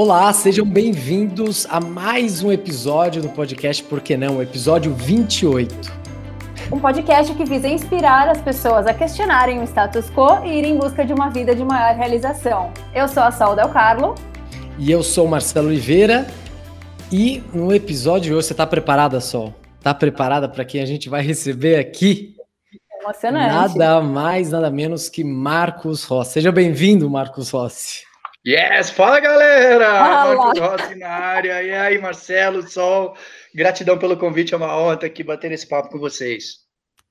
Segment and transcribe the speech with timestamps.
[0.00, 4.40] Olá, sejam bem-vindos a mais um episódio do podcast Por que não?
[4.40, 5.74] Episódio 28.
[6.70, 10.76] Um podcast que visa inspirar as pessoas a questionarem o status quo e ir em
[10.76, 12.72] busca de uma vida de maior realização.
[12.94, 14.14] Eu sou a Sol Del Carlo.
[14.78, 16.28] E eu sou o Marcelo Oliveira.
[17.10, 19.52] E no episódio de hoje, você está preparada, Sol?
[19.78, 22.36] Está preparada para quem a gente vai receber aqui?
[23.02, 23.52] Emocionante.
[23.52, 26.34] Nada mais, nada menos que Marcos Rossi.
[26.34, 28.07] Seja bem-vindo, Marcos Rossi.
[28.46, 28.90] Yes!
[28.90, 30.34] Fala, galera!
[30.34, 31.62] Marcos Rossi na área.
[31.62, 33.16] E aí, Marcelo, Sol,
[33.54, 36.58] gratidão pelo convite, é uma honra estar aqui bater esse papo com vocês.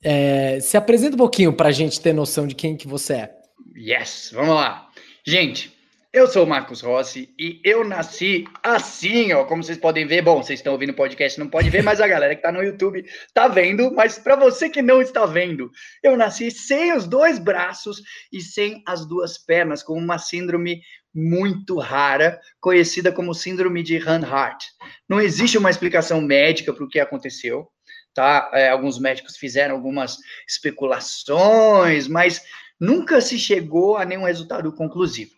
[0.04, 3.34] É, se apresenta um pouquinho para a gente ter noção de quem que você é.
[3.76, 4.32] Yes!
[4.34, 4.88] Vamos lá.
[5.26, 5.78] Gente,
[6.14, 10.22] eu sou o Marcos Rossi e eu nasci assim, ó, como vocês podem ver.
[10.22, 12.64] Bom, vocês estão ouvindo o podcast, não pode ver, mas a galera que está no
[12.64, 13.92] YouTube está vendo.
[13.92, 15.70] Mas para você que não está vendo,
[16.02, 18.02] eu nasci sem os dois braços
[18.32, 20.80] e sem as duas pernas, com uma síndrome
[21.18, 24.64] muito rara, conhecida como síndrome de Hanhart.
[25.10, 27.68] Não existe uma explicação médica para o que aconteceu,
[28.14, 28.52] tá?
[28.54, 32.44] É, alguns médicos fizeram algumas especulações, mas
[32.80, 35.32] nunca se chegou a nenhum resultado conclusivo.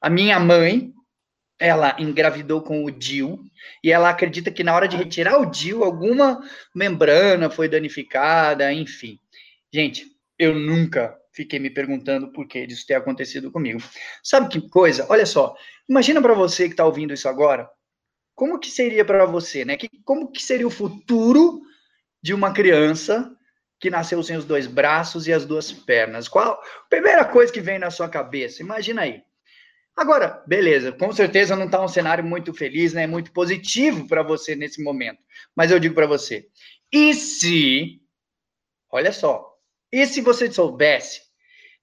[0.00, 0.94] A minha mãe,
[1.60, 3.38] ela engravidou com o DIL
[3.84, 6.40] e ela acredita que na hora de retirar o DIL, alguma
[6.74, 9.18] membrana foi danificada, enfim.
[9.70, 10.06] Gente,
[10.38, 13.80] eu nunca fiquei me perguntando por que disso ter acontecido comigo.
[14.24, 15.06] Sabe que coisa?
[15.08, 15.54] Olha só,
[15.88, 17.70] imagina para você que está ouvindo isso agora,
[18.34, 19.76] como que seria para você, né?
[19.76, 21.60] Que, como que seria o futuro
[22.20, 23.32] de uma criança
[23.78, 26.26] que nasceu sem os dois braços e as duas pernas?
[26.26, 28.60] Qual a primeira coisa que vem na sua cabeça?
[28.60, 29.22] Imagina aí.
[29.96, 33.06] Agora, beleza, com certeza não está um cenário muito feliz, né?
[33.06, 35.20] Muito positivo para você nesse momento.
[35.54, 36.48] Mas eu digo para você,
[36.92, 38.00] e se,
[38.90, 39.48] olha só,
[39.92, 41.27] e se você soubesse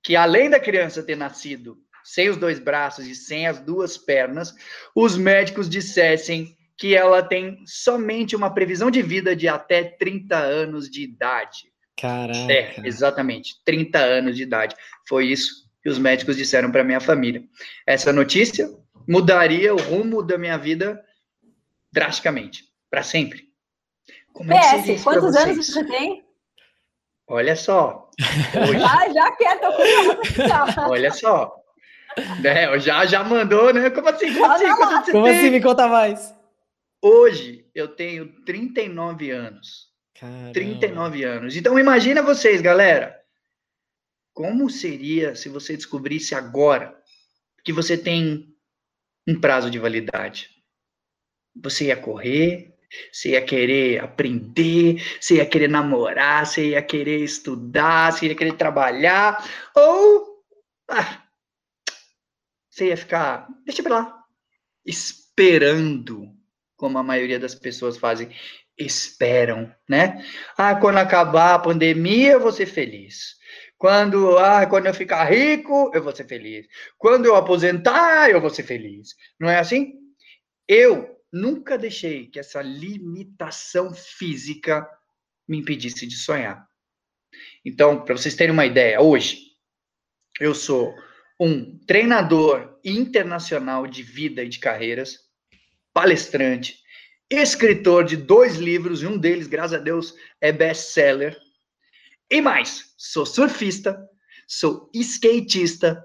[0.06, 4.54] que além da criança ter nascido sem os dois braços e sem as duas pernas,
[4.96, 10.92] os médicos dissessem que ela tem somente uma previsão de vida de até 30 anos
[10.92, 11.72] de idade.
[11.98, 12.54] Caraca.
[12.54, 14.76] É, exatamente, 30 anos de idade.
[15.10, 17.44] Foi isso que os médicos disseram para minha família.
[17.88, 18.70] Essa notícia
[19.08, 21.04] mudaria o rumo da minha vida
[21.92, 23.46] drasticamente, para sempre.
[24.32, 26.25] Como é que PS, quantos anos você tem?
[27.28, 28.10] Olha só.
[28.70, 28.82] Hoje...
[28.86, 31.56] Ah, já quer, tô com Olha só.
[32.44, 33.90] É, já, já mandou, né?
[33.90, 34.34] Como assim?
[34.34, 34.70] Como assim?
[34.70, 35.50] Como, Como assim?
[35.50, 36.34] Me conta mais.
[37.02, 39.90] Hoje eu tenho 39 anos.
[40.20, 40.54] Caramba.
[40.54, 41.56] 39 anos.
[41.56, 43.20] Então imagina vocês, galera.
[44.34, 46.98] Como seria se você descobrisse agora
[47.64, 48.54] que você tem
[49.28, 50.50] um prazo de validade?
[51.62, 52.75] Você ia correr,
[53.12, 58.54] você ia querer aprender, você ia querer namorar, você ia querer estudar, você ia querer
[58.54, 59.44] trabalhar,
[59.76, 60.44] ou
[60.90, 61.24] ah,
[62.70, 64.24] você ia ficar, deixa eu lá,
[64.86, 66.30] esperando,
[66.76, 68.30] como a maioria das pessoas fazem,
[68.78, 70.24] esperam, né?
[70.58, 73.36] Ah, quando acabar a pandemia, eu vou ser feliz.
[73.78, 76.68] Quando, ah, quando eu ficar rico, eu vou ser feliz.
[76.98, 79.16] Quando eu aposentar, eu vou ser feliz.
[79.40, 79.94] Não é assim?
[80.68, 84.88] Eu nunca deixei que essa limitação física
[85.48, 86.68] me impedisse de sonhar.
[87.64, 89.40] Então, para vocês terem uma ideia, hoje
[90.40, 90.96] eu sou
[91.40, 95.20] um treinador internacional de vida e de carreiras,
[95.94, 96.80] palestrante,
[97.30, 101.38] escritor de dois livros, e um deles, graças a Deus, é best-seller.
[102.30, 103.98] E mais, sou surfista,
[104.48, 106.04] sou skatista,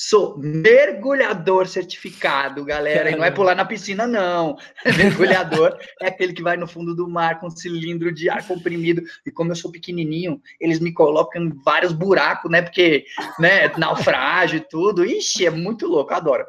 [0.00, 3.10] Sou mergulhador certificado, galera.
[3.10, 4.56] E não é pular na piscina, não.
[4.96, 9.02] Mergulhador é aquele que vai no fundo do mar com um cilindro de ar comprimido.
[9.26, 12.62] E como eu sou pequenininho, eles me colocam em vários buracos, né?
[12.62, 13.06] Porque,
[13.40, 15.04] né, naufrágio e tudo.
[15.04, 16.44] Ixi, é muito louco, adoro.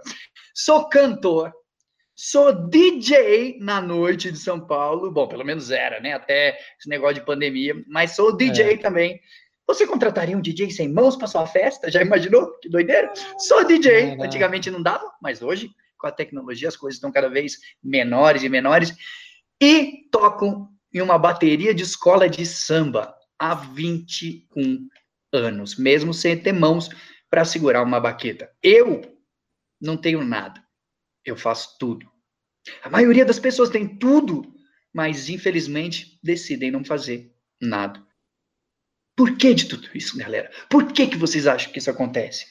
[0.53, 1.51] Sou cantor,
[2.21, 5.09] Sou DJ na noite de São Paulo.
[5.09, 6.11] Bom, pelo menos era, né?
[6.11, 7.73] Até esse negócio de pandemia.
[7.88, 8.77] Mas sou DJ é.
[8.77, 9.21] também.
[9.69, 11.92] Você contrataria um DJ sem mãos para sua festa?
[11.92, 12.57] Já imaginou?
[12.57, 13.13] Que doideira?
[13.38, 14.18] Sou DJ.
[14.19, 18.50] Antigamente não dava, mas hoje, com a tecnologia, as coisas estão cada vez menores e
[18.50, 18.95] menores.
[19.62, 24.89] E toco em uma bateria de escola de samba há 21
[25.31, 26.89] anos, mesmo sem ter mãos
[27.30, 28.51] para segurar uma baqueta.
[28.63, 29.04] Eu
[29.80, 30.63] não tenho nada.
[31.24, 32.12] Eu faço tudo.
[32.81, 34.51] A maioria das pessoas tem tudo,
[34.92, 37.31] mas infelizmente decidem não fazer
[37.62, 38.08] nada.
[39.19, 40.50] Por que de tudo isso, galera?
[40.69, 42.45] Por que, que vocês acham que isso acontece?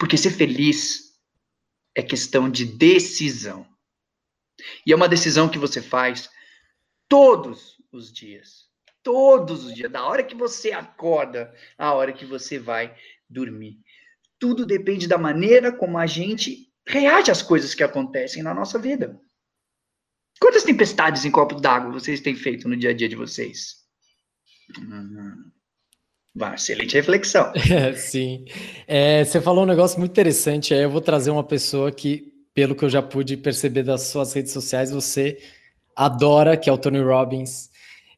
[0.00, 1.16] Porque ser feliz
[1.94, 3.64] é questão de decisão.
[4.84, 6.28] E é uma decisão que você faz
[7.08, 8.68] todos os dias.
[9.00, 9.92] Todos os dias.
[9.92, 12.92] Da hora que você acorda, a hora que você vai
[13.30, 13.78] dormir.
[14.40, 19.20] Tudo depende da maneira como a gente reage às coisas que acontecem na nossa vida.
[20.40, 23.86] Quantas tempestades em copo d'água vocês têm feito no dia a dia de vocês?
[24.76, 25.52] Hum,
[26.54, 27.52] excelente reflexão.
[27.96, 28.44] sim.
[28.86, 30.72] É, você falou um negócio muito interessante.
[30.72, 34.32] Aí eu vou trazer uma pessoa que, pelo que eu já pude perceber das suas
[34.32, 35.38] redes sociais, você
[35.94, 37.70] adora, que é o Tony Robbins.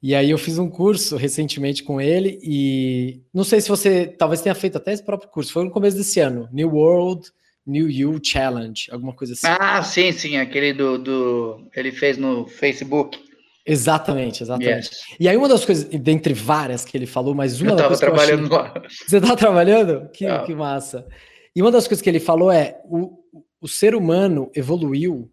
[0.03, 4.43] E aí eu fiz um curso recentemente com ele e não sei se você talvez
[4.43, 5.53] tenha feito até esse próprio curso.
[5.53, 7.31] Foi no começo desse ano, New World
[7.67, 9.47] New You Challenge, alguma coisa assim.
[9.47, 13.19] Ah, sim, sim, aquele do, do ele fez no Facebook.
[13.67, 14.89] Exatamente, exatamente.
[14.89, 15.17] Yes.
[15.19, 18.01] E aí uma das coisas, dentre várias que ele falou, mas uma eu das coisas
[18.01, 18.83] trabalhando que eu achei...
[18.83, 18.89] lá.
[19.09, 20.09] Você tá trabalhando?
[20.11, 20.43] Que, ah.
[20.43, 21.07] que massa.
[21.57, 23.19] E uma das coisas que ele falou é o,
[23.61, 25.31] o ser humano evoluiu,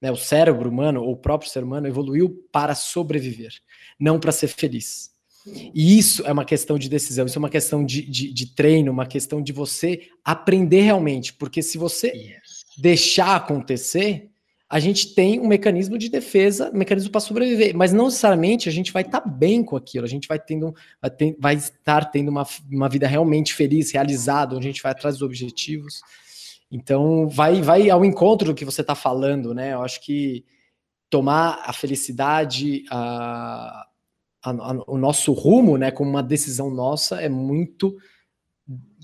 [0.00, 3.52] né, o cérebro humano, ou o próprio ser humano evoluiu para sobreviver,
[3.98, 5.10] não para ser feliz.
[5.74, 8.92] E isso é uma questão de decisão, isso é uma questão de, de, de treino,
[8.92, 11.34] uma questão de você aprender realmente.
[11.34, 12.64] Porque se você yes.
[12.78, 14.30] deixar acontecer,
[14.74, 18.72] a gente tem um mecanismo de defesa, um mecanismo para sobreviver, mas não necessariamente a
[18.72, 20.74] gente vai estar tá bem com aquilo, a gente vai, tendo,
[21.38, 25.22] vai, estar tendo uma, uma vida realmente feliz, realizada, onde a gente vai atrás dos
[25.22, 26.00] objetivos.
[26.72, 29.74] Então, vai, vai ao encontro do que você está falando, né?
[29.74, 30.44] Eu acho que
[31.08, 33.86] tomar a felicidade, a,
[34.42, 37.96] a, a, o nosso rumo, né, como uma decisão nossa, é muito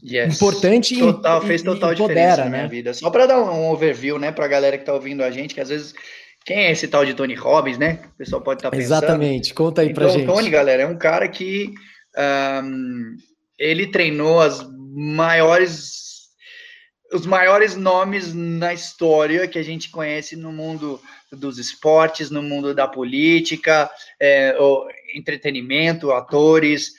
[0.03, 0.37] yes.
[0.37, 2.69] importante total, e fez total e diferença na minha né?
[2.69, 2.95] vida.
[2.95, 5.61] Só para dar um overview, né, para a galera que está ouvindo a gente, que
[5.61, 5.95] às vezes
[6.45, 8.01] quem é esse tal de Tony Robbins, né?
[8.15, 9.05] O pessoal pode estar tá pensando.
[9.05, 10.27] Exatamente, conta aí então, gente.
[10.27, 11.73] Tony, galera, é um cara que
[12.65, 13.17] um,
[13.59, 16.11] ele treinou as maiores
[17.13, 21.01] os maiores nomes na história que a gente conhece no mundo
[21.33, 24.57] dos esportes, no mundo da política, é,
[25.15, 26.93] entretenimento, atores,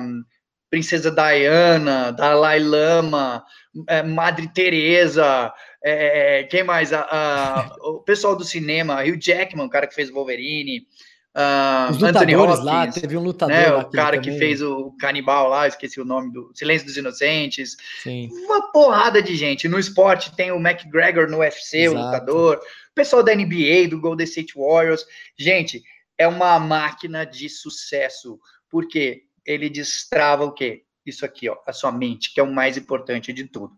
[0.00, 0.22] um,
[0.70, 3.44] Princesa Diana, Dalai Lama,
[3.88, 5.52] é, Madre Teresa,
[5.82, 6.92] é, quem mais?
[6.92, 10.86] A, a, o pessoal do cinema, Hugh Jackman, o cara que fez Wolverine,
[11.32, 15.48] Uh, Os Anthony Hopkins, lá, teve um lutador né, o cara que fez o canibal
[15.48, 17.76] lá, esqueci o nome do Silêncio dos Inocentes.
[18.02, 18.28] Sim.
[18.32, 19.68] Uma porrada de gente.
[19.68, 22.00] No esporte tem o McGregor no UFC, Exato.
[22.00, 22.56] o lutador.
[22.56, 25.06] O pessoal da NBA, do Golden State Warriors.
[25.38, 25.80] Gente,
[26.18, 28.40] é uma máquina de sucesso.
[28.68, 30.84] Porque ele destrava o quê?
[31.04, 33.74] Isso aqui, ó, a sua mente, que é o mais importante de tudo.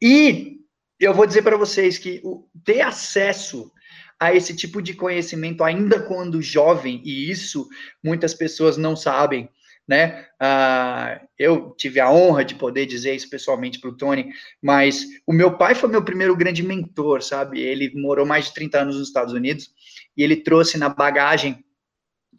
[0.00, 0.58] E
[1.00, 3.70] eu vou dizer para vocês que o, ter acesso
[4.18, 7.68] a esse tipo de conhecimento ainda quando jovem, e isso
[8.02, 9.48] muitas pessoas não sabem,
[9.86, 10.26] né?
[10.40, 14.30] Ah, eu tive a honra de poder dizer isso pessoalmente para o Tony,
[14.62, 17.60] mas o meu pai foi meu primeiro grande mentor, sabe?
[17.60, 19.70] Ele morou mais de 30 anos nos Estados Unidos
[20.16, 21.62] e ele trouxe na bagagem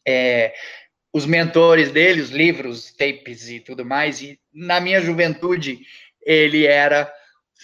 [0.07, 0.53] é,
[1.15, 5.79] os mentores dele, os livros, tapes e tudo mais, e na minha juventude
[6.21, 7.09] ele era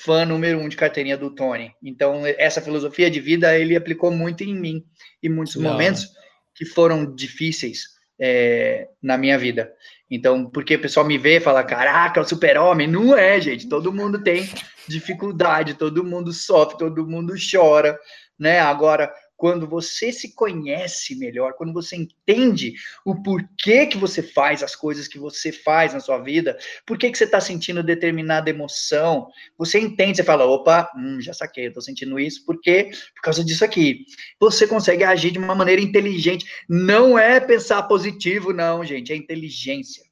[0.05, 1.75] fã número um de carteirinha do Tony.
[1.83, 4.85] Então, essa filosofia de vida ele aplicou muito em mim,
[5.21, 5.69] em muitos Não.
[5.69, 6.07] momentos
[6.55, 7.87] que foram difíceis
[8.17, 9.69] é, na minha vida.
[10.09, 12.87] Então, porque o pessoal me vê e fala, caraca, é o super-homem.
[12.87, 13.67] Não é, gente.
[13.67, 14.49] Todo mundo tem
[14.87, 17.99] dificuldade, todo mundo sofre, todo mundo chora,
[18.39, 18.61] né?
[18.61, 24.75] Agora, quando você se conhece melhor, quando você entende o porquê que você faz as
[24.75, 26.55] coisas que você faz na sua vida,
[26.85, 31.33] por que, que você está sentindo determinada emoção, você entende, você fala, opa, hum, já
[31.33, 34.05] saquei, tô sentindo isso, porque por causa disso aqui.
[34.39, 36.45] Você consegue agir de uma maneira inteligente.
[36.69, 40.03] Não é pensar positivo, não, gente, é inteligência.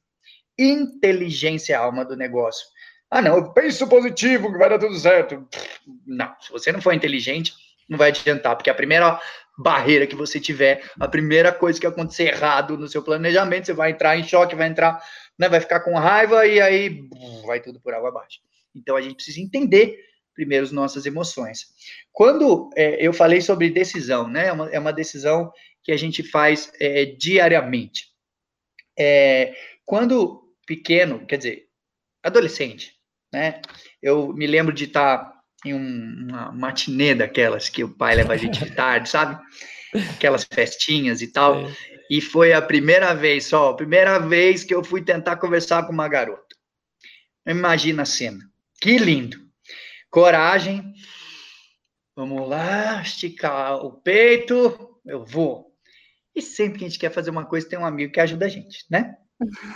[0.58, 2.66] Inteligência é a alma do negócio.
[3.08, 5.46] Ah, não, eu penso positivo, que vai dar tudo certo.
[6.04, 7.54] Não, se você não for inteligente,
[7.90, 9.20] não vai adiantar, porque a primeira
[9.58, 13.90] barreira que você tiver, a primeira coisa que acontecer errado no seu planejamento, você vai
[13.90, 15.04] entrar em choque, vai entrar,
[15.38, 17.02] né, vai ficar com raiva e aí
[17.44, 18.38] vai tudo por água abaixo.
[18.74, 19.98] Então a gente precisa entender
[20.34, 21.66] primeiro as nossas emoções.
[22.12, 26.22] Quando é, eu falei sobre decisão, né, é uma, é uma decisão que a gente
[26.22, 28.06] faz é, diariamente.
[28.98, 29.54] É,
[29.84, 31.66] quando pequeno, quer dizer,
[32.22, 32.94] adolescente,
[33.32, 33.60] né,
[34.00, 38.32] eu me lembro de estar tá em um, uma matinê daquelas que o pai leva
[38.32, 39.40] a gente de tarde, sabe?
[40.14, 41.66] Aquelas festinhas e tal.
[41.66, 41.72] É.
[42.10, 45.92] E foi a primeira vez só, a primeira vez que eu fui tentar conversar com
[45.92, 46.56] uma garota.
[47.46, 48.40] Imagina a cena.
[48.80, 49.38] Que lindo.
[50.10, 50.92] Coragem.
[52.16, 54.98] Vamos lá, esticar o peito.
[55.04, 55.70] Eu vou.
[56.34, 58.48] E sempre que a gente quer fazer uma coisa, tem um amigo que ajuda a
[58.48, 59.16] gente, né?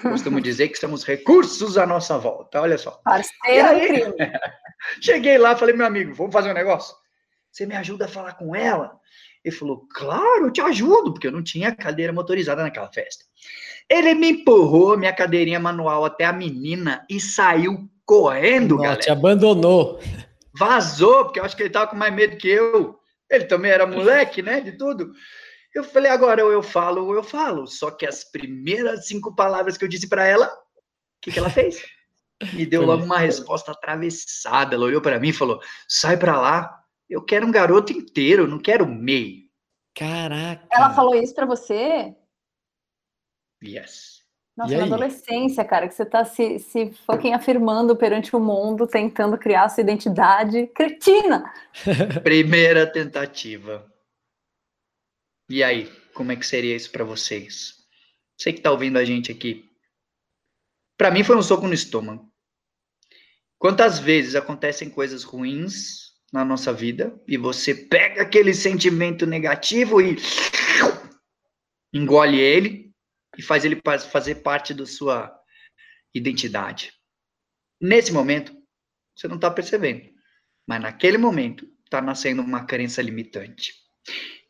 [0.03, 3.01] Costumo dizer que temos recursos à nossa volta, olha só.
[3.05, 4.05] Parceiro aí,
[5.01, 6.95] Cheguei lá, falei, meu amigo, vamos fazer um negócio?
[7.51, 8.99] Você me ajuda a falar com ela?
[9.45, 13.25] Ele falou, claro, eu te ajudo, porque eu não tinha cadeira motorizada naquela festa.
[13.89, 19.01] Ele me empurrou minha cadeirinha manual até a menina e saiu correndo, Não, galera.
[19.01, 20.01] te abandonou.
[20.55, 22.99] Vazou, porque eu acho que ele tava com mais medo que eu.
[23.31, 24.61] Ele também era moleque, né?
[24.61, 25.13] De tudo.
[25.75, 27.67] Eu falei, agora ou eu falo ou eu falo.
[27.67, 31.51] Só que as primeiras cinco palavras que eu disse para ela, o que, que ela
[31.51, 31.83] fez?
[32.53, 34.77] Me deu logo uma resposta atravessada.
[34.77, 36.81] Ela olhou para mim e falou: sai para lá.
[37.09, 39.45] Eu quero um garoto inteiro, não quero meio.
[39.95, 40.67] Caraca.
[40.71, 42.15] Ela falou isso para você?
[43.63, 44.23] Yes.
[44.57, 49.37] Nossa, na adolescência, cara, que você tá se, se fucking afirmando perante o mundo, tentando
[49.37, 50.69] criar sua identidade.
[50.69, 51.53] Cretina!
[52.23, 53.93] Primeira tentativa.
[55.49, 57.75] E aí, como é que seria isso para vocês?
[58.37, 59.69] Você que tá ouvindo a gente aqui.
[60.97, 62.33] Para mim foi um soco no estômago.
[63.59, 70.17] Quantas vezes acontecem coisas ruins na nossa vida e você pega aquele sentimento negativo e
[71.93, 72.93] engole ele
[73.37, 75.33] e faz ele fazer parte da sua
[76.15, 76.93] identidade.
[77.81, 78.57] Nesse momento,
[79.15, 80.11] você não está percebendo,
[80.67, 83.84] mas naquele momento está nascendo uma crença limitante.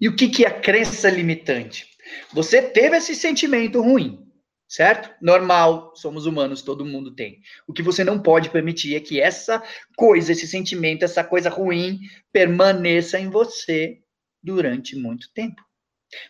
[0.01, 1.89] E o que, que é a crença limitante?
[2.33, 4.27] Você teve esse sentimento ruim,
[4.69, 5.11] certo?
[5.23, 7.41] Normal, somos humanos, todo mundo tem.
[7.67, 9.63] O que você não pode permitir é que essa
[9.97, 12.01] coisa, esse sentimento, essa coisa ruim
[12.33, 14.03] permaneça em você
[14.43, 15.63] durante muito tempo.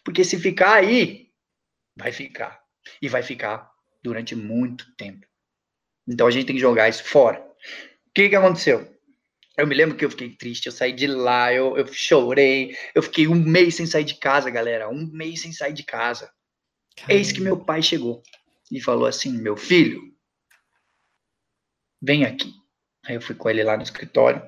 [0.05, 1.29] Porque se ficar aí,
[1.97, 2.63] vai ficar.
[3.01, 3.71] E vai ficar
[4.03, 5.27] durante muito tempo.
[6.07, 7.41] Então a gente tem que jogar isso fora.
[7.41, 8.94] O que, que aconteceu?
[9.57, 13.03] Eu me lembro que eu fiquei triste, eu saí de lá, eu, eu chorei, eu
[13.03, 16.31] fiquei um mês sem sair de casa, galera, um mês sem sair de casa.
[16.97, 17.15] Caramba.
[17.15, 18.23] Eis que meu pai chegou
[18.71, 20.03] e falou assim: meu filho,
[22.03, 22.53] vem aqui.
[23.07, 24.43] Aí eu fui com ele lá no escritório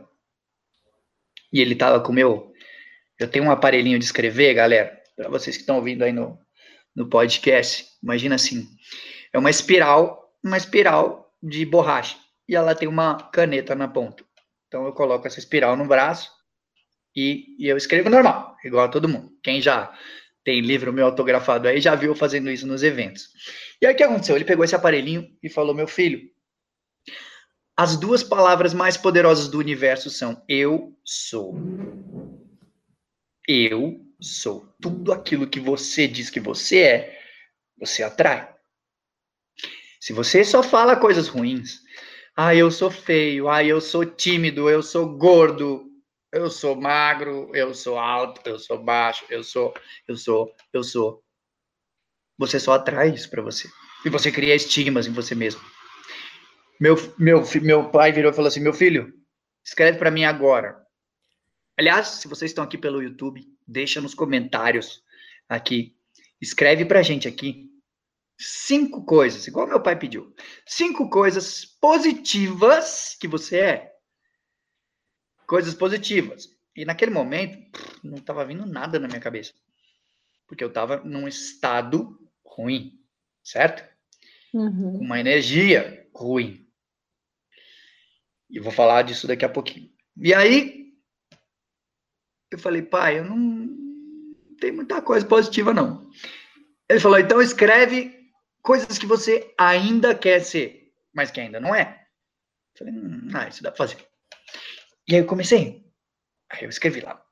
[1.53, 2.53] e ele tava com o meu.
[3.19, 6.39] Eu tenho um aparelhinho de escrever, galera, para vocês que estão ouvindo aí no,
[6.95, 7.87] no podcast.
[8.03, 8.69] Imagina assim:
[9.33, 14.25] é uma espiral, uma espiral de borracha e ela tem uma caneta na ponta.
[14.69, 16.31] Então eu coloco essa espiral no braço
[17.15, 19.33] e, e eu escrevo normal, igual a todo mundo.
[19.43, 19.97] Quem já
[20.45, 23.29] tem livro meu autografado aí já viu fazendo isso nos eventos.
[23.81, 24.37] E aí o que aconteceu?
[24.37, 26.21] Ele pegou esse aparelhinho e falou: Meu filho,
[27.77, 31.55] as duas palavras mais poderosas do universo são eu sou.
[33.47, 34.75] Eu sou.
[34.81, 37.19] Tudo aquilo que você diz que você é,
[37.79, 38.55] você atrai.
[40.01, 41.81] Se você só fala coisas ruins,
[42.37, 45.91] ah, eu sou feio, ah, eu sou tímido, eu sou gordo,
[46.31, 49.73] eu sou magro, eu sou alto, eu sou baixo, eu sou,
[50.07, 51.25] eu sou, eu sou.
[52.39, 53.71] Você só atrai isso para você.
[54.05, 55.63] E você cria estigmas em você mesmo.
[56.79, 59.15] Meu, meu, meu pai virou e falou assim: meu filho,
[59.65, 60.77] escreve para mim agora.
[61.79, 65.03] Aliás, se vocês estão aqui pelo YouTube, deixa nos comentários
[65.49, 65.97] aqui.
[66.39, 67.71] Escreve pra gente aqui
[68.39, 70.35] cinco coisas, igual meu pai pediu.
[70.67, 73.93] Cinco coisas positivas que você é.
[75.47, 76.49] Coisas positivas.
[76.75, 77.59] E naquele momento,
[78.03, 79.55] não estava vindo nada na minha cabeça.
[80.47, 83.01] Porque eu estava num estado ruim,
[83.43, 83.83] certo?
[84.53, 84.99] Uhum.
[84.99, 86.67] Uma energia ruim.
[88.51, 89.91] E vou falar disso daqui a pouquinho.
[90.17, 90.93] E aí,
[92.51, 96.11] eu falei, pai, eu não, não tem muita coisa positiva, não.
[96.89, 98.16] Ele falou, então escreve
[98.67, 102.05] coisas que você ainda quer ser, mas que ainda não é.
[102.77, 104.05] Falei, hum, ah, isso dá pra fazer.
[105.09, 105.87] E aí eu comecei.
[106.51, 107.25] Aí eu escrevi lá.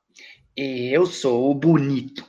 [0.55, 2.25] Eu sou bonito.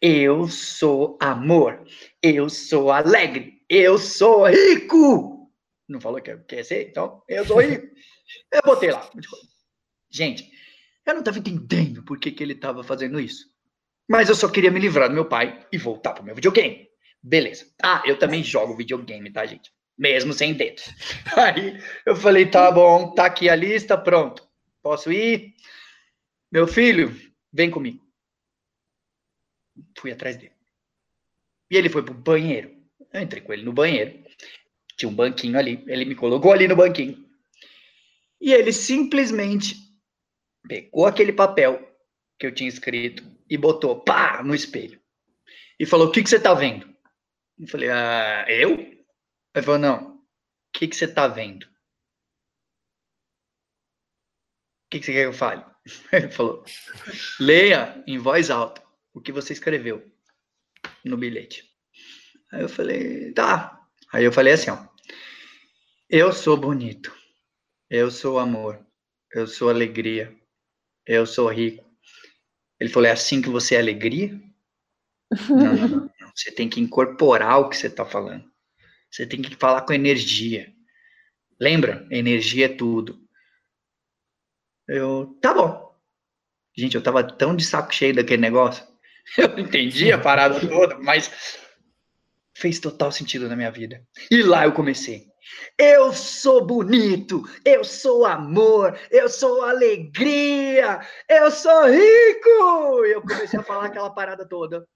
[0.00, 1.84] Eu sou amor.
[2.22, 3.64] Eu sou alegre.
[3.68, 5.52] Eu sou rico.
[5.88, 6.88] Não falou que quer ser?
[6.88, 7.84] Então, eu sou rico.
[8.52, 9.10] eu botei lá.
[10.08, 10.48] Gente,
[11.04, 13.46] eu não estava entendendo por que, que ele estava fazendo isso.
[14.08, 16.89] Mas eu só queria me livrar do meu pai e voltar pro meu videogame.
[17.22, 17.66] Beleza.
[17.82, 19.70] Ah, eu também jogo videogame, tá, gente?
[19.96, 20.84] Mesmo sem dedos.
[21.36, 24.48] Aí eu falei, tá bom, tá aqui a lista, pronto.
[24.82, 25.54] Posso ir?
[26.50, 27.14] Meu filho,
[27.52, 28.02] vem comigo.
[29.98, 30.52] Fui atrás dele.
[31.70, 32.74] E ele foi pro banheiro.
[33.12, 34.24] Eu entrei com ele no banheiro.
[34.96, 35.84] Tinha um banquinho ali.
[35.86, 37.24] Ele me colocou ali no banquinho.
[38.40, 39.76] E ele simplesmente
[40.66, 41.86] pegou aquele papel
[42.38, 45.00] que eu tinha escrito e botou pá no espelho.
[45.78, 46.89] E falou: O que, que você tá vendo?
[47.60, 48.70] Eu falei, ah, eu?
[48.78, 50.14] Ele falou, não.
[50.14, 50.20] O
[50.72, 51.64] que, que você tá vendo?
[51.64, 51.68] O
[54.90, 55.62] que, que você quer que eu fale?
[56.10, 56.64] Ele falou,
[57.38, 60.10] leia em voz alta o que você escreveu
[61.04, 61.70] no bilhete.
[62.50, 63.86] Aí eu falei, tá.
[64.10, 64.88] Aí eu falei assim, ó.
[66.08, 67.14] Eu sou bonito.
[67.90, 68.84] Eu sou amor.
[69.32, 70.34] Eu sou alegria.
[71.06, 71.84] Eu sou rico.
[72.80, 74.40] Ele falou, é assim que você é alegria?
[75.48, 76.09] Não, não, não.
[76.34, 78.44] Você tem que incorporar o que você está falando.
[79.10, 80.72] Você tem que falar com energia.
[81.58, 82.06] Lembra?
[82.10, 83.20] Energia é tudo.
[84.88, 85.94] Eu, tá bom.
[86.76, 88.86] Gente, eu tava tão de saco cheio daquele negócio.
[89.36, 91.58] Eu entendi a parada toda, mas
[92.56, 94.02] fez total sentido na minha vida.
[94.30, 95.26] E lá eu comecei.
[95.78, 103.04] Eu sou bonito, eu sou amor, eu sou alegria, eu sou rico.
[103.04, 104.86] Eu comecei a falar aquela parada toda.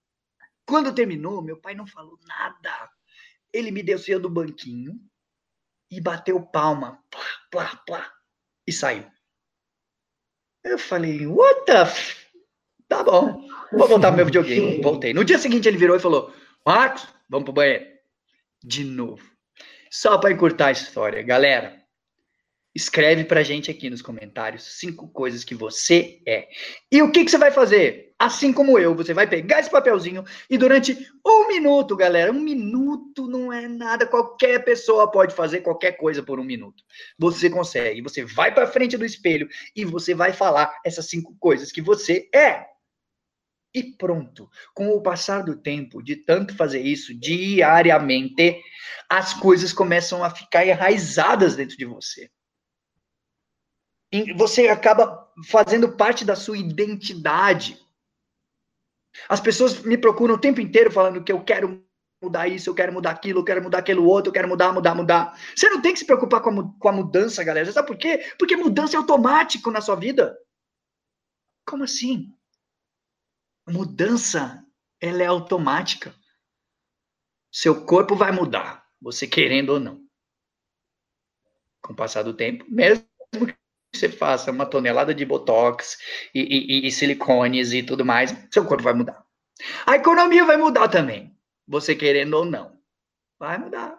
[0.67, 2.91] Quando terminou, meu pai não falou nada.
[3.53, 4.99] Ele me desceu do banquinho
[5.91, 8.13] e bateu palma, plá, plá, plá,
[8.67, 9.05] e saiu.
[10.65, 12.25] Eu falei, what the f...
[12.89, 14.81] Tá bom, vou voltar pro meu videogame.
[14.83, 15.15] Voltei.
[15.15, 16.35] No dia seguinte ele virou e falou,
[16.67, 17.87] Marcos, vamos pro banheiro.
[18.63, 19.23] De novo.
[19.91, 21.81] Só para encurtar a história, galera,
[22.75, 26.49] escreve pra gente aqui nos comentários cinco coisas que você é.
[26.91, 28.04] E o que, que você vai fazer?
[28.19, 33.27] Assim como eu, você vai pegar esse papelzinho e durante um minuto, galera, um minuto
[33.27, 36.85] não é nada, qualquer pessoa pode fazer qualquer coisa por um minuto.
[37.19, 41.73] Você consegue, você vai para frente do espelho e você vai falar essas cinco coisas
[41.73, 42.67] que você é
[43.75, 44.49] e pronto.
[44.73, 48.63] Com o passar do tempo, de tanto fazer isso diariamente,
[49.11, 52.31] as coisas começam a ficar enraizadas dentro de você.
[54.37, 57.77] Você acaba fazendo parte da sua identidade.
[59.29, 61.85] As pessoas me procuram o tempo inteiro falando que eu quero
[62.23, 64.95] mudar isso, eu quero mudar aquilo, eu quero mudar aquilo outro, eu quero mudar, mudar,
[64.95, 65.39] mudar.
[65.55, 67.71] Você não tem que se preocupar com a, com a mudança, galera.
[67.71, 68.33] Sabe por quê?
[68.39, 70.37] Porque mudança é automático na sua vida.
[71.67, 72.35] Como assim?
[73.67, 74.65] mudança
[75.01, 76.15] ela é automática.
[77.51, 80.05] Seu corpo vai mudar, você querendo ou não.
[81.83, 83.07] Com o passar do tempo, mesmo
[83.99, 85.99] você faça uma tonelada de botox
[86.35, 89.25] e, e, e silicones e tudo mais, seu corpo vai mudar.
[89.87, 91.37] A economia vai mudar também,
[91.67, 92.77] você querendo ou não.
[93.39, 93.99] Vai mudar.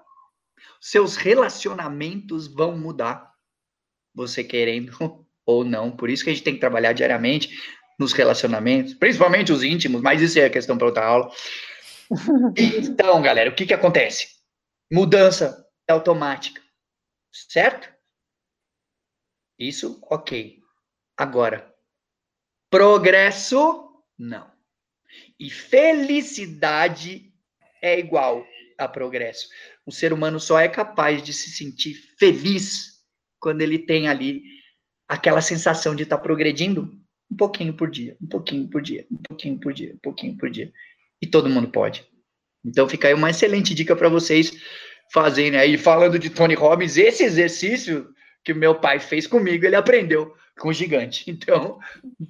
[0.82, 3.32] Seus relacionamentos vão mudar,
[4.14, 4.92] você querendo
[5.46, 5.92] ou não.
[5.92, 7.50] Por isso que a gente tem que trabalhar diariamente
[7.98, 11.32] nos relacionamentos, principalmente os íntimos, mas isso é questão para outra aula.
[12.56, 14.28] Então, galera, o que que acontece?
[14.92, 16.62] Mudança é automática,
[17.50, 17.95] certo?
[19.58, 20.60] Isso, ok.
[21.18, 21.74] Agora,
[22.70, 24.52] progresso, não.
[25.40, 27.34] E felicidade
[27.82, 28.46] é igual
[28.78, 29.48] a progresso.
[29.86, 32.96] O ser humano só é capaz de se sentir feliz
[33.40, 34.44] quando ele tem ali
[35.08, 36.92] aquela sensação de estar tá progredindo
[37.32, 40.50] um pouquinho por dia, um pouquinho por dia, um pouquinho por dia, um pouquinho por
[40.50, 40.72] dia.
[41.22, 42.06] E todo mundo pode.
[42.64, 44.52] Então fica aí uma excelente dica para vocês
[45.14, 45.78] fazerem aí.
[45.78, 48.14] Falando de Tony Robbins, esse exercício
[48.46, 51.26] que meu pai fez comigo, ele aprendeu com o gigante.
[51.30, 51.80] Então,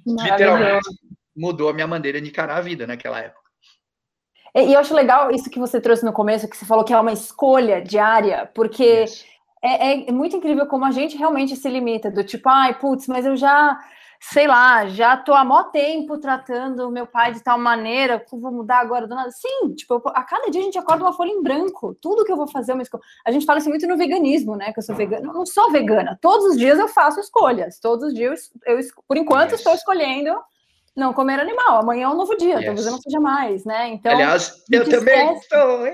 [0.04, 0.88] literalmente,
[1.36, 3.46] mudou a minha maneira de encarar a vida naquela época.
[4.54, 6.98] E eu acho legal isso que você trouxe no começo, que você falou que é
[6.98, 9.04] uma escolha diária, porque
[9.62, 13.26] é, é, muito incrível como a gente realmente se limita, do tipo, ai, putz, mas
[13.26, 13.78] eu já
[14.20, 18.52] sei lá, já tô há mó tempo tratando o meu pai de tal maneira, vou
[18.52, 19.30] mudar agora do nada.
[19.30, 21.96] Sim, tipo, a cada dia a gente acorda uma folha em branco.
[22.00, 23.02] Tudo que eu vou fazer é uma escolha.
[23.26, 24.72] A gente fala assim muito no veganismo, né?
[24.72, 25.32] Que eu sou vegana.
[25.32, 26.18] Não sou vegana.
[26.20, 27.78] Todos os dias eu faço escolhas.
[27.78, 29.60] Todos os dias eu, por enquanto, yes.
[29.60, 30.34] estou escolhendo
[30.94, 31.80] não comer animal.
[31.80, 32.64] Amanhã é um novo dia, yes.
[32.64, 33.88] talvez eu não seja mais, né?
[33.88, 34.12] Então.
[34.12, 35.84] Aliás, eu também estou.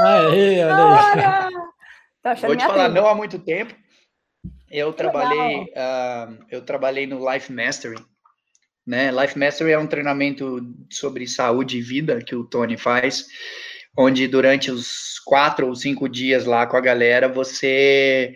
[0.00, 1.52] Ah, Aê, olha
[2.24, 2.38] aí.
[2.46, 3.74] Vou te falar, não há muito tempo
[4.70, 7.96] eu trabalhei, uh, eu trabalhei no Life Mastery,
[8.86, 9.10] né?
[9.10, 13.26] Life Mastery é um treinamento sobre saúde e vida que o Tony faz,
[13.96, 18.34] onde durante os quatro ou cinco dias lá com a galera você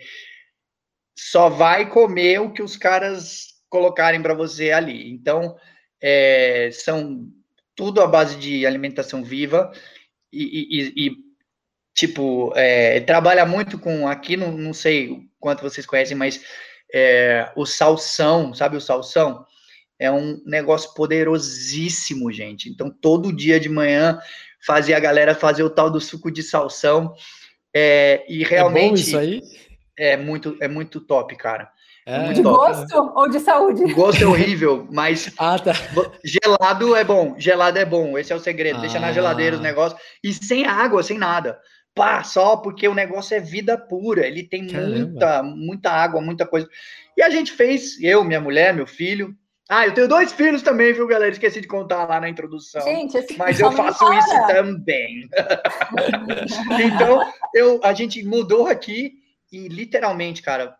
[1.17, 5.09] só vai comer o que os caras colocarem para você ali.
[5.11, 5.55] Então,
[6.01, 7.27] é, são
[7.75, 9.71] tudo à base de alimentação viva
[10.31, 11.15] e, e, e
[11.93, 16.41] tipo, é, trabalha muito com, aqui não, não sei quanto vocês conhecem, mas
[16.93, 19.45] é, o salsão, sabe o salsão?
[19.99, 22.69] É um negócio poderosíssimo, gente.
[22.69, 24.17] Então, todo dia de manhã
[24.65, 27.13] fazia a galera fazer o tal do suco de salsão.
[27.75, 28.85] É, e realmente.
[28.85, 29.41] É bom isso aí?
[29.99, 31.69] É muito, é muito top, cara.
[32.05, 32.57] É, é de top.
[32.57, 33.83] gosto ou de saúde?
[33.83, 35.73] O gosto é horrível, mas ah, tá.
[36.23, 37.35] gelado é bom.
[37.37, 38.17] Gelado é bom.
[38.17, 38.77] Esse é o segredo.
[38.77, 38.81] Ah.
[38.81, 39.63] Deixa na geladeira os ah.
[39.63, 40.01] negócios.
[40.23, 41.59] E sem água, sem nada
[41.95, 44.95] pá, só porque o negócio é vida pura, ele tem Caramba.
[44.95, 46.67] muita, muita água, muita coisa.
[47.15, 49.35] E a gente fez, eu, minha mulher, meu filho.
[49.69, 51.31] Ah, eu tenho dois filhos também, viu, galera?
[51.31, 52.81] Esqueci de contar lá na introdução.
[52.81, 55.29] Gente, mas eu faço isso também.
[56.83, 59.13] então, eu, a gente mudou aqui
[59.51, 60.75] e literalmente, cara,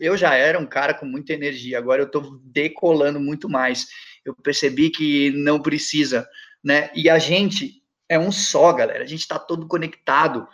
[0.00, 3.86] eu já era um cara com muita energia, agora eu tô decolando muito mais.
[4.24, 6.26] Eu percebi que não precisa,
[6.64, 6.90] né?
[6.94, 9.04] E a gente é um só, galera.
[9.04, 10.46] A gente está todo conectado.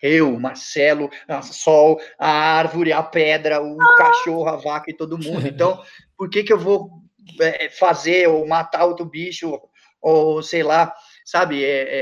[0.00, 5.46] Eu, Marcelo, a Sol, a árvore, a pedra, o cachorro, a vaca e todo mundo.
[5.46, 5.82] Então,
[6.16, 7.02] por que que eu vou
[7.40, 9.60] é, fazer ou matar outro bicho
[10.00, 10.92] ou sei lá,
[11.24, 11.64] sabe?
[11.64, 12.00] É, é,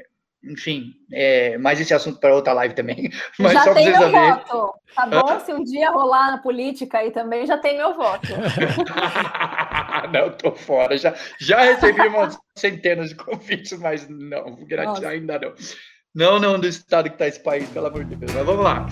[0.00, 0.06] é
[0.48, 3.10] enfim, é, mas esse assunto para outra live também.
[3.38, 4.12] Mas já tem meu saber.
[4.12, 5.40] voto, tá bom?
[5.40, 8.28] Se um dia rolar na política aí também, já tem meu voto.
[10.12, 10.96] não, tô fora.
[10.96, 15.54] Já, já recebi umas centenas de convites, mas não, gratidão ainda não.
[16.14, 18.32] Não, não, do estado que tá esse país, pelo amor de Deus.
[18.32, 18.86] Mas vamos lá.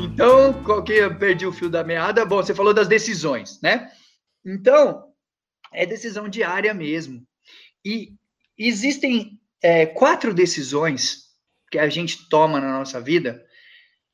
[0.00, 2.24] Então, qual que eu perdi o fio da meada?
[2.24, 3.90] Bom, você falou das decisões, né?
[4.44, 5.04] Então,
[5.72, 7.22] é decisão diária mesmo.
[7.84, 8.14] E
[8.56, 11.21] existem é, quatro decisões
[11.72, 13.42] que a gente toma na nossa vida,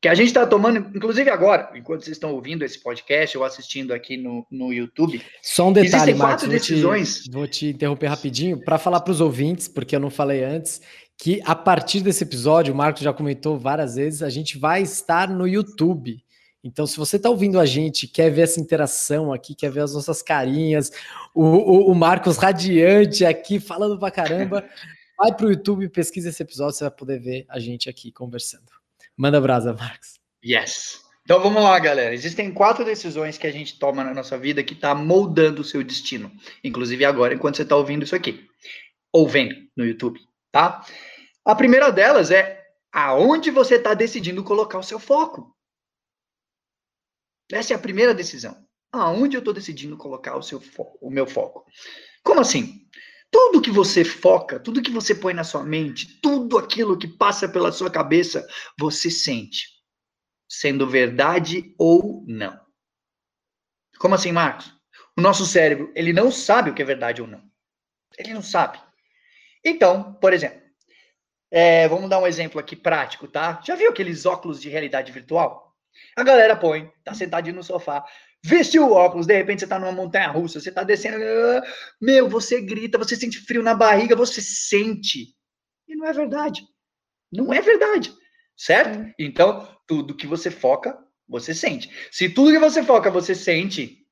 [0.01, 3.93] que a gente está tomando, inclusive agora, enquanto vocês estão ouvindo esse podcast ou assistindo
[3.93, 5.21] aqui no, no YouTube.
[5.43, 7.25] Só um detalhe, Marcos, vou decisões.
[7.25, 10.81] Te, vou te interromper rapidinho para falar para os ouvintes, porque eu não falei antes
[11.21, 15.29] que a partir desse episódio, o Marcos já comentou várias vezes, a gente vai estar
[15.29, 16.23] no YouTube.
[16.63, 19.95] Então, se você está ouvindo a gente, quer ver essa interação aqui, quer ver as
[19.95, 20.93] nossas carinhas,
[21.35, 24.65] o, o, o Marcos radiante aqui, falando pra caramba,
[25.19, 28.71] vai para o YouTube, pesquisa esse episódio, você vai poder ver a gente aqui conversando.
[29.17, 30.21] Manda brasa, Marcos.
[30.45, 31.03] Yes.
[31.23, 32.15] Então vamos lá, galera.
[32.15, 35.83] Existem quatro decisões que a gente toma na nossa vida que está moldando o seu
[35.83, 36.33] destino.
[36.65, 38.49] Inclusive agora, enquanto você está ouvindo isso aqui.
[39.13, 40.85] Ou vendo no YouTube tá?
[41.45, 45.55] A primeira delas é aonde você está decidindo colocar o seu foco.
[47.51, 48.67] Essa é a primeira decisão.
[48.93, 50.63] Aonde eu estou decidindo colocar o, seu
[51.01, 51.65] o meu foco?
[52.23, 52.87] Como assim?
[53.31, 57.49] Tudo que você foca, tudo que você põe na sua mente, tudo aquilo que passa
[57.49, 58.47] pela sua cabeça,
[58.79, 59.67] você sente,
[60.49, 62.59] sendo verdade ou não.
[63.99, 64.73] Como assim, Marcos?
[65.17, 67.43] O nosso cérebro, ele não sabe o que é verdade ou não.
[68.17, 68.81] Ele não sabe.
[69.65, 70.63] Então, por exemplo,
[71.51, 73.61] é, vamos dar um exemplo aqui prático, tá?
[73.67, 75.75] Já viu aqueles óculos de realidade virtual?
[76.17, 78.05] A galera põe, tá sentadinho no sofá,
[78.45, 81.19] vestiu o óculos, de repente você tá numa montanha russa, você tá descendo,
[82.01, 85.35] meu, você grita, você sente frio na barriga, você sente.
[85.87, 86.63] E não é verdade.
[87.33, 88.15] Não é verdade.
[88.57, 89.15] Certo?
[89.19, 90.99] Então, tudo que você foca,
[91.29, 91.91] você sente.
[92.11, 94.05] Se tudo que você foca, você sente,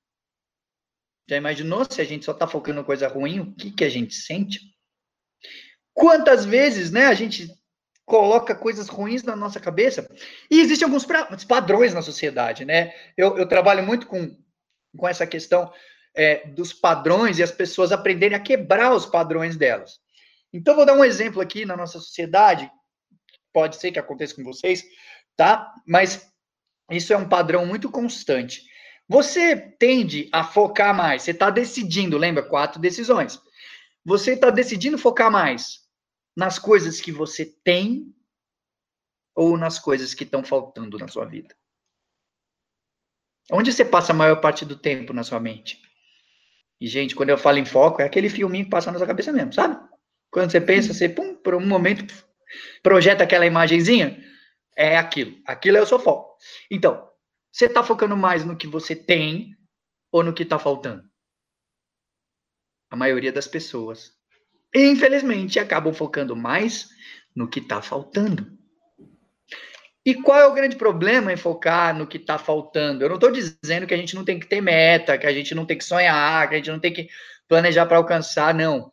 [1.28, 4.14] já imaginou se a gente só tá focando coisa ruim, o que que a gente
[4.14, 4.60] sente?
[5.92, 7.48] Quantas vezes, né, a gente
[8.06, 10.08] coloca coisas ruins na nossa cabeça?
[10.48, 11.04] E existem alguns
[11.44, 12.94] padrões na sociedade, né?
[13.16, 14.34] Eu, eu trabalho muito com,
[14.96, 15.70] com essa questão
[16.14, 19.98] é, dos padrões e as pessoas aprenderem a quebrar os padrões delas.
[20.52, 22.70] Então, vou dar um exemplo aqui na nossa sociedade,
[23.52, 24.84] pode ser que aconteça com vocês,
[25.36, 25.74] tá?
[25.86, 26.30] Mas
[26.90, 28.62] isso é um padrão muito constante.
[29.08, 32.42] Você tende a focar mais, você está decidindo, lembra?
[32.42, 33.40] Quatro decisões.
[34.04, 35.85] Você está decidindo focar mais
[36.36, 38.14] nas coisas que você tem
[39.34, 41.56] ou nas coisas que estão faltando na sua vida?
[43.50, 45.80] Onde você passa a maior parte do tempo na sua mente?
[46.80, 49.32] E, gente, quando eu falo em foco, é aquele filminho que passa na sua cabeça
[49.32, 49.78] mesmo, sabe?
[50.30, 52.12] Quando você pensa, você, pum, por um momento,
[52.82, 54.22] projeta aquela imagenzinha,
[54.76, 55.40] é aquilo.
[55.46, 56.36] Aquilo é o seu foco.
[56.70, 57.08] Então,
[57.50, 59.56] você está focando mais no que você tem
[60.12, 61.08] ou no que está faltando?
[62.90, 64.15] A maioria das pessoas
[64.74, 66.88] infelizmente, acabam focando mais
[67.34, 68.56] no que está faltando.
[70.04, 73.02] E qual é o grande problema em focar no que está faltando?
[73.02, 75.52] Eu não estou dizendo que a gente não tem que ter meta, que a gente
[75.52, 77.08] não tem que sonhar, que a gente não tem que
[77.48, 78.90] planejar para alcançar, não.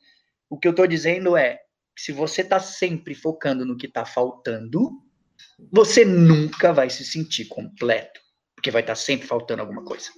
[0.50, 1.60] O que eu estou dizendo é
[1.96, 4.92] que se você está sempre focando no que está faltando,
[5.72, 8.20] você nunca vai se sentir completo,
[8.56, 10.10] porque vai estar tá sempre faltando alguma coisa.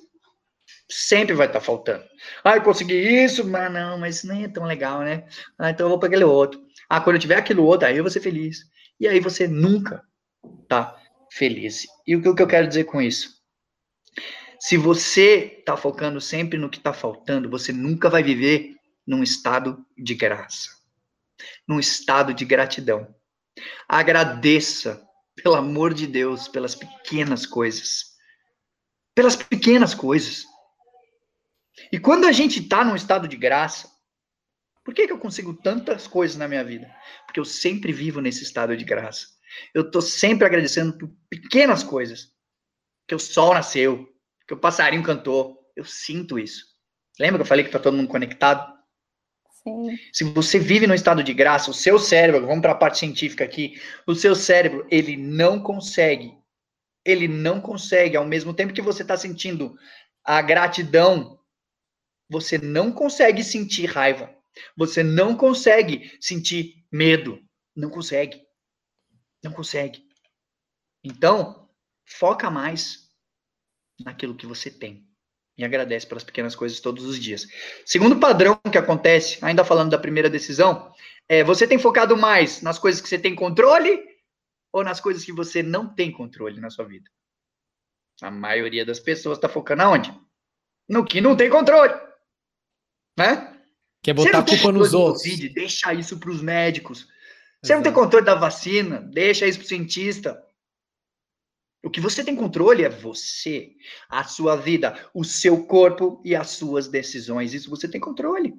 [0.89, 2.03] Sempre vai estar tá faltando.
[2.43, 5.25] Ah, eu consegui isso, mas não, mas nem é tão legal, né?
[5.57, 6.63] Ah, então eu vou para aquele outro.
[6.89, 8.59] Ah, quando eu tiver aquilo outro, aí eu vou ser feliz.
[8.99, 10.03] E aí você nunca
[10.67, 10.95] tá
[11.31, 11.85] feliz.
[12.05, 13.35] E o que eu quero dizer com isso?
[14.59, 19.85] Se você tá focando sempre no que tá faltando, você nunca vai viver num estado
[19.97, 20.69] de graça,
[21.67, 23.13] num estado de gratidão.
[23.87, 25.01] Agradeça,
[25.35, 28.15] pelo amor de Deus, pelas pequenas coisas.
[29.13, 30.45] Pelas pequenas coisas.
[31.91, 33.89] E quando a gente está num estado de graça,
[34.83, 36.93] por que, que eu consigo tantas coisas na minha vida?
[37.25, 39.27] Porque eu sempre vivo nesse estado de graça.
[39.73, 42.33] Eu estou sempre agradecendo por pequenas coisas.
[43.07, 44.07] Que o sol nasceu,
[44.47, 45.59] que o passarinho cantou.
[45.75, 46.65] Eu sinto isso.
[47.19, 48.75] Lembra que eu falei que está todo mundo conectado?
[49.63, 49.97] Sim.
[50.13, 53.43] Se você vive no estado de graça, o seu cérebro, vamos para a parte científica
[53.43, 56.37] aqui, o seu cérebro, ele não consegue,
[57.03, 59.75] ele não consegue, ao mesmo tempo que você está sentindo
[60.23, 61.39] a gratidão,
[62.29, 64.33] você não consegue sentir raiva.
[64.77, 67.39] Você não consegue sentir medo.
[67.75, 68.41] Não consegue.
[69.43, 70.03] Não consegue.
[71.03, 71.69] Então,
[72.05, 73.09] foca mais
[73.99, 75.07] naquilo que você tem.
[75.57, 77.47] E agradece pelas pequenas coisas todos os dias.
[77.85, 80.93] Segundo padrão que acontece, ainda falando da primeira decisão,
[81.29, 84.03] é você tem focado mais nas coisas que você tem controle
[84.73, 87.09] ou nas coisas que você não tem controle na sua vida?
[88.21, 90.13] A maioria das pessoas está focando aonde?
[90.87, 91.93] No que não tem controle.
[93.17, 93.55] Né?
[94.03, 95.23] Quer botar a culpa nos outros.
[95.23, 97.07] COVID, deixa isso para os médicos.
[97.61, 97.77] Você Exato.
[97.77, 100.45] não tem controle da vacina, deixa isso para o cientista.
[101.83, 103.71] O que você tem controle é você,
[104.09, 107.53] a sua vida, o seu corpo e as suas decisões.
[107.53, 108.53] Isso você tem controle.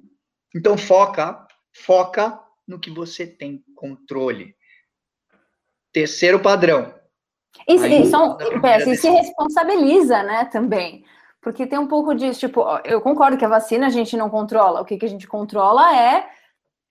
[0.55, 4.55] Então foca, foca no que você tem controle.
[5.91, 6.93] Terceiro padrão.
[7.67, 8.37] E, e, são,
[8.85, 11.03] e se responsabiliza, né, também.
[11.47, 14.81] Porque tem um pouco disso, tipo, eu concordo que a vacina a gente não controla.
[14.81, 16.27] O que, que a gente controla é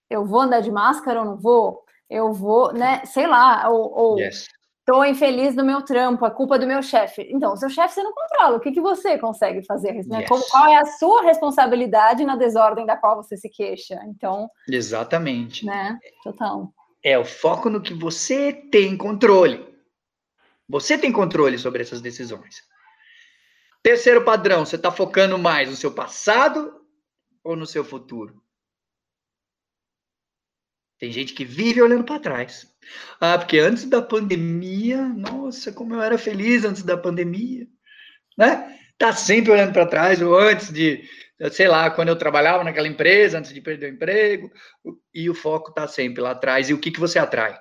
[0.08, 1.84] eu vou andar de máscara ou não vou?
[2.08, 4.48] Eu vou, né, sei lá, ou, ou yes.
[4.78, 7.28] Estou infeliz no meu trampo, a culpa é do meu chefe.
[7.30, 8.56] Então, o seu chefe você não controla.
[8.56, 9.92] O que, que você consegue fazer?
[10.06, 10.20] Né?
[10.20, 10.28] Yes.
[10.28, 14.00] Como, qual é a sua responsabilidade na desordem da qual você se queixa?
[14.06, 14.48] Então.
[14.66, 15.66] Exatamente.
[15.66, 15.98] Né?
[16.24, 16.72] Total.
[17.04, 19.68] É o foco no que você tem controle.
[20.66, 22.64] Você tem controle sobre essas decisões.
[23.86, 26.84] Terceiro padrão, você está focando mais no seu passado
[27.44, 28.42] ou no seu futuro?
[30.98, 32.66] Tem gente que vive olhando para trás.
[33.20, 37.68] Ah, porque antes da pandemia, nossa, como eu era feliz antes da pandemia,
[38.36, 38.76] né?
[38.98, 41.08] Tá sempre olhando para trás, ou antes de,
[41.52, 44.50] sei lá, quando eu trabalhava naquela empresa, antes de perder o emprego,
[45.14, 46.68] e o foco tá sempre lá atrás.
[46.68, 47.56] E o que que você atrai?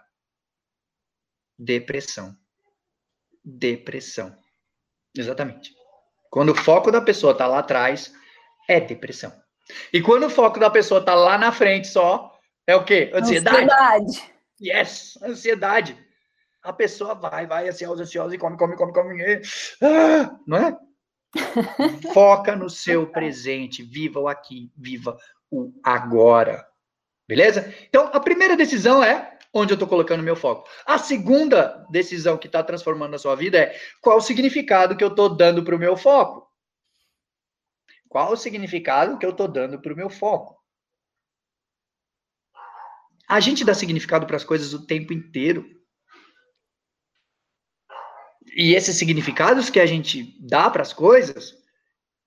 [1.55, 2.35] Depressão.
[3.43, 4.35] Depressão.
[5.15, 5.84] Exatamente.
[6.35, 8.13] Quando o foco da pessoa tá lá atrás,
[8.67, 9.31] é depressão.
[9.93, 12.29] E quando o foco da pessoa tá lá na frente só,
[12.67, 13.09] é o quê?
[13.15, 13.63] Ansiedade.
[13.63, 14.33] Ansiedade.
[14.61, 15.97] Yes, ansiedade.
[16.61, 19.41] A pessoa vai, vai, ansiosa, ansiosa, e come, come, come, come.
[19.81, 20.77] Ah, não é?
[22.13, 23.81] Foca no seu presente.
[23.81, 25.17] Viva o aqui, viva
[25.49, 26.67] o agora.
[27.25, 27.73] Beleza?
[27.87, 30.69] Então, a primeira decisão é onde eu estou colocando meu foco.
[30.85, 35.07] A segunda decisão que está transformando a sua vida é qual o significado que eu
[35.07, 36.45] estou dando para o meu foco.
[38.09, 40.61] Qual o significado que eu estou dando para o meu foco?
[43.29, 45.65] A gente dá significado para as coisas o tempo inteiro.
[48.57, 51.57] E esses significados que a gente dá para as coisas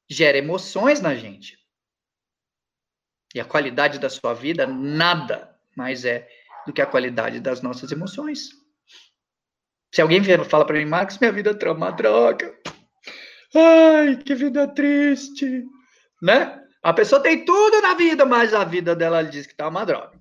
[0.09, 1.59] gera emoções na gente.
[3.35, 6.29] E a qualidade da sua vida nada mais é
[6.69, 8.51] do que a qualidade das nossas emoções.
[9.93, 12.55] Se alguém vier fala para mim, Marcos, minha vida é uma droga.
[13.55, 15.65] Ai, que vida triste,
[16.23, 16.63] né?
[16.83, 20.19] A pessoa tem tudo na vida, mas a vida dela diz que tá uma droga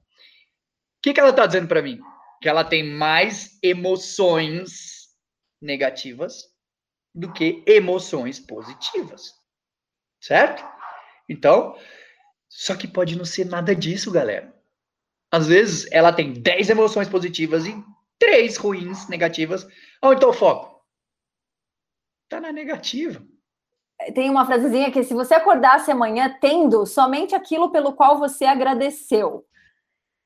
[1.07, 1.99] que, que ela está dizendo para mim?
[2.41, 5.07] Que ela tem mais emoções
[5.61, 6.43] negativas
[7.15, 9.33] do que emoções positivas.
[10.21, 10.65] Certo?
[11.29, 11.77] Então,
[12.49, 14.53] só que pode não ser nada disso, galera.
[15.37, 17.83] Às vezes ela tem 10 emoções positivas e
[18.17, 19.67] 3 ruins, negativas.
[20.01, 20.81] Onde está o foco?
[22.23, 23.23] Está na negativa.
[24.15, 29.45] Tem uma frasezinha que se você acordasse amanhã tendo somente aquilo pelo qual você agradeceu,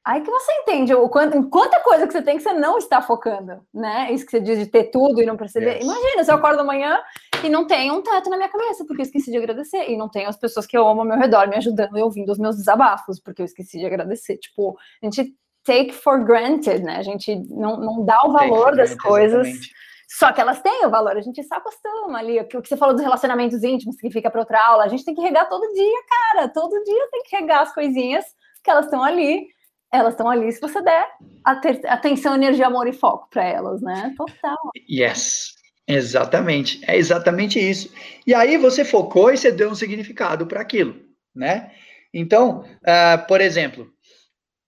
[0.04, 2.80] Aí que você entende o quanto, em quanta coisa que você tem que você não
[2.80, 4.12] está focando, né?
[4.12, 5.76] Isso que você diz de ter tudo e não perceber.
[5.76, 5.84] Yes.
[5.84, 7.00] Imagina, se eu acordo amanhã
[7.44, 9.92] e não tem um teto na minha cabeça, porque eu esqueci de agradecer.
[9.92, 12.32] E não tem as pessoas que eu amo ao meu redor me ajudando e ouvindo
[12.32, 14.38] os meus desabafos, porque eu esqueci de agradecer.
[14.38, 16.98] Tipo, a gente take for granted, né?
[16.98, 19.46] A gente não, não dá o valor das coisas.
[19.48, 19.92] Exatamente.
[20.18, 22.40] Só que elas têm o valor, a gente se acostuma ali.
[22.40, 25.16] O que você falou dos relacionamentos íntimos, que fica para outra aula, a gente tem
[25.16, 26.50] que regar todo dia, cara.
[26.50, 28.26] Todo dia tem que regar as coisinhas,
[28.62, 29.48] que elas estão ali
[29.92, 31.08] elas estão ali se você der
[31.44, 34.14] atenção, energia, amor e foco para elas, né?
[34.18, 34.58] Total.
[34.90, 35.56] Yes.
[35.88, 37.92] Exatamente, é exatamente isso.
[38.26, 40.96] E aí você focou e você deu um significado para aquilo,
[41.36, 41.72] né?
[42.14, 43.92] Então, uh, por exemplo,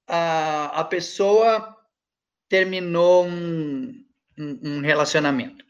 [0.08, 1.78] a, a pessoa
[2.50, 3.94] terminou um,
[4.38, 5.64] um, um relacionamento.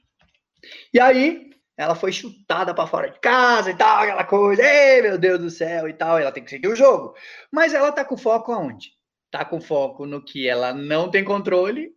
[0.94, 5.18] E aí ela foi chutada para fora de casa e tal, aquela coisa, ei meu
[5.18, 7.16] Deus do céu e tal, ela tem que seguir o jogo.
[7.52, 8.92] Mas ela tá com foco aonde?
[9.34, 11.92] Tá com foco no que ela não tem controle,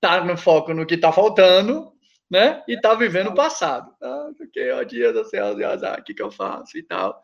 [0.00, 1.92] tá no foco no que tá faltando,
[2.30, 2.64] né?
[2.66, 3.94] E tá vivendo o passado.
[4.02, 7.22] Ah, porque, ó, dia do céu, azar, o que que eu faço e tal.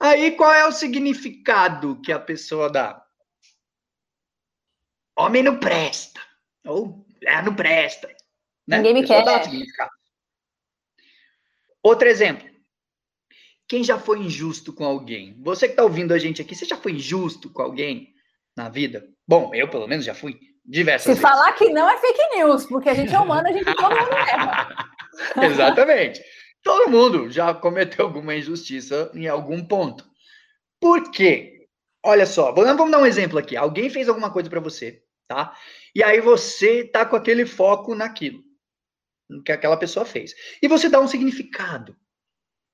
[0.00, 3.04] Aí, qual é o significado que a pessoa dá?
[5.14, 6.18] Homem não presta.
[6.64, 8.08] Ou mulher não presta.
[8.66, 8.78] Né?
[8.78, 9.24] Ninguém me quer.
[11.82, 12.48] Outro exemplo.
[13.68, 15.38] Quem já foi injusto com alguém?
[15.42, 18.16] Você que está ouvindo a gente aqui, você já foi injusto com alguém
[18.58, 19.08] na vida?
[19.26, 21.22] Bom, eu pelo menos já fui diversas Se vezes.
[21.22, 24.12] falar que não é fake news, porque a gente é humano, a gente todo mundo
[24.12, 24.90] erra.
[25.42, 26.22] Exatamente.
[26.62, 30.04] Todo mundo já cometeu alguma injustiça em algum ponto.
[30.80, 31.68] Por quê?
[32.04, 33.56] Olha só, vamos dar um exemplo aqui.
[33.56, 35.56] Alguém fez alguma coisa para você, tá?
[35.94, 38.42] E aí você tá com aquele foco naquilo
[39.44, 40.34] que aquela pessoa fez.
[40.60, 41.96] E você dá um significado.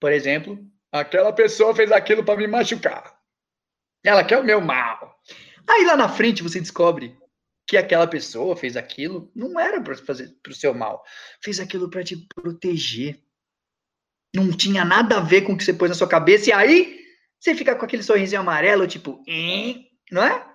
[0.01, 0.59] Por exemplo,
[0.91, 3.19] aquela pessoa fez aquilo para me machucar.
[4.05, 5.14] Ela quer o meu mal.
[5.69, 7.17] Aí lá na frente você descobre
[7.67, 11.03] que aquela pessoa fez aquilo não era para fazer para o seu mal,
[11.43, 13.21] fez aquilo para te proteger.
[14.35, 17.01] Não tinha nada a ver com o que você pôs na sua cabeça e aí
[17.39, 19.23] você fica com aquele sorrisinho amarelo, tipo,
[20.11, 20.47] não é?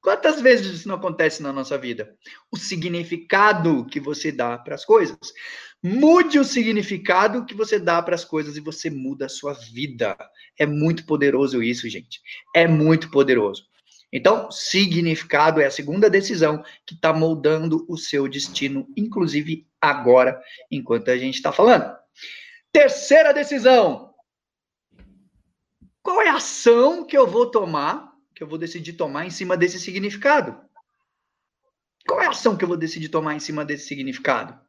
[0.00, 2.14] Quantas vezes isso não acontece na nossa vida?
[2.52, 5.18] O significado que você dá para as coisas.
[5.82, 10.16] Mude o significado que você dá para as coisas e você muda a sua vida.
[10.58, 12.20] É muito poderoso isso, gente.
[12.54, 13.64] É muito poderoso.
[14.12, 20.40] Então, significado é a segunda decisão que está moldando o seu destino, inclusive agora,
[20.70, 21.96] enquanto a gente está falando.
[22.72, 24.14] Terceira decisão:
[26.02, 29.56] qual é a ação que eu vou tomar, que eu vou decidir tomar em cima
[29.56, 30.60] desse significado?
[32.06, 34.65] Qual é a ação que eu vou decidir tomar em cima desse significado?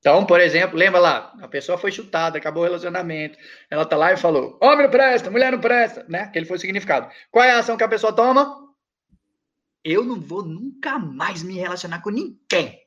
[0.00, 3.38] Então, por exemplo, lembra lá, a pessoa foi chutada, acabou o relacionamento,
[3.70, 6.22] ela tá lá e falou: homem não presta, mulher não presta, né?
[6.22, 7.12] Aquele foi o significado.
[7.30, 8.66] Qual é a ação que a pessoa toma?
[9.84, 12.80] Eu não vou nunca mais me relacionar com ninguém.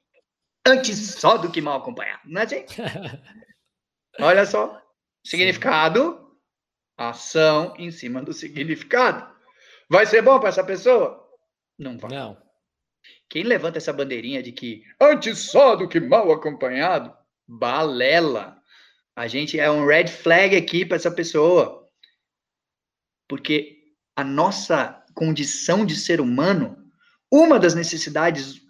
[0.65, 2.65] Antes só do que mal acompanhado, não é assim?
[4.19, 4.81] Olha só.
[5.25, 6.35] Significado,
[6.97, 9.31] ação em cima do significado.
[9.89, 11.29] Vai ser bom para essa pessoa?
[11.77, 12.11] Não vai.
[12.11, 12.42] Não.
[13.29, 17.15] Quem levanta essa bandeirinha de que antes só do que mal acompanhado,
[17.47, 18.57] balela.
[19.15, 21.87] A gente é um red flag aqui para essa pessoa.
[23.27, 23.83] Porque
[24.15, 26.77] a nossa condição de ser humano,
[27.31, 28.61] uma das necessidades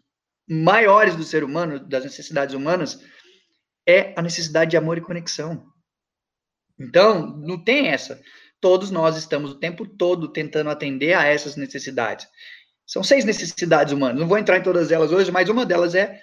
[0.47, 2.99] maiores do ser humano, das necessidades humanas,
[3.87, 5.71] é a necessidade de amor e conexão.
[6.79, 8.21] Então, não tem essa.
[8.59, 12.27] Todos nós estamos o tempo todo tentando atender a essas necessidades.
[12.85, 14.19] São seis necessidades humanas.
[14.19, 16.21] Não vou entrar em todas elas hoje, mas uma delas é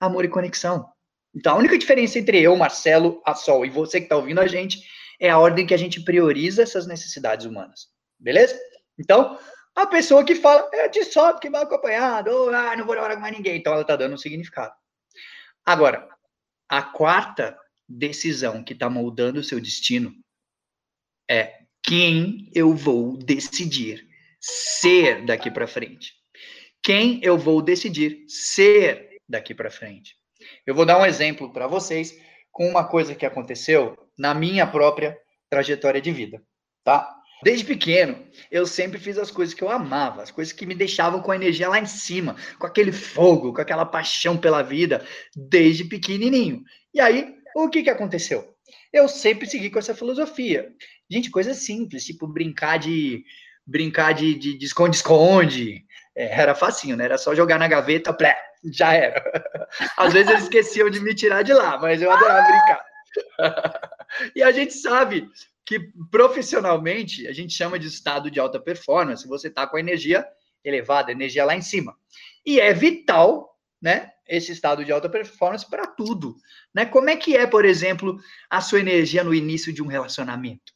[0.00, 0.88] amor e conexão.
[1.34, 4.46] Então, a única diferença entre eu, Marcelo, a Sol e você que está ouvindo a
[4.46, 4.82] gente
[5.20, 7.88] é a ordem que a gente prioriza essas necessidades humanas.
[8.18, 8.58] Beleza?
[8.98, 9.38] Então,
[9.74, 13.16] a pessoa que fala, é de só que vai acompanhado, ou ah, não vou namorar
[13.16, 13.58] com mais ninguém.
[13.58, 14.72] Então, ela está dando um significado.
[15.64, 16.08] Agora,
[16.68, 17.56] a quarta
[17.88, 20.12] decisão que está moldando o seu destino
[21.30, 24.07] é quem eu vou decidir
[24.48, 26.14] ser daqui para frente.
[26.82, 30.16] Quem eu vou decidir ser daqui para frente.
[30.66, 32.18] Eu vou dar um exemplo para vocês
[32.50, 35.18] com uma coisa que aconteceu na minha própria
[35.50, 36.42] trajetória de vida,
[36.82, 37.14] tá?
[37.42, 41.20] Desde pequeno, eu sempre fiz as coisas que eu amava, as coisas que me deixavam
[41.22, 45.06] com a energia lá em cima, com aquele fogo, com aquela paixão pela vida,
[45.36, 46.64] desde pequenininho.
[46.92, 48.56] E aí, o que que aconteceu?
[48.92, 50.72] Eu sempre segui com essa filosofia.
[51.08, 53.24] Gente, coisa simples, tipo brincar de
[53.68, 55.84] brincar de esconde-esconde.
[56.16, 57.04] É, era facinho, né?
[57.04, 58.36] Era só jogar na gaveta, plé,
[58.72, 59.22] já era.
[59.96, 62.86] Às vezes eles esqueciam de me tirar de lá, mas eu adorava brincar.
[64.34, 65.28] e a gente sabe
[65.64, 65.78] que
[66.10, 70.26] profissionalmente a gente chama de estado de alta performance, você está com a energia
[70.64, 71.94] elevada, energia lá em cima.
[72.44, 76.34] E é vital, né, esse estado de alta performance para tudo,
[76.74, 76.86] né?
[76.86, 80.72] Como é que é, por exemplo, a sua energia no início de um relacionamento?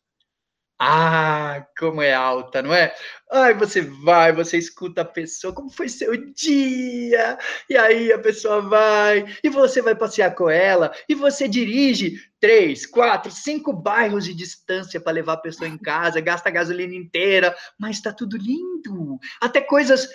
[0.85, 2.93] Ah, como é alta, não é?
[3.31, 7.39] Ai, você vai, você escuta a pessoa, como foi seu dia?
[7.71, 12.85] E aí a pessoa vai, e você vai passear com ela, e você dirige três,
[12.85, 17.55] quatro, cinco bairros de distância para levar a pessoa em casa, gasta a gasolina inteira,
[17.79, 19.21] mas está tudo lindo.
[19.41, 20.09] Até coisas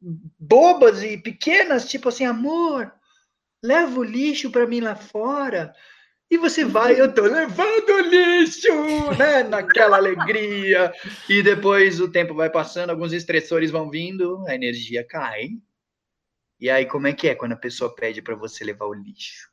[0.00, 2.90] bobas e pequenas, tipo assim, amor,
[3.62, 5.74] leva o lixo para mim lá fora.
[6.30, 8.72] E você vai, eu tô levando lixo,
[9.18, 9.42] né?
[9.42, 10.92] Naquela alegria.
[11.28, 15.50] E depois o tempo vai passando, alguns estressores vão vindo, a energia cai.
[16.58, 19.48] E aí, como é que é quando a pessoa pede para você levar o lixo?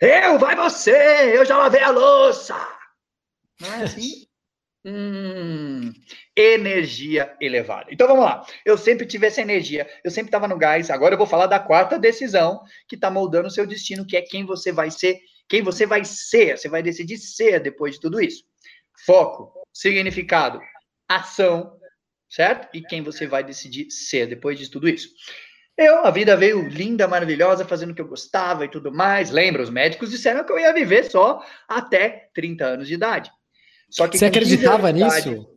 [0.00, 1.36] Eu, vai você!
[1.36, 2.54] Eu já lavei a louça!
[3.60, 4.26] Não é assim?
[4.82, 5.92] Hum,
[6.34, 7.88] energia elevada.
[7.92, 8.46] Então vamos lá.
[8.64, 10.88] Eu sempre tive essa energia, eu sempre estava no gás.
[10.88, 14.22] Agora eu vou falar da quarta decisão que está moldando o seu destino, que é
[14.22, 15.20] quem você vai ser
[15.50, 18.44] quem você vai ser, você vai decidir ser depois de tudo isso.
[19.04, 20.60] Foco, significado,
[21.08, 21.76] ação,
[22.30, 22.68] certo?
[22.72, 25.08] E quem você vai decidir ser depois de tudo isso.
[25.76, 29.30] Eu, a vida veio linda, maravilhosa, fazendo o que eu gostava e tudo mais.
[29.30, 33.32] Lembra, os médicos disseram que eu ia viver só até 30 anos de idade.
[33.90, 35.48] Só que você acreditava nisso?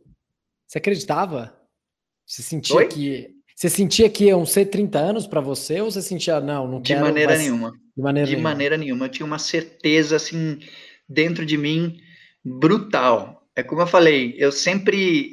[0.66, 1.56] Você acreditava?
[2.26, 2.88] Você sentia Oi?
[2.88, 6.80] que você sentia que iam ser 30 anos para você ou você sentia não, não
[6.80, 7.40] De quero, maneira mas...
[7.40, 7.72] nenhuma.
[7.96, 8.50] De maneira de nenhuma.
[8.50, 9.06] maneira nenhuma.
[9.06, 10.58] Eu tinha uma certeza assim
[11.08, 11.96] dentro de mim
[12.44, 13.46] brutal.
[13.54, 15.32] É como eu falei, eu sempre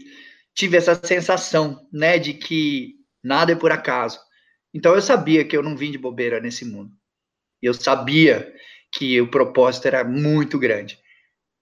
[0.54, 4.20] tive essa sensação, né, de que nada é por acaso.
[4.74, 6.92] Então eu sabia que eu não vim de bobeira nesse mundo.
[7.62, 8.54] Eu sabia
[8.92, 11.00] que o propósito era muito grande.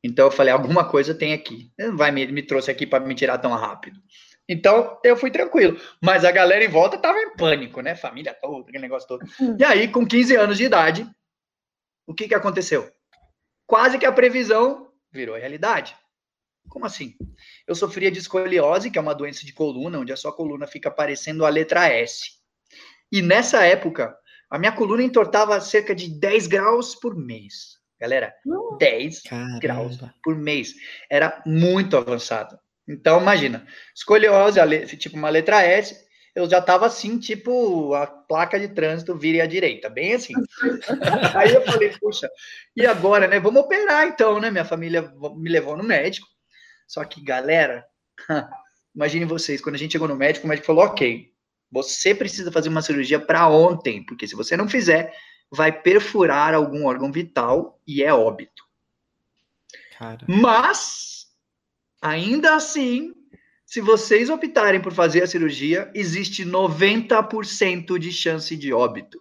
[0.04, 1.72] Então eu falei, alguma coisa tem aqui.
[1.78, 4.00] Não vai me, me trouxe aqui para me tirar tão rápido.
[4.50, 5.80] Então eu fui tranquilo.
[6.02, 7.96] Mas a galera em volta tava em pânico, né?
[7.96, 9.24] Família toda, aquele negócio todo.
[9.40, 9.56] Uhum.
[9.60, 11.08] E aí, com 15 anos de idade,
[12.08, 12.92] o que que aconteceu?
[13.68, 15.96] Quase que a previsão virou realidade.
[16.68, 17.16] Como assim?
[17.68, 20.90] Eu sofria de escoliose, que é uma doença de coluna, onde a sua coluna fica
[20.90, 22.32] parecendo a letra S.
[23.12, 24.16] E nessa época,
[24.50, 27.78] a minha coluna entortava cerca de 10 graus por mês.
[28.00, 28.34] Galera,
[28.80, 29.60] 10 Caramba.
[29.60, 30.74] graus por mês.
[31.10, 32.58] Era muito avançado.
[32.90, 33.66] Então, imagina,
[33.96, 34.60] escoliose,
[34.98, 35.96] tipo uma letra S,
[36.36, 40.34] eu já tava assim, tipo a placa de trânsito vire à direita, bem assim.
[41.36, 42.30] Aí eu falei, puxa,
[42.76, 43.40] e agora, né?
[43.40, 44.50] Vamos operar então, né?
[44.50, 46.28] Minha família me levou no médico.
[46.88, 47.86] Só que, galera,
[48.96, 51.32] imagine vocês, quando a gente chegou no médico, o médico falou: ok,
[51.72, 55.14] você precisa fazer uma cirurgia para ontem, porque se você não fizer,
[55.52, 58.64] vai perfurar algum órgão vital e é óbito.
[59.98, 60.26] Cara.
[60.28, 61.09] Mas,
[62.02, 63.14] ainda assim,
[63.66, 69.20] se vocês optarem por fazer a cirurgia, existe 90% de chance de óbito.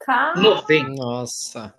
[0.00, 0.40] Cara.
[0.40, 0.88] 90.
[0.90, 1.74] Nossa.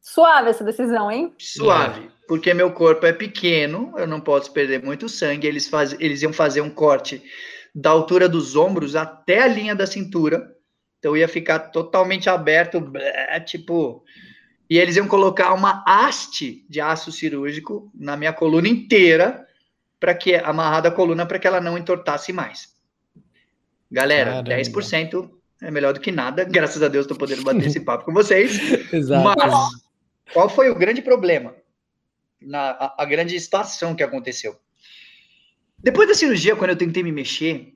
[0.00, 1.32] Suave essa decisão, hein?
[1.38, 5.46] Suave, porque meu corpo é pequeno, eu não posso perder muito sangue.
[5.46, 7.22] Eles, faz, eles iam fazer um corte
[7.72, 10.56] da altura dos ombros até a linha da cintura.
[10.98, 12.82] Então ia ficar totalmente aberto,
[13.46, 14.02] tipo.
[14.70, 19.44] E eles iam colocar uma haste de aço cirúrgico na minha coluna inteira,
[19.98, 22.72] para que amarrada a coluna para que ela não entortasse mais.
[23.90, 24.50] Galera, Caramba.
[24.50, 26.44] 10% é melhor do que nada.
[26.48, 28.60] Graças a Deus estou podendo bater esse papo com vocês.
[28.94, 29.24] Exato.
[29.24, 29.82] Mas
[30.32, 31.52] qual foi o grande problema?
[32.40, 34.56] Na, a, a grande situação que aconteceu?
[35.76, 37.74] Depois da cirurgia, quando eu tentei me mexer,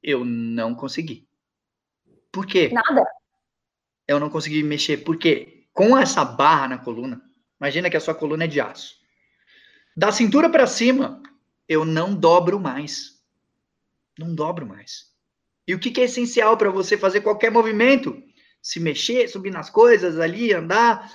[0.00, 1.26] eu não consegui.
[2.30, 2.70] Por quê?
[2.72, 3.04] Nada.
[4.06, 4.98] Eu não consegui me mexer.
[4.98, 7.22] Porque com essa barra na coluna,
[7.60, 8.96] imagina que a sua coluna é de aço.
[9.96, 11.22] Da cintura para cima,
[11.68, 13.22] eu não dobro mais.
[14.18, 15.12] Não dobro mais.
[15.68, 18.20] E o que, que é essencial para você fazer qualquer movimento?
[18.60, 21.12] Se mexer, subir nas coisas ali, andar,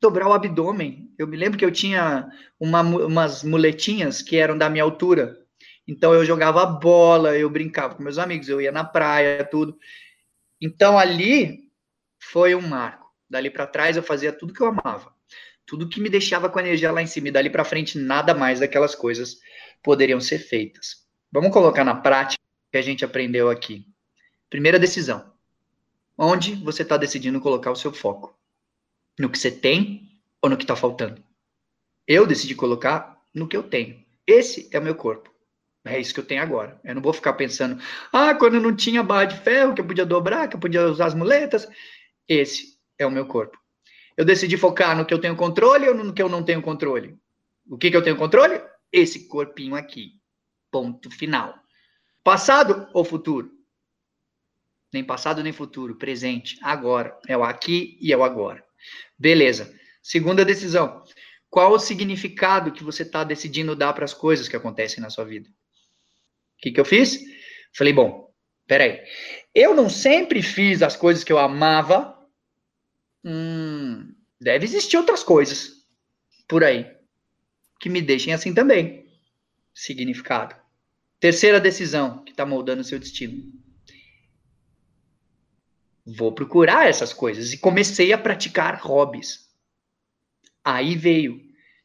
[0.00, 1.14] dobrar o abdômen.
[1.16, 5.38] Eu me lembro que eu tinha uma, umas muletinhas que eram da minha altura.
[5.86, 9.78] Então eu jogava bola, eu brincava com meus amigos, eu ia na praia, tudo.
[10.60, 11.70] Então ali
[12.18, 13.07] foi um marco.
[13.28, 15.12] Dali para trás eu fazia tudo que eu amava.
[15.66, 17.28] Tudo que me deixava com a energia lá em cima.
[17.28, 19.38] E dali para frente nada mais daquelas coisas
[19.82, 21.06] poderiam ser feitas.
[21.30, 23.86] Vamos colocar na prática o que a gente aprendeu aqui.
[24.48, 25.32] Primeira decisão.
[26.16, 28.38] Onde você está decidindo colocar o seu foco?
[29.18, 30.08] no que você tem
[30.40, 31.22] ou no que está faltando.
[32.06, 34.02] Eu decidi colocar no que eu tenho.
[34.26, 35.30] Esse é o meu corpo.
[35.84, 36.80] É isso que eu tenho agora.
[36.84, 39.86] Eu não vou ficar pensando, ah, quando eu não tinha barra de ferro, que eu
[39.86, 41.68] podia dobrar, que eu podia usar as muletas.
[42.28, 43.58] Esse é o meu corpo.
[44.16, 47.16] Eu decidi focar no que eu tenho controle ou no que eu não tenho controle.
[47.68, 48.60] O que, que eu tenho controle?
[48.90, 50.14] Esse corpinho aqui.
[50.70, 51.54] Ponto final.
[52.24, 53.50] Passado ou futuro?
[54.92, 55.96] Nem passado nem futuro.
[55.96, 56.58] Presente.
[56.62, 57.16] Agora.
[57.28, 58.64] É o aqui e é o agora.
[59.16, 59.72] Beleza.
[60.02, 61.04] Segunda decisão.
[61.48, 65.24] Qual o significado que você está decidindo dar para as coisas que acontecem na sua
[65.24, 65.48] vida?
[65.48, 67.20] O que, que eu fiz?
[67.72, 68.32] Falei, bom,
[68.66, 69.00] peraí.
[69.54, 72.17] Eu não sempre fiz as coisas que eu amava.
[73.24, 75.84] Hum, deve existir outras coisas
[76.46, 76.96] por aí
[77.80, 79.06] que me deixem assim também.
[79.74, 80.56] Significado.
[81.20, 83.52] Terceira decisão que está moldando o seu destino
[86.08, 87.52] vou procurar essas coisas.
[87.52, 89.48] E comecei a praticar hobbies.
[90.64, 91.40] Aí veio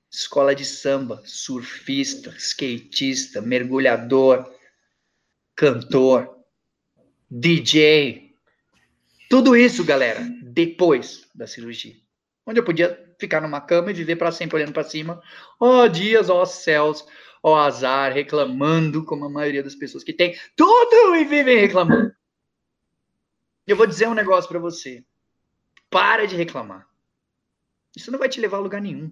[0.10, 4.50] escola de samba, surfista, skatista, mergulhador,
[5.56, 6.38] cantor,
[7.30, 8.36] DJ.
[9.30, 10.22] Tudo isso, galera,
[10.54, 11.96] depois da cirurgia.
[12.46, 15.22] Onde eu podia ficar numa cama e viver para sempre olhando para cima.
[15.60, 17.06] Ó oh, dias, ó oh, céus,
[17.42, 22.14] ó oh, azar, reclamando, como a maioria das pessoas que tem tudo e vivem reclamando.
[23.66, 25.04] Eu vou dizer um negócio para você.
[25.90, 26.88] Para de reclamar.
[27.96, 29.12] Isso não vai te levar a lugar nenhum.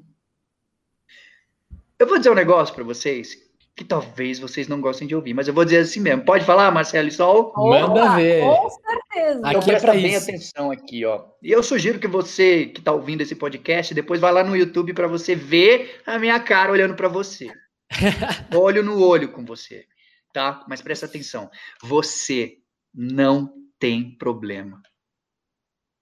[1.97, 5.47] Eu vou dizer um negócio para vocês que talvez vocês não gostem de ouvir, mas
[5.47, 6.23] eu vou dizer assim mesmo.
[6.23, 7.53] Pode falar, Marcelo e Sol?
[7.55, 8.41] Manda ver.
[8.43, 9.39] Com certeza.
[9.39, 10.29] Então aqui é presta é bem isso.
[10.29, 11.25] atenção aqui, ó.
[11.41, 14.93] E eu sugiro que você que está ouvindo esse podcast, depois vai lá no YouTube
[14.93, 17.51] para você ver a minha cara olhando para você.
[18.53, 19.85] olho no olho com você,
[20.33, 20.63] tá?
[20.67, 21.49] Mas presta atenção.
[21.83, 22.57] Você
[22.93, 24.81] não tem problema.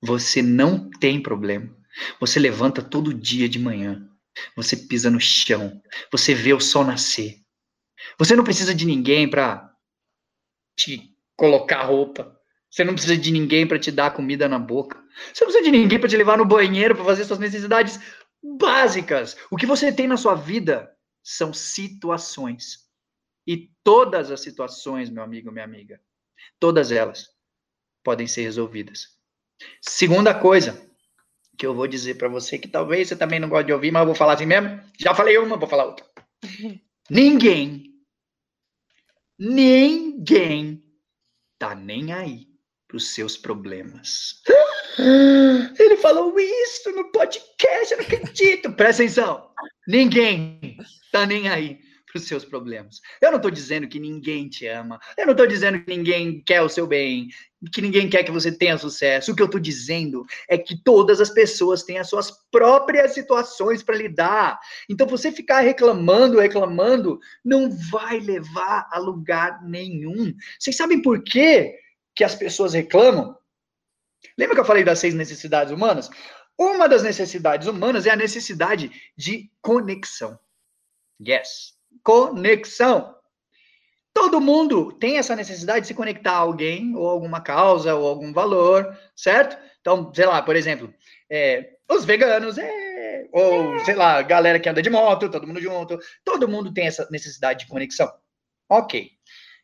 [0.01, 1.75] Você não tem problema.
[2.19, 4.07] Você levanta todo dia de manhã.
[4.55, 5.81] Você pisa no chão.
[6.11, 7.38] Você vê o sol nascer.
[8.17, 9.73] Você não precisa de ninguém para
[10.75, 12.39] te colocar roupa.
[12.69, 14.97] Você não precisa de ninguém para te dar comida na boca.
[15.33, 17.99] Você não precisa de ninguém para te levar no banheiro para fazer suas necessidades
[18.41, 19.35] básicas.
[19.49, 22.87] O que você tem na sua vida são situações.
[23.45, 25.99] E todas as situações, meu amigo, minha amiga,
[26.59, 27.29] todas elas
[28.03, 29.17] podem ser resolvidas.
[29.81, 30.89] Segunda coisa
[31.57, 34.01] que eu vou dizer para você, que talvez você também não goste de ouvir, mas
[34.01, 34.79] eu vou falar assim mesmo.
[34.97, 36.05] Já falei uma, vou falar outra.
[37.09, 37.88] Ninguém,
[39.39, 40.83] ninguém
[41.57, 42.47] tá nem aí
[42.87, 44.41] pros seus problemas.
[45.79, 48.71] Ele falou isso no podcast, eu não acredito.
[48.73, 49.49] Presta atenção.
[49.87, 50.77] Ninguém
[51.11, 51.79] tá nem aí
[52.11, 52.99] para os seus problemas.
[53.21, 54.99] Eu não estou dizendo que ninguém te ama.
[55.15, 57.29] Eu não estou dizendo que ninguém quer o seu bem,
[57.71, 59.31] que ninguém quer que você tenha sucesso.
[59.31, 63.83] O que eu estou dizendo é que todas as pessoas têm as suas próprias situações
[63.83, 64.59] para lidar.
[64.89, 70.33] Então, você ficar reclamando, reclamando, não vai levar a lugar nenhum.
[70.59, 71.75] Vocês sabem por quê
[72.15, 73.37] que as pessoas reclamam?
[74.37, 76.09] Lembra que eu falei das seis necessidades humanas?
[76.57, 80.37] Uma das necessidades humanas é a necessidade de conexão.
[81.25, 83.15] Yes conexão.
[84.13, 88.33] Todo mundo tem essa necessidade de se conectar a alguém, ou alguma causa, ou algum
[88.33, 89.57] valor, certo?
[89.79, 90.93] Então, sei lá, por exemplo,
[91.29, 95.97] é, os veganos, é, ou sei lá, galera que anda de moto, todo mundo junto,
[96.23, 98.11] todo mundo tem essa necessidade de conexão.
[98.67, 99.11] Ok.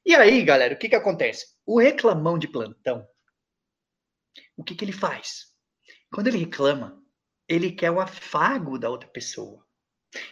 [0.06, 1.48] E aí, galera, o que que acontece?
[1.66, 3.08] O reclamão de plantão,
[4.56, 5.48] o que que ele faz?
[6.14, 7.02] Quando ele reclama,
[7.48, 9.65] ele quer o afago da outra pessoa.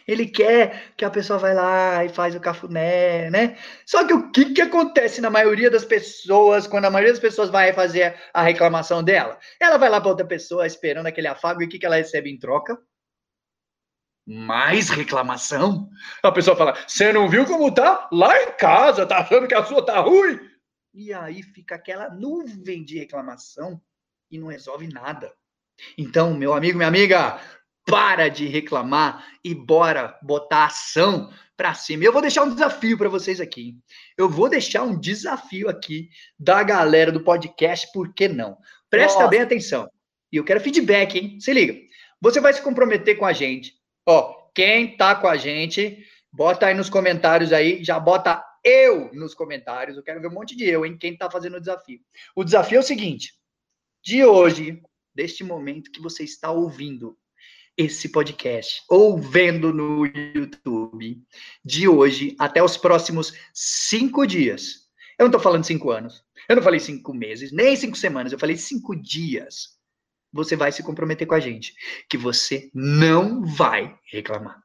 [0.06, 3.56] Ele quer que a pessoa vai lá e faz o cafuné, né?
[3.86, 7.48] Só que o que, que acontece na maioria das pessoas, quando a maioria das pessoas
[7.48, 9.38] vai fazer a reclamação dela?
[9.58, 12.30] Ela vai lá para outra pessoa esperando aquele afago e o que, que ela recebe
[12.30, 12.78] em troca?
[14.26, 15.88] Mais reclamação?
[16.22, 18.08] A pessoa fala: Você não viu como tá?
[18.12, 20.38] Lá em casa, tá achando que a sua tá ruim?
[20.94, 23.80] E aí fica aquela nuvem de reclamação
[24.30, 25.32] e não resolve nada.
[25.98, 27.40] Então, meu amigo, minha amiga,
[27.84, 32.04] para de reclamar e bora botar ação para cima.
[32.04, 33.76] Eu vou deixar um desafio para vocês aqui.
[34.16, 36.08] Eu vou deixar um desafio aqui
[36.38, 38.56] da galera do podcast, por que não?
[38.90, 39.30] Presta Nossa.
[39.30, 39.88] bem atenção.
[40.32, 41.40] E eu quero feedback, hein?
[41.40, 41.78] Se liga.
[42.20, 43.74] Você vai se comprometer com a gente.
[44.06, 49.34] Ó, quem tá com a gente, bota aí nos comentários aí, já bota eu nos
[49.34, 49.96] comentários.
[49.96, 50.96] Eu quero ver um monte de eu, hein?
[50.98, 52.00] Quem tá fazendo o desafio.
[52.34, 53.34] O desafio é o seguinte:
[54.02, 54.82] de hoje,
[55.14, 57.16] deste momento que você está ouvindo,
[57.76, 61.22] esse podcast ou vendo no YouTube
[61.64, 64.84] de hoje até os próximos cinco dias.
[65.18, 68.38] Eu não estou falando cinco anos, eu não falei cinco meses, nem cinco semanas, eu
[68.38, 69.74] falei cinco dias.
[70.32, 71.74] Você vai se comprometer com a gente
[72.08, 74.62] que você não vai reclamar.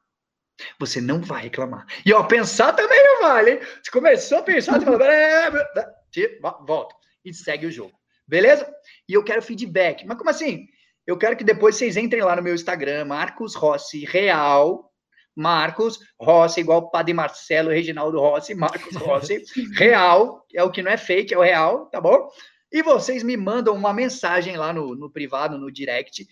[0.78, 1.86] Você não vai reclamar.
[2.04, 3.60] E ó, pensar também não vale, hein?
[3.82, 6.94] Você começou a pensar, você volta
[7.24, 7.98] e segue o jogo.
[8.26, 8.70] Beleza?
[9.08, 10.04] E eu quero feedback.
[10.06, 10.68] Mas como assim?
[11.06, 14.90] Eu quero que depois vocês entrem lá no meu Instagram, Marcos Rossi Real.
[15.34, 19.42] Marcos Rossi, igual o Padre Marcelo, Reginaldo Rossi, Marcos Rossi,
[19.78, 22.28] real, é o que não é fake, é o real, tá bom?
[22.70, 26.26] E vocês me mandam uma mensagem lá no, no privado, no direct,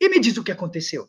[0.00, 1.08] e me diz o que aconteceu.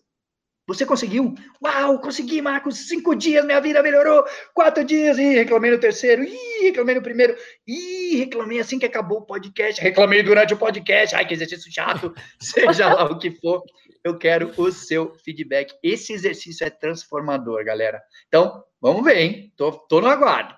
[0.68, 1.34] Você conseguiu?
[1.64, 2.90] Uau, consegui, Marcos.
[2.90, 4.26] Cinco dias, minha vida melhorou.
[4.54, 6.26] Quatro dias, e reclamei no terceiro.
[6.26, 7.38] Ih, reclamei no primeiro.
[7.66, 9.82] Ih, reclamei assim que acabou o podcast.
[9.82, 11.16] Reclamei durante o podcast.
[11.16, 12.14] Ai, que exercício chato.
[12.42, 13.64] Seja lá o que for.
[14.04, 15.74] Eu quero o seu feedback.
[15.82, 18.02] Esse exercício é transformador, galera.
[18.28, 19.54] Então, vamos ver, hein?
[19.56, 20.54] Tô, tô no aguardo.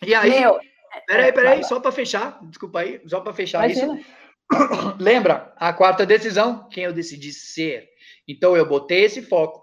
[0.00, 0.30] E aí.
[0.30, 0.58] Meu,
[1.06, 2.38] peraí, peraí, só para fechar.
[2.44, 3.98] Desculpa aí, só para fechar Imagina.
[3.98, 4.06] isso.
[4.98, 5.52] Lembra?
[5.58, 7.91] A quarta decisão, quem eu decidi ser
[8.26, 9.62] então eu botei esse foco,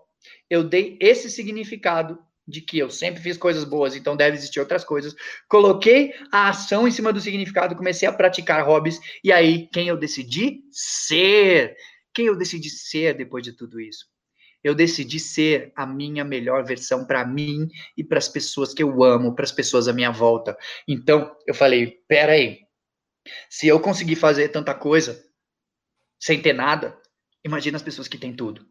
[0.50, 4.84] eu dei esse significado de que eu sempre fiz coisas boas, então deve existir outras
[4.84, 5.16] coisas.
[5.48, 9.96] Coloquei a ação em cima do significado, comecei a praticar hobbies, e aí quem eu
[9.96, 11.76] decidi ser?
[12.14, 14.08] Quem eu decidi ser depois de tudo isso?
[14.64, 19.04] Eu decidi ser a minha melhor versão para mim e para as pessoas que eu
[19.04, 20.58] amo, para as pessoas à minha volta.
[20.88, 22.60] Então, eu falei: pera aí,
[23.50, 25.24] se eu conseguir fazer tanta coisa
[26.20, 27.00] sem ter nada,
[27.50, 28.64] Imagina as pessoas que têm tudo.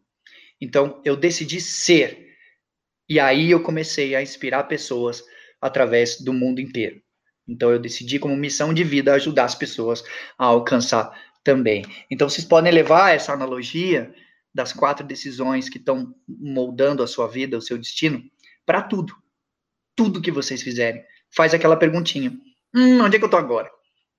[0.61, 2.29] Então, eu decidi ser.
[3.09, 5.21] E aí eu comecei a inspirar pessoas
[5.59, 7.01] através do mundo inteiro.
[7.45, 10.01] Então eu decidi como missão de vida ajudar as pessoas
[10.37, 11.11] a alcançar
[11.43, 11.83] também.
[12.09, 14.13] Então vocês podem levar essa analogia
[14.55, 18.23] das quatro decisões que estão moldando a sua vida, o seu destino,
[18.65, 19.13] para tudo.
[19.93, 21.03] Tudo que vocês fizerem.
[21.35, 22.31] Faz aquela perguntinha.
[22.73, 23.69] Hum, onde é que eu tô agora?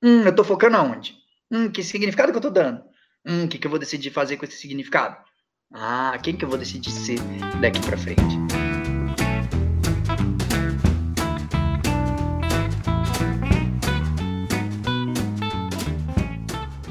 [0.02, 1.16] Hum, eu tô focando aonde?
[1.50, 2.89] Hum, que significado que eu tô dando?
[3.26, 5.16] Hum, o que, que eu vou decidir fazer com esse significado?
[5.72, 7.18] Ah, quem que eu vou decidir ser
[7.60, 8.22] daqui para frente?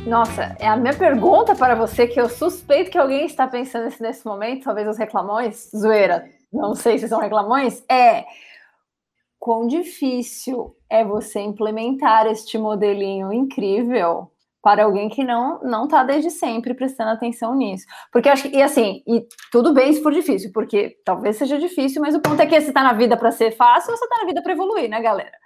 [0.05, 4.01] Nossa, é a minha pergunta para você, que eu suspeito que alguém está pensando nesse,
[4.01, 8.25] nesse momento, talvez os reclamões, zoeira, não sei se são reclamões, é
[9.39, 14.31] quão difícil é você implementar este modelinho incrível
[14.61, 17.85] para alguém que não não está desde sempre prestando atenção nisso.
[18.11, 22.01] Porque acho que, e assim, e tudo bem se for difícil, porque talvez seja difícil,
[22.01, 24.17] mas o ponto é que você está na vida para ser fácil ou você está
[24.21, 25.37] na vida para evoluir, né, galera?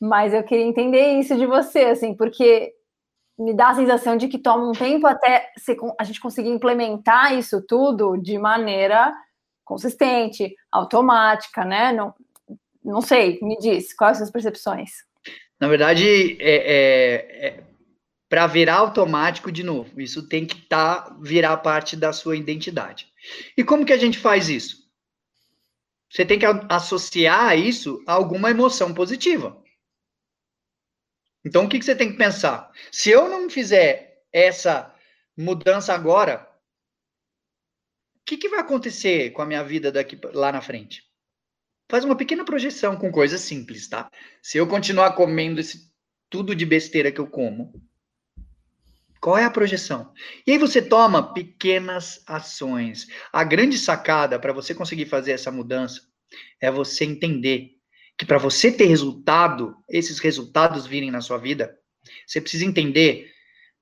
[0.00, 2.72] Mas eu queria entender isso de você, assim, porque
[3.38, 5.50] me dá a sensação de que toma um tempo até
[5.98, 9.14] a gente conseguir implementar isso tudo de maneira
[9.64, 11.92] consistente, automática, né?
[11.92, 12.14] Não,
[12.84, 14.90] não sei, me diz, quais são as percepções?
[15.58, 17.64] Na verdade, é, é, é
[18.28, 23.12] para virar automático de novo, isso tem que tá, virar parte da sua identidade.
[23.56, 24.84] E como que a gente faz isso?
[26.10, 29.62] Você tem que associar isso a alguma emoção positiva.
[31.44, 32.72] Então, o que, que você tem que pensar?
[32.90, 34.92] Se eu não fizer essa
[35.36, 36.48] mudança agora,
[38.16, 41.04] o que, que vai acontecer com a minha vida daqui lá na frente?
[41.88, 44.10] Faz uma pequena projeção com coisas simples, tá?
[44.42, 45.88] Se eu continuar comendo esse
[46.28, 47.72] tudo de besteira que eu como,
[49.26, 50.12] qual é a projeção?
[50.46, 53.08] E aí você toma pequenas ações.
[53.32, 56.00] A grande sacada para você conseguir fazer essa mudança
[56.60, 57.72] é você entender
[58.16, 61.76] que para você ter resultado, esses resultados virem na sua vida,
[62.24, 63.32] você precisa entender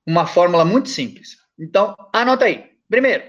[0.03, 1.37] uma fórmula muito simples.
[1.59, 2.71] Então, anota aí.
[2.89, 3.25] Primeiro,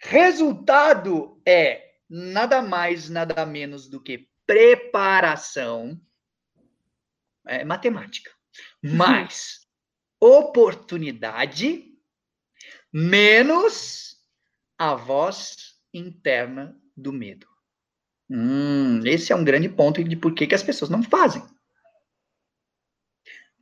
[0.00, 6.00] resultado é nada mais, nada menos do que preparação,
[7.46, 8.30] é matemática,
[8.82, 9.59] mais
[10.20, 11.90] oportunidade
[12.92, 14.16] menos
[14.78, 17.46] a voz interna do medo.
[18.28, 21.42] Hum, esse é um grande ponto de por que, as pessoas não fazem.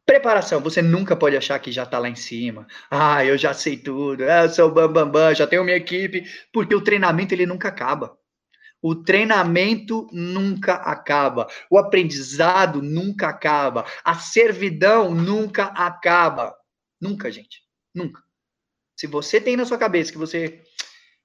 [0.04, 2.66] Preparação, você nunca pode achar que já está lá em cima.
[2.90, 6.74] Ah, eu já sei tudo, eu sou bam, bam, bam, já tenho minha equipe, porque
[6.74, 8.17] o treinamento ele nunca acaba.
[8.80, 11.48] O treinamento nunca acaba.
[11.70, 13.84] O aprendizado nunca acaba.
[14.04, 16.56] A servidão nunca acaba.
[17.00, 17.62] Nunca, gente.
[17.94, 18.22] Nunca.
[18.96, 20.62] Se você tem na sua cabeça que você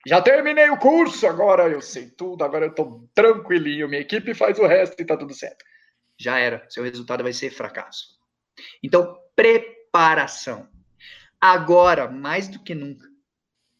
[0.05, 4.59] já terminei o curso, agora eu sei tudo, agora eu tô tranquilinho, minha equipe faz
[4.59, 5.63] o resto e tá tudo certo.
[6.19, 8.19] Já era, seu resultado vai ser fracasso.
[8.83, 10.69] Então, preparação.
[11.39, 13.07] Agora, mais do que nunca,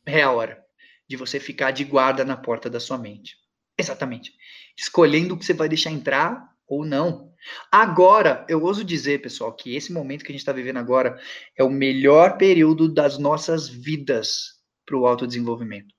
[0.06, 0.64] é a hora
[1.08, 3.38] de você ficar de guarda na porta da sua mente.
[3.78, 4.34] Exatamente.
[4.78, 7.34] Escolhendo o que você vai deixar entrar ou não.
[7.72, 11.20] Agora, eu ouso dizer, pessoal, que esse momento que a gente está vivendo agora
[11.58, 15.94] é o melhor período das nossas vidas para o autodesenvolvimento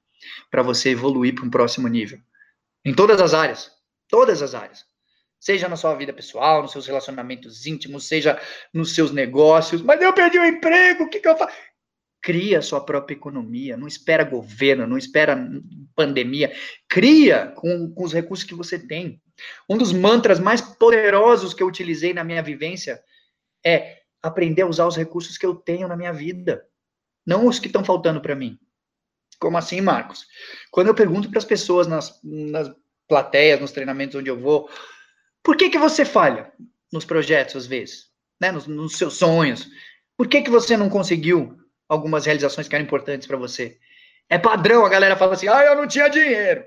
[0.50, 2.18] para você evoluir para um próximo nível.
[2.84, 3.70] Em todas as áreas.
[4.08, 4.84] Todas as áreas.
[5.40, 8.40] Seja na sua vida pessoal, nos seus relacionamentos íntimos, seja
[8.72, 9.82] nos seus negócios.
[9.82, 11.54] Mas eu perdi o emprego, o que, que eu faço?
[12.24, 15.38] Cria sua própria economia, não espera governo, não espera
[15.94, 16.50] pandemia.
[16.88, 19.20] Cria com, com os recursos que você tem.
[19.68, 22.98] Um dos mantras mais poderosos que eu utilizei na minha vivência
[23.62, 26.66] é aprender a usar os recursos que eu tenho na minha vida,
[27.26, 28.58] não os que estão faltando para mim.
[29.38, 30.26] Como assim, Marcos?
[30.70, 32.74] Quando eu pergunto para as pessoas nas, nas
[33.06, 34.70] plateias, nos treinamentos onde eu vou,
[35.42, 36.50] por que que você falha
[36.90, 38.06] nos projetos às vezes,
[38.40, 39.68] né, nos, nos seus sonhos?
[40.16, 43.78] Por que que você não conseguiu algumas realizações que eram importantes para você?
[44.28, 46.64] É padrão, a galera fala assim: "Ah, eu não tinha dinheiro.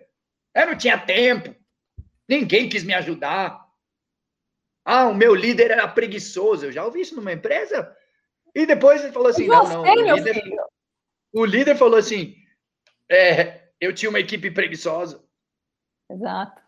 [0.55, 1.55] Eu não tinha tempo.
[2.27, 3.65] Ninguém quis me ajudar.
[4.83, 6.65] Ah, o meu líder era preguiçoso.
[6.65, 7.95] Eu já ouvi isso numa empresa.
[8.55, 9.81] E depois ele falou assim: não, não.
[9.83, 10.43] O líder,
[11.33, 12.35] o líder falou assim:
[13.09, 15.23] é, eu tinha uma equipe preguiçosa.
[16.09, 16.61] Exato.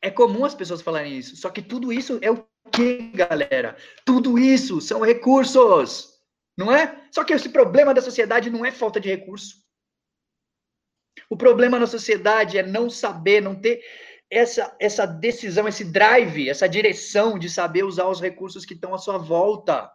[0.00, 1.36] É comum as pessoas falarem isso.
[1.36, 3.76] Só que tudo isso é o que, galera?
[4.04, 6.13] Tudo isso são recursos.
[6.56, 7.08] Não é?
[7.10, 9.62] Só que esse problema da sociedade não é falta de recurso.
[11.28, 13.82] O problema na sociedade é não saber, não ter
[14.30, 18.98] essa, essa decisão, esse drive, essa direção de saber usar os recursos que estão à
[18.98, 19.90] sua volta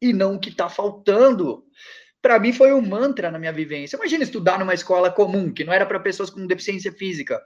[0.00, 1.64] e não o que está faltando
[2.26, 3.96] para mim foi um mantra na minha vivência.
[3.96, 7.40] Imagina estudar numa escola comum, que não era para pessoas com deficiência física,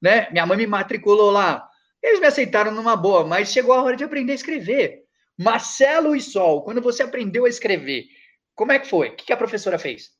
[0.00, 0.26] né?
[0.30, 1.68] Minha mãe me matriculou lá
[2.02, 5.01] Eles me aceitaram numa boa, mas chegou a hora de aprender a escrever.
[5.42, 8.06] Marcelo e Sol, quando você aprendeu a escrever,
[8.54, 9.08] como é que foi?
[9.10, 10.10] O que a professora fez?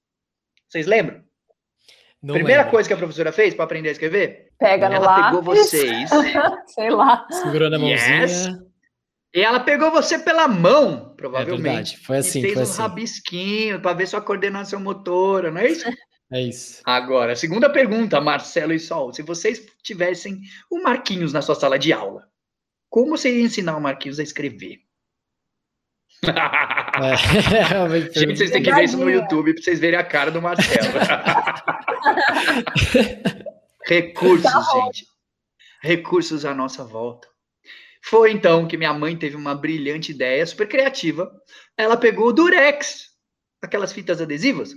[0.68, 1.22] Vocês lembram?
[2.22, 2.70] Não Primeira lembro.
[2.70, 4.52] coisa que a professora fez para aprender a escrever?
[4.58, 5.24] Pega no ela lápis.
[5.26, 6.10] pegou vocês.
[6.68, 7.26] Sei lá.
[7.30, 8.22] Segurando a mãozinha.
[8.22, 8.48] Yes.
[9.34, 11.58] E ela pegou você pela mão, provavelmente.
[11.58, 11.98] É verdade.
[11.98, 12.38] Foi assim.
[12.38, 12.82] E fez foi um assim.
[12.82, 15.88] rabisquinho para ver sua coordenação motora, não é isso?
[16.30, 16.80] É isso.
[16.84, 19.12] Agora, segunda pergunta, Marcelo e Sol.
[19.12, 22.26] Se vocês tivessem o Marquinhos na sua sala de aula,
[22.88, 24.80] como você ia ensinar o Marquinhos a escrever?
[26.24, 27.16] É,
[28.14, 30.92] Gente, vocês têm que ver isso no YouTube para vocês verem a cara do Marcelo.
[33.84, 35.04] Recursos, tá gente.
[35.82, 37.26] Recursos à nossa volta.
[38.04, 41.32] Foi então que minha mãe teve uma brilhante ideia, super criativa.
[41.76, 43.08] Ela pegou o Durex,
[43.60, 44.72] aquelas fitas adesivas,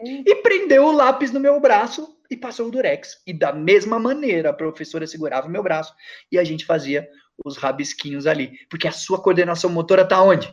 [0.00, 3.20] e prendeu o lápis no meu braço e passou o durex.
[3.26, 5.94] E da mesma maneira, a professora segurava o meu braço
[6.30, 7.08] e a gente fazia
[7.44, 8.58] os rabisquinhos ali.
[8.68, 10.52] Porque a sua coordenação motora tá onde?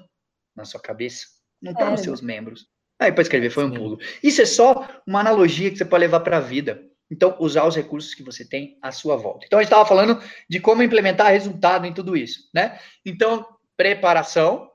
[0.56, 1.26] Na sua cabeça.
[1.62, 1.92] Não tá é.
[1.92, 2.68] nos seus membros.
[3.00, 4.00] Aí para escrever foi um pulo.
[4.22, 6.84] Isso é só uma analogia que você pode levar para a vida.
[7.10, 9.46] Então, usar os recursos que você tem à sua volta.
[9.46, 12.80] Então, a gente estava falando de como implementar resultado em tudo isso, né?
[13.06, 13.46] Então,
[13.76, 14.71] preparação,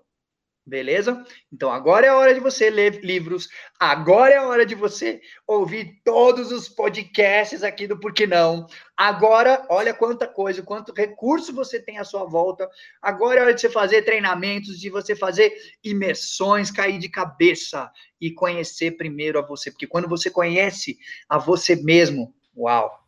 [0.67, 1.25] Beleza?
[1.53, 3.49] Então agora é a hora de você ler livros,
[3.79, 8.67] agora é a hora de você ouvir todos os podcasts aqui do Por que Não.
[8.97, 12.69] Agora, olha quanta coisa, quanto recurso você tem à sua volta.
[13.01, 15.55] Agora é a hora de você fazer treinamentos, de você fazer
[15.85, 17.89] imersões, cair de cabeça
[18.21, 19.71] e conhecer primeiro a você.
[19.71, 20.99] Porque quando você conhece
[21.29, 23.07] a você mesmo, uau,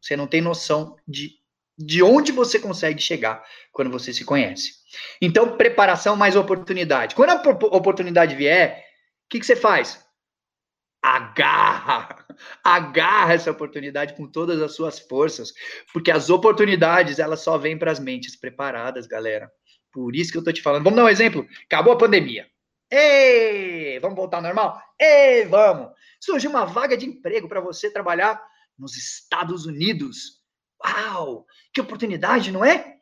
[0.00, 1.35] você não tem noção de
[1.78, 4.72] de onde você consegue chegar quando você se conhece.
[5.20, 7.14] Então, preparação mais oportunidade.
[7.14, 8.84] Quando a oportunidade vier,
[9.26, 10.04] o que, que, você faz?
[11.02, 12.26] Agarra,
[12.64, 15.52] agarra essa oportunidade com todas as suas forças,
[15.92, 19.50] porque as oportunidades elas só vêm para as mentes preparadas, galera.
[19.92, 20.84] Por isso que eu tô te falando.
[20.84, 21.46] Vamos dar um exemplo.
[21.64, 22.46] Acabou a pandemia.
[22.90, 24.80] Ei, vamos voltar ao normal?
[25.00, 25.90] Ei, vamos.
[26.20, 28.40] Surgiu uma vaga de emprego para você trabalhar
[28.78, 30.35] nos Estados Unidos.
[30.84, 31.46] Uau!
[31.72, 32.96] Que oportunidade, não é?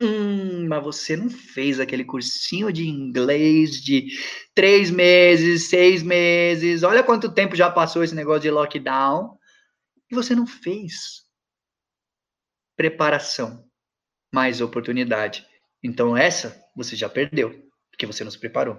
[0.00, 4.08] Hum, mas você não fez aquele cursinho de inglês de
[4.54, 6.82] três meses, seis meses.
[6.82, 9.36] Olha quanto tempo já passou esse negócio de lockdown.
[10.10, 11.24] E você não fez.
[12.76, 13.68] Preparação
[14.32, 15.46] mais oportunidade.
[15.82, 18.78] Então, essa você já perdeu, porque você não se preparou.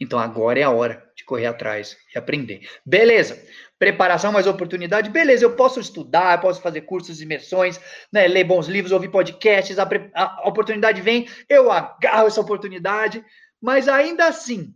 [0.00, 2.68] Então, agora é a hora de correr atrás e aprender.
[2.84, 3.42] Beleza
[3.78, 7.78] preparação, mais oportunidade, beleza, eu posso estudar, eu posso fazer cursos, imersões,
[8.12, 13.24] né, ler bons livros, ouvir podcasts, a, a oportunidade vem, eu agarro essa oportunidade,
[13.60, 14.74] mas ainda assim,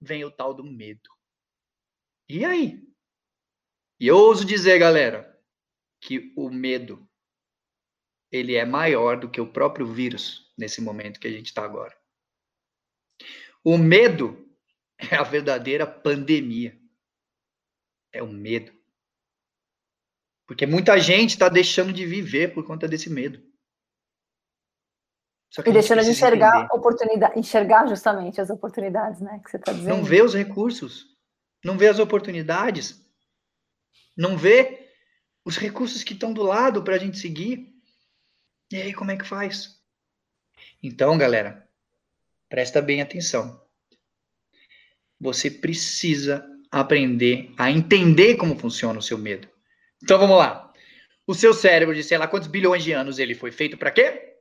[0.00, 1.08] vem o tal do medo.
[2.28, 2.82] E aí?
[3.98, 5.34] E eu ouso dizer, galera,
[6.00, 7.08] que o medo,
[8.30, 11.96] ele é maior do que o próprio vírus nesse momento que a gente está agora.
[13.64, 14.46] O medo
[15.10, 16.78] é a verdadeira pandemia
[18.14, 18.72] é o medo.
[20.46, 23.42] Porque muita gente está deixando de viver por conta desse medo.
[25.66, 29.40] e deixando de enxergar oportunidade, enxergar justamente as oportunidades, né?
[29.42, 29.96] Que você está dizendo.
[29.96, 31.06] Não vê os recursos,
[31.64, 33.02] não vê as oportunidades,
[34.16, 34.90] não vê
[35.44, 37.72] os recursos que estão do lado para a gente seguir.
[38.70, 39.80] E aí, como é que faz?
[40.82, 41.63] Então, galera,
[42.54, 43.60] presta bem atenção.
[45.20, 49.48] Você precisa aprender a entender como funciona o seu medo.
[50.00, 50.72] Então vamos lá.
[51.26, 54.36] O seu cérebro de sei lá quantos bilhões de anos ele foi feito para quê?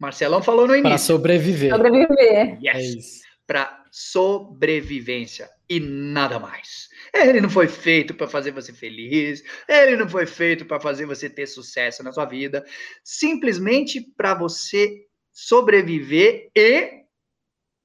[0.00, 0.90] Marcelão falou no início.
[0.90, 1.70] Para sobreviver.
[1.70, 2.58] Sobreviver.
[2.60, 3.22] Yes.
[3.24, 6.88] É para sobrevivência e nada mais.
[7.14, 11.30] Ele não foi feito para fazer você feliz, ele não foi feito para fazer você
[11.30, 12.64] ter sucesso na sua vida,
[13.04, 17.04] simplesmente para você sobreviver e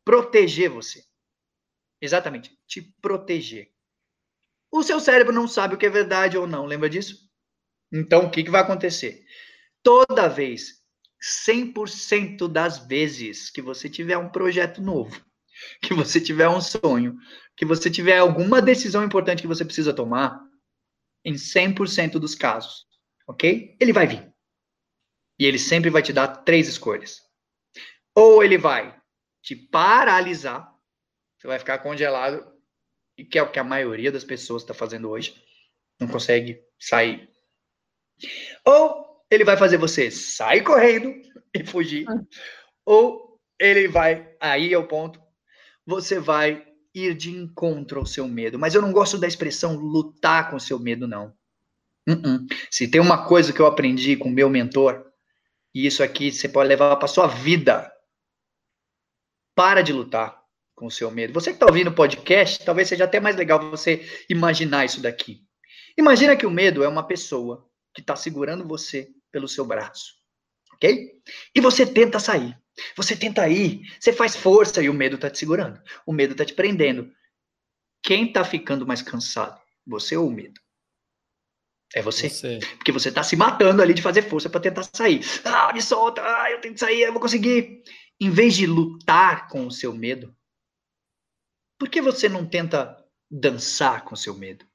[0.04, 1.04] proteger você.
[2.02, 3.72] Exatamente, te proteger.
[4.72, 7.30] O seu cérebro não sabe o que é verdade ou não, lembra disso?
[7.92, 9.24] Então, o que, que vai acontecer?
[9.82, 10.84] Toda vez,
[11.48, 15.24] 100% das vezes que você tiver um projeto novo,
[15.82, 17.18] que você tiver um sonho,
[17.56, 20.40] que você tiver alguma decisão importante que você precisa tomar,
[21.24, 22.86] em 100% dos casos,
[23.28, 23.76] ok?
[23.80, 24.32] Ele vai vir.
[25.40, 27.25] E ele sempre vai te dar três escolhas.
[28.16, 28.96] Ou ele vai
[29.42, 30.74] te paralisar,
[31.38, 32.44] você vai ficar congelado,
[33.18, 35.36] e que é o que a maioria das pessoas está fazendo hoje,
[36.00, 37.30] não consegue sair.
[38.66, 41.14] Ou ele vai fazer você sair correndo
[41.54, 42.26] e fugir, hum.
[42.86, 45.22] ou ele vai, aí é o ponto,
[45.86, 48.58] você vai ir de encontro ao seu medo.
[48.58, 51.34] Mas eu não gosto da expressão lutar com o seu medo, não.
[52.08, 52.48] Uh -uh.
[52.72, 55.06] Se tem uma coisa que eu aprendi com meu mentor,
[55.74, 57.92] e isso aqui você pode levar para sua vida,
[59.56, 60.40] para de lutar
[60.76, 61.34] com o seu medo.
[61.34, 65.42] Você que está ouvindo o podcast, talvez seja até mais legal você imaginar isso daqui.
[65.98, 70.14] Imagina que o medo é uma pessoa que está segurando você pelo seu braço,
[70.74, 71.12] ok?
[71.56, 72.56] E você tenta sair.
[72.98, 75.82] Você tenta ir, você faz força e o medo está te segurando.
[76.06, 77.10] O medo está te prendendo.
[78.04, 79.60] Quem está ficando mais cansado?
[79.88, 80.60] Você ou o medo?
[81.94, 82.30] É você.
[82.30, 82.60] você.
[82.78, 85.22] Porque você está se matando ali de fazer força para tentar sair.
[85.46, 87.82] Ah, me solta, ah, eu tenho que sair, eu vou conseguir.
[88.20, 90.36] Em vez de lutar com o seu medo,
[91.78, 94.66] por que você não tenta dançar com o seu medo?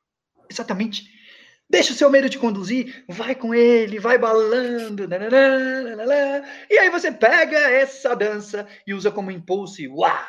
[0.50, 1.08] Exatamente.
[1.68, 5.08] Deixa o seu medo te conduzir, vai com ele, vai balando,
[6.68, 10.28] e aí você pega essa dança e usa como impulso e uá,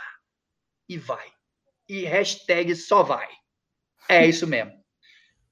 [0.88, 1.28] e vai.
[1.90, 3.28] E hashtag só vai.
[4.08, 4.72] É isso mesmo.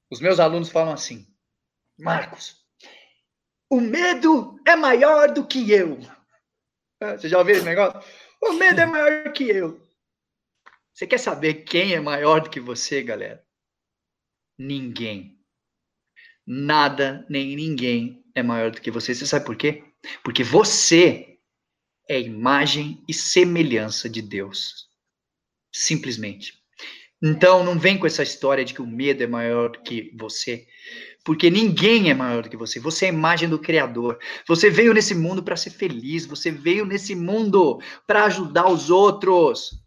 [0.08, 1.26] Os meus alunos falam assim,
[1.98, 2.64] Marcos,
[3.68, 5.98] o medo é maior do que eu.
[7.00, 7.98] Ah, você já ouviu esse negócio?
[8.42, 9.80] O medo é maior que eu.
[10.92, 13.42] Você quer saber quem é maior do que você, galera?
[14.58, 15.38] Ninguém.
[16.46, 19.14] Nada nem ninguém é maior do que você.
[19.14, 19.82] Você sabe por quê?
[20.22, 21.38] Porque você
[22.06, 24.90] é imagem e semelhança de Deus.
[25.72, 26.60] Simplesmente.
[27.22, 30.66] Então, não vem com essa história de que o medo é maior do que você,
[31.24, 32.80] porque ninguém é maior do que você.
[32.80, 34.18] Você é a imagem do Criador.
[34.48, 36.26] Você veio nesse mundo para ser feliz.
[36.26, 39.80] Você veio nesse mundo para ajudar os outros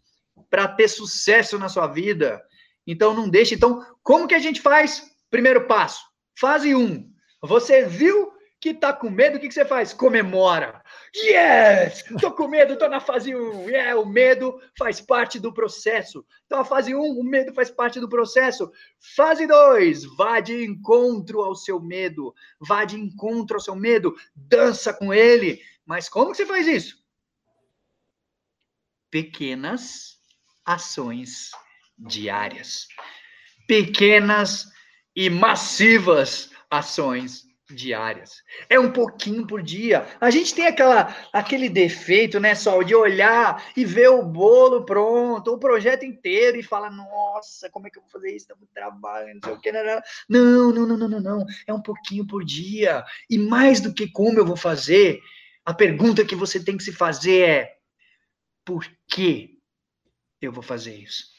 [0.48, 2.40] para ter sucesso na sua vida.
[2.86, 3.54] Então não deixe.
[3.54, 5.02] Então, como que a gente faz?
[5.30, 6.04] Primeiro passo,
[6.38, 6.80] fase 1.
[6.80, 7.10] Um.
[7.42, 8.33] Você viu
[8.64, 9.92] que tá com medo, o que, que você faz?
[9.92, 10.82] Comemora.
[11.14, 12.02] Yes!
[12.18, 13.38] Tô com medo, tô na fase 1.
[13.38, 13.68] Um.
[13.68, 16.24] Yeah, o medo faz parte do processo.
[16.46, 18.72] Então, a fase 1, um, o medo faz parte do processo.
[19.14, 22.34] Fase 2, vá de encontro ao seu medo.
[22.58, 24.16] Vá de encontro ao seu medo.
[24.34, 25.60] Dança com ele.
[25.84, 26.96] Mas como que você faz isso?
[29.10, 30.18] Pequenas
[30.64, 31.50] ações
[31.98, 32.88] diárias.
[33.68, 34.68] Pequenas
[35.14, 37.53] e massivas ações diárias.
[38.68, 40.06] É um pouquinho por dia.
[40.20, 45.52] A gente tem aquela, aquele defeito, né, só de olhar e ver o bolo pronto,
[45.52, 48.48] o projeto inteiro e falar, nossa, como é que eu vou fazer isso?
[48.48, 49.72] Tá muito trabalho, não sei o que.
[49.72, 51.46] Não, não, não, não, não, não.
[51.66, 53.02] É um pouquinho por dia.
[53.30, 55.20] E mais do que como eu vou fazer,
[55.64, 57.76] a pergunta que você tem que se fazer é:
[58.64, 59.58] por que
[60.40, 61.32] eu vou fazer isso?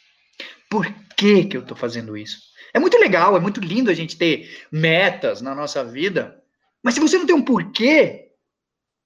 [0.69, 2.39] Por que, que eu estou fazendo isso?
[2.75, 6.43] É muito legal, é muito lindo a gente ter metas na nossa vida,
[6.83, 8.33] mas se você não tem um porquê,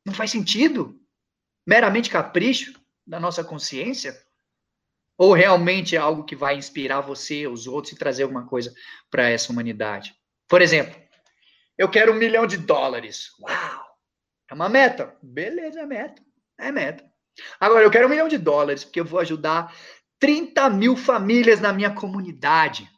[0.03, 0.99] não faz sentido.
[1.67, 2.73] Meramente capricho
[3.05, 4.19] da nossa consciência?
[5.15, 8.73] Ou realmente é algo que vai inspirar você, os outros, e trazer alguma coisa
[9.11, 10.15] para essa humanidade?
[10.47, 10.99] Por exemplo,
[11.77, 13.35] eu quero um milhão de dólares.
[13.39, 13.85] Uau!
[14.49, 15.15] É uma meta.
[15.21, 16.23] Beleza, é meta.
[16.57, 17.07] É meta.
[17.59, 19.71] Agora, eu quero um milhão de dólares, porque eu vou ajudar
[20.17, 22.89] 30 mil famílias na minha comunidade.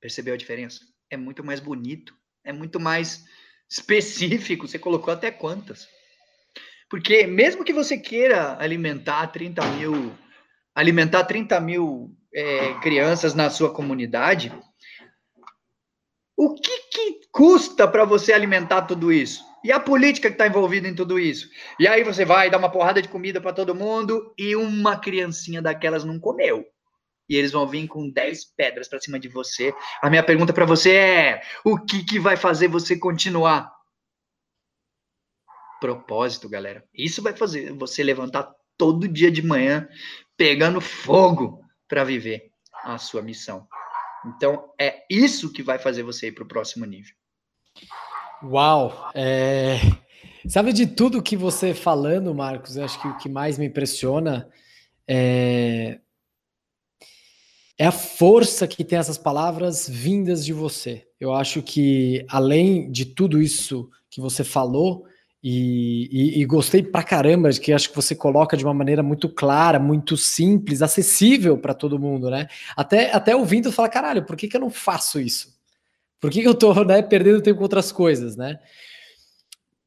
[0.00, 0.80] Percebeu a diferença?
[1.10, 3.24] É muito mais bonito, é muito mais
[3.70, 4.66] específico.
[4.66, 5.88] Você colocou até quantas?
[6.88, 10.16] Porque mesmo que você queira alimentar 30 mil,
[10.74, 14.52] alimentar 30 mil é, crianças na sua comunidade,
[16.36, 19.42] o que, que custa para você alimentar tudo isso?
[19.64, 21.48] E a política que está envolvida em tudo isso?
[21.80, 25.60] E aí você vai dar uma porrada de comida para todo mundo e uma criancinha
[25.60, 26.64] daquelas não comeu.
[27.28, 29.74] E eles vão vir com 10 pedras para cima de você.
[30.00, 33.72] A minha pergunta para você é: o que, que vai fazer você continuar?
[35.80, 36.84] Propósito, galera.
[36.94, 39.88] Isso vai fazer você levantar todo dia de manhã
[40.36, 42.50] pegando fogo para viver
[42.84, 43.66] a sua missão.
[44.26, 47.14] Então, é isso que vai fazer você ir para o próximo nível.
[48.42, 49.10] Uau!
[49.14, 49.76] É...
[50.48, 52.76] Sabe de tudo que você falando, Marcos?
[52.76, 54.48] Eu acho que o que mais me impressiona
[55.06, 56.00] é...
[57.78, 61.06] é a força que tem essas palavras vindas de você.
[61.20, 65.04] Eu acho que, além de tudo isso que você falou,
[65.42, 69.28] e, e, e, gostei pra caramba que acho que você coloca de uma maneira muito
[69.28, 72.48] clara, muito simples, acessível para todo mundo, né?
[72.76, 75.54] Até, até ouvindo falar, caralho, por que, que eu não faço isso?
[76.18, 78.58] Por que, que eu tô né, perdendo tempo com outras coisas, né?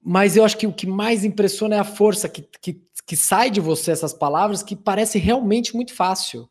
[0.01, 3.49] Mas eu acho que o que mais impressiona é a força que, que, que sai
[3.49, 6.49] de você essas palavras que parece realmente muito fácil.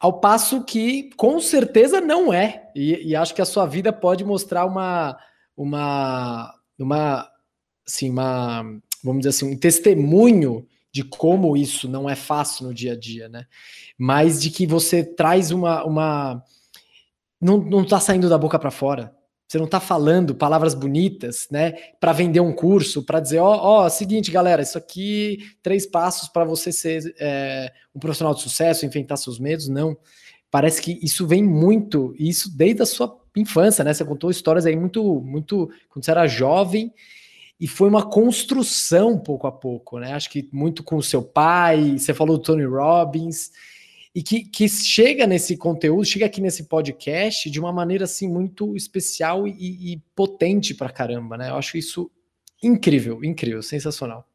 [0.00, 2.70] Ao passo que, com certeza, não é.
[2.74, 5.18] E, e acho que a sua vida pode mostrar uma,
[5.56, 7.28] uma, uma,
[7.86, 8.62] assim, uma,
[9.02, 13.28] vamos dizer assim, um testemunho de como isso não é fácil no dia a dia,
[13.28, 13.46] né?
[13.98, 16.42] Mas de que você traz uma, uma
[17.40, 19.14] não, não tá saindo da boca para fora.
[19.48, 21.72] Você não está falando palavras bonitas, né?
[21.98, 26.28] Para vender um curso, para dizer, ó, oh, oh, seguinte, galera, isso aqui, três passos
[26.28, 29.66] para você ser é, um profissional de sucesso, enfrentar seus medos.
[29.66, 29.96] Não.
[30.50, 33.94] Parece que isso vem muito, isso desde a sua infância, né?
[33.94, 36.92] Você contou histórias aí muito, muito, quando você era jovem,
[37.58, 40.12] e foi uma construção pouco a pouco, né?
[40.12, 43.50] Acho que muito com o seu pai, você falou do Tony Robbins
[44.14, 48.76] e que, que chega nesse conteúdo, chega aqui nesse podcast de uma maneira assim muito
[48.76, 51.50] especial e, e potente pra caramba, né?
[51.50, 52.10] Eu acho isso
[52.62, 54.28] incrível, incrível, sensacional.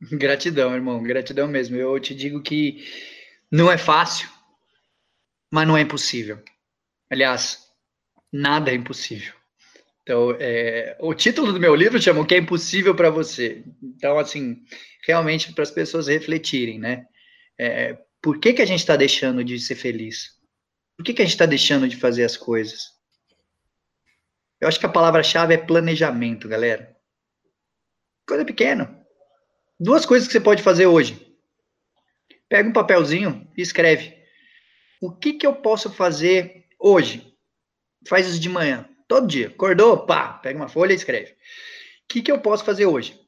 [0.00, 1.76] Gratidão, irmão, gratidão mesmo.
[1.76, 2.84] Eu te digo que
[3.50, 4.28] não é fácil,
[5.50, 6.42] mas não é impossível.
[7.10, 7.66] Aliás,
[8.32, 9.32] nada é impossível.
[10.02, 13.62] Então, é, o título do meu livro chama O que é impossível para você.
[13.82, 14.62] Então, assim,
[15.06, 17.06] realmente para as pessoas refletirem, né?
[17.58, 20.36] É, por que, que a gente está deixando de ser feliz?
[20.96, 22.98] Por que, que a gente está deixando de fazer as coisas?
[24.60, 26.96] Eu acho que a palavra-chave é planejamento, galera.
[28.26, 29.06] Coisa pequena.
[29.78, 31.36] Duas coisas que você pode fazer hoje.
[32.48, 34.18] Pega um papelzinho e escreve.
[35.00, 37.36] O que, que eu posso fazer hoje?
[38.08, 39.48] Faz isso de manhã, todo dia.
[39.48, 41.32] Acordou, pá, pega uma folha e escreve.
[41.32, 41.36] O
[42.08, 43.20] que, que eu posso fazer hoje?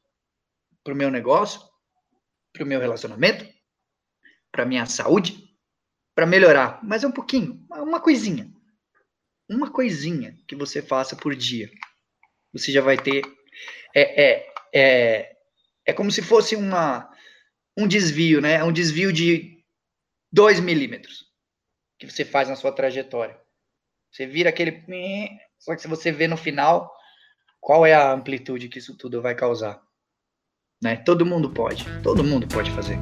[0.83, 1.61] Para o meu negócio?
[2.53, 3.47] Para o meu relacionamento?
[4.51, 5.51] Para minha saúde,
[6.15, 8.51] para melhorar, mas é um pouquinho, uma coisinha.
[9.49, 11.69] Uma coisinha que você faça por dia.
[12.53, 13.23] Você já vai ter.
[13.95, 15.37] É, é, é,
[15.87, 17.11] é como se fosse uma,
[17.77, 18.63] um desvio, né?
[18.63, 19.61] Um desvio de
[20.33, 21.25] 2 milímetros
[21.99, 23.39] que você faz na sua trajetória.
[24.11, 24.85] Você vira aquele.
[25.59, 26.93] Só que se você vê no final,
[27.61, 29.83] qual é a amplitude que isso tudo vai causar?
[30.83, 30.97] Né?
[30.97, 31.85] Todo mundo pode.
[32.03, 32.97] Todo mundo pode fazer.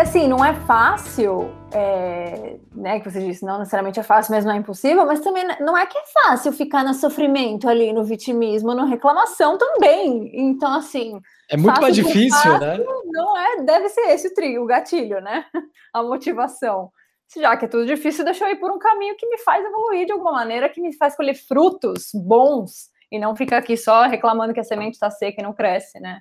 [0.00, 3.00] Assim, não é fácil, é, né?
[3.00, 5.86] Que você disse, não necessariamente é fácil, mas não é impossível, mas também não é
[5.86, 10.30] que é fácil ficar no sofrimento ali, no vitimismo, no reclamação também.
[10.34, 11.20] Então, assim.
[11.48, 12.78] É muito mais difícil, fácil, né?
[13.06, 15.44] Não é, deve ser esse o trio, o gatilho, né?
[15.92, 16.90] A motivação.
[17.36, 20.06] Já que é tudo difícil, deixa eu ir por um caminho que me faz evoluir
[20.06, 24.52] de alguma maneira, que me faz colher frutos bons e não ficar aqui só reclamando
[24.52, 26.20] que a semente está seca e não cresce, né?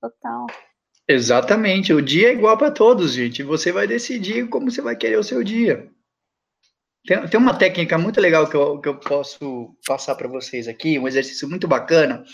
[0.00, 0.46] Total.
[1.12, 3.42] Exatamente, o dia é igual para todos, gente.
[3.42, 5.90] Você vai decidir como você vai querer o seu dia.
[7.06, 10.98] Tem, tem uma técnica muito legal que eu, que eu posso passar para vocês aqui,
[10.98, 12.24] um exercício muito bacana,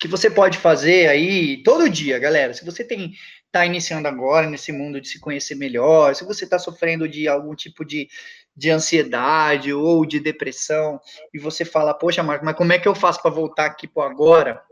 [0.00, 2.52] que você pode fazer aí todo dia, galera.
[2.54, 3.12] Se você tem
[3.54, 7.54] está iniciando agora nesse mundo de se conhecer melhor, se você está sofrendo de algum
[7.54, 8.08] tipo de,
[8.56, 11.00] de ansiedade ou de depressão,
[11.32, 14.08] e você fala, poxa, Marco, mas como é que eu faço para voltar aqui para
[14.08, 14.62] agora?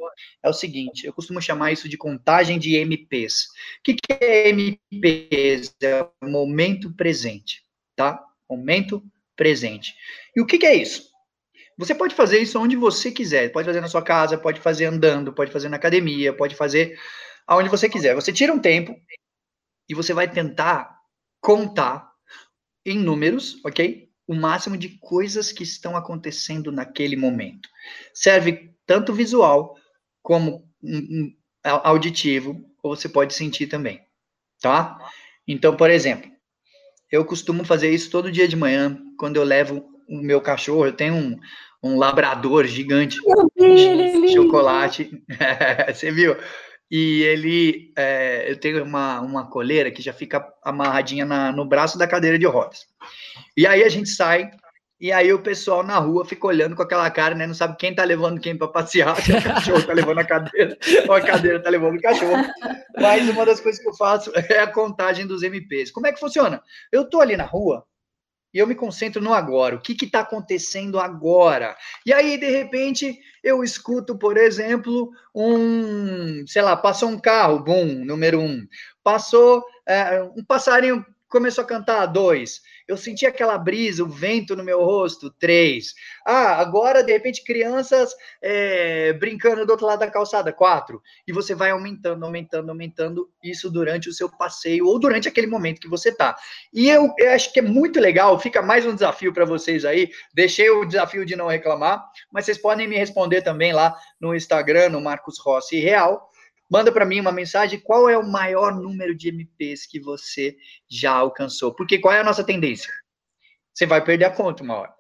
[0.43, 3.45] É o seguinte, eu costumo chamar isso de contagem de MPs.
[3.45, 5.74] O que, que é MPs?
[5.83, 7.64] É momento presente,
[7.97, 8.22] tá?
[8.49, 9.03] Momento
[9.35, 9.95] presente.
[10.37, 11.11] E o que, que é isso?
[11.78, 13.51] Você pode fazer isso onde você quiser.
[13.51, 16.99] Pode fazer na sua casa, pode fazer andando, pode fazer na academia, pode fazer
[17.47, 18.14] aonde você quiser.
[18.14, 18.95] Você tira um tempo
[19.89, 20.97] e você vai tentar
[21.41, 22.11] contar
[22.85, 24.09] em números, ok?
[24.26, 27.68] O máximo de coisas que estão acontecendo naquele momento.
[28.14, 29.76] Serve tanto visual
[30.22, 30.68] como
[31.62, 34.01] auditivo, ou você pode sentir também,
[34.61, 34.99] tá?
[35.47, 36.30] Então, por exemplo,
[37.11, 40.93] eu costumo fazer isso todo dia de manhã, quando eu levo o meu cachorro, eu
[40.93, 41.39] tenho um,
[41.83, 43.18] um labrador gigante
[43.57, 45.22] de chocolate.
[45.95, 46.37] você viu?
[46.93, 51.97] E ele, é, eu tenho uma, uma coleira que já fica amarradinha na, no braço
[51.97, 52.86] da cadeira de rodas.
[53.57, 54.51] E aí a gente sai,
[55.01, 57.47] e aí o pessoal na rua fica olhando com aquela cara, né?
[57.47, 60.76] Não sabe quem tá levando quem para passear, se o cachorro tá levando a cadeira,
[61.09, 62.45] ou a cadeira tá levando o cachorro.
[63.01, 65.90] Mas uma das coisas que eu faço é a contagem dos MPs.
[65.90, 66.62] Como é que funciona?
[66.93, 67.86] Eu tô ali na rua,
[68.53, 69.76] e eu me concentro no agora.
[69.76, 71.76] O que está acontecendo agora?
[72.05, 78.05] E aí, de repente, eu escuto, por exemplo, um, sei lá, passou um carro, bum,
[78.05, 78.66] número um.
[79.03, 82.61] Passou é, um passarinho começou a cantar dois.
[82.87, 85.95] Eu senti aquela brisa, o vento no meu rosto, três.
[86.26, 91.03] Ah, agora, de repente, crianças é, brincando do outro lado da calçada, quatro.
[91.26, 95.80] E você vai aumentando, aumentando, aumentando isso durante o seu passeio ou durante aquele momento
[95.80, 96.37] que você tá.
[96.72, 100.11] E eu, eu acho que é muito legal, fica mais um desafio para vocês aí.
[100.35, 104.91] Deixei o desafio de não reclamar, mas vocês podem me responder também lá no Instagram,
[104.91, 106.30] no Marcos Rossi Real
[106.72, 110.56] Manda para mim uma mensagem qual é o maior número de MPs que você
[110.88, 111.74] já alcançou.
[111.74, 112.90] Porque qual é a nossa tendência?
[113.74, 114.94] Você vai perder a conta uma hora.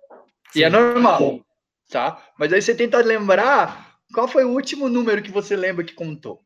[0.52, 0.58] Sim.
[0.58, 1.40] E é normal,
[1.88, 2.22] tá?
[2.38, 6.44] Mas aí você tenta lembrar qual foi o último número que você lembra que contou.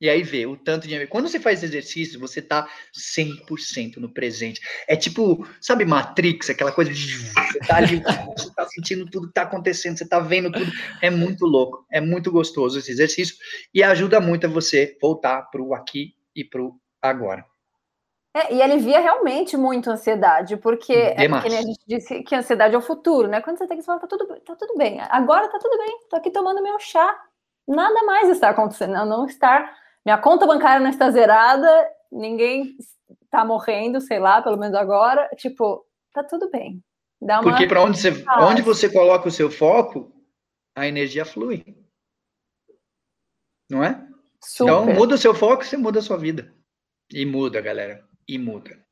[0.00, 1.06] E aí vê o tanto de.
[1.06, 2.68] Quando você faz exercício, você tá
[3.16, 4.60] 100% no presente.
[4.88, 7.16] É tipo, sabe, Matrix, aquela coisa de.
[7.16, 8.02] Você tá ali,
[8.36, 10.70] você tá sentindo tudo que tá acontecendo, você tá vendo tudo.
[11.00, 13.36] É muito louco, é muito gostoso esse exercício
[13.72, 17.44] e ajuda muito a você voltar pro aqui e pro agora.
[18.36, 22.38] É, e alivia realmente muito a ansiedade, porque é porque a gente disse que a
[22.38, 23.40] ansiedade é o futuro, né?
[23.40, 26.16] Quando você tem que falar, tá tudo, tá tudo bem, agora tá tudo bem, tô
[26.16, 27.16] aqui tomando meu chá,
[27.66, 32.76] nada mais está acontecendo, não estar minha conta bancária não está zerada, ninguém
[33.22, 35.28] está morrendo, sei lá, pelo menos agora.
[35.36, 36.82] Tipo, tá tudo bem.
[37.20, 37.50] Dá uma...
[37.50, 40.12] Porque para onde você, onde você coloca o seu foco,
[40.76, 41.64] a energia flui.
[43.70, 44.06] Não é?
[44.42, 44.70] Super.
[44.72, 46.54] Então, muda o seu foco, você muda a sua vida.
[47.10, 48.06] E muda, galera.
[48.28, 48.83] E muda.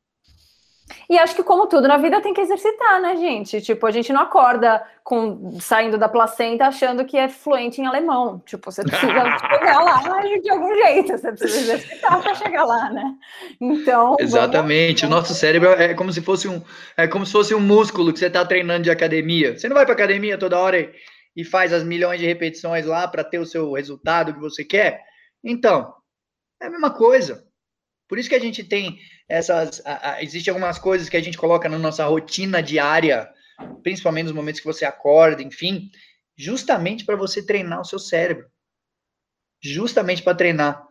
[1.08, 3.60] E acho que, como tudo na vida, tem que exercitar, né, gente?
[3.60, 8.40] Tipo, a gente não acorda com saindo da placenta achando que é fluente em alemão.
[8.46, 9.12] Tipo, você precisa
[9.50, 13.14] chegar lá de algum jeito, você precisa exercitar para chegar lá, né?
[13.60, 14.16] Então.
[14.18, 15.02] Exatamente.
[15.02, 15.16] Vamos...
[15.16, 16.62] O nosso cérebro é como se fosse um,
[16.96, 19.58] é como se fosse um músculo que você está treinando de academia.
[19.58, 20.92] Você não vai para academia toda hora e,
[21.36, 25.02] e faz as milhões de repetições lá para ter o seu resultado que você quer.
[25.44, 25.92] Então,
[26.60, 27.44] é a mesma coisa.
[28.12, 29.82] Por isso que a gente tem essas.
[30.20, 33.26] Existem algumas coisas que a gente coloca na nossa rotina diária,
[33.82, 35.90] principalmente nos momentos que você acorda, enfim,
[36.36, 38.44] justamente para você treinar o seu cérebro.
[39.62, 40.86] Justamente para treinar.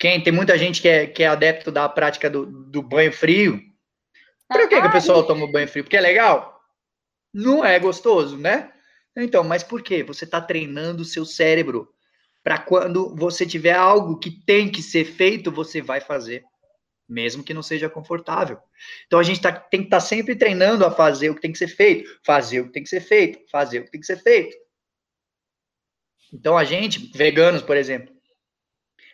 [0.00, 3.62] Quem tem muita gente que é, que é adepto da prática do, do banho frio.
[4.48, 5.84] Por que, que o pessoal toma banho frio?
[5.84, 6.60] Porque é legal?
[7.32, 8.72] Não é gostoso, né?
[9.16, 10.02] Então, mas por quê?
[10.02, 11.88] Você está treinando o seu cérebro
[12.42, 16.44] para quando você tiver algo que tem que ser feito, você vai fazer,
[17.08, 18.58] mesmo que não seja confortável.
[19.06, 21.52] Então a gente tá, tem que estar tá sempre treinando a fazer o que tem
[21.52, 24.06] que ser feito, fazer o que tem que ser feito, fazer o que tem que
[24.06, 24.56] ser feito.
[26.32, 28.14] Então a gente, veganos, por exemplo,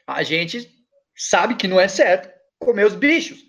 [0.07, 0.69] a gente
[1.17, 2.29] sabe que não é certo
[2.59, 3.45] comer os bichos.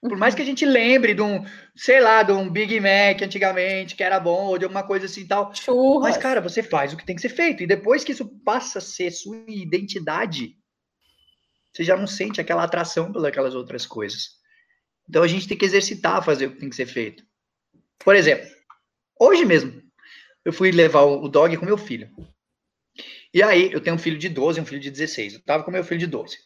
[0.00, 1.44] Por mais que a gente lembre de um,
[1.74, 5.26] sei lá, de um Big Mac antigamente, que era bom, ou de alguma coisa assim
[5.26, 5.52] tal.
[5.52, 6.02] Churras.
[6.02, 7.64] Mas, cara, você faz o que tem que ser feito.
[7.64, 10.56] E depois que isso passa a ser sua identidade,
[11.72, 14.38] você já não sente aquela atração pelas outras coisas.
[15.08, 17.24] Então a gente tem que exercitar fazer o que tem que ser feito.
[17.98, 18.48] Por exemplo,
[19.20, 19.82] hoje mesmo,
[20.44, 22.10] eu fui levar o dog com meu filho.
[23.32, 25.34] E aí, eu tenho um filho de 12 e um filho de 16.
[25.34, 26.38] Eu tava com meu filho de 12.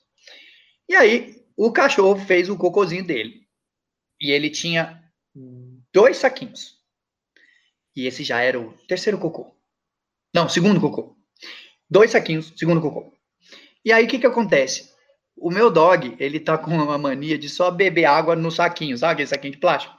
[0.88, 3.46] E aí, o cachorro fez o cocôzinho dele
[4.20, 5.02] e ele tinha
[5.92, 6.80] dois saquinhos.
[7.94, 9.54] E esse já era o terceiro cocô.
[10.34, 11.16] Não, segundo cocô.
[11.88, 13.16] Dois saquinhos, segundo cocô.
[13.84, 14.91] E aí, o que que acontece?
[15.42, 19.14] O meu dog, ele tá com uma mania de só beber água no saquinho, sabe
[19.14, 19.92] aquele saquinho de plástico?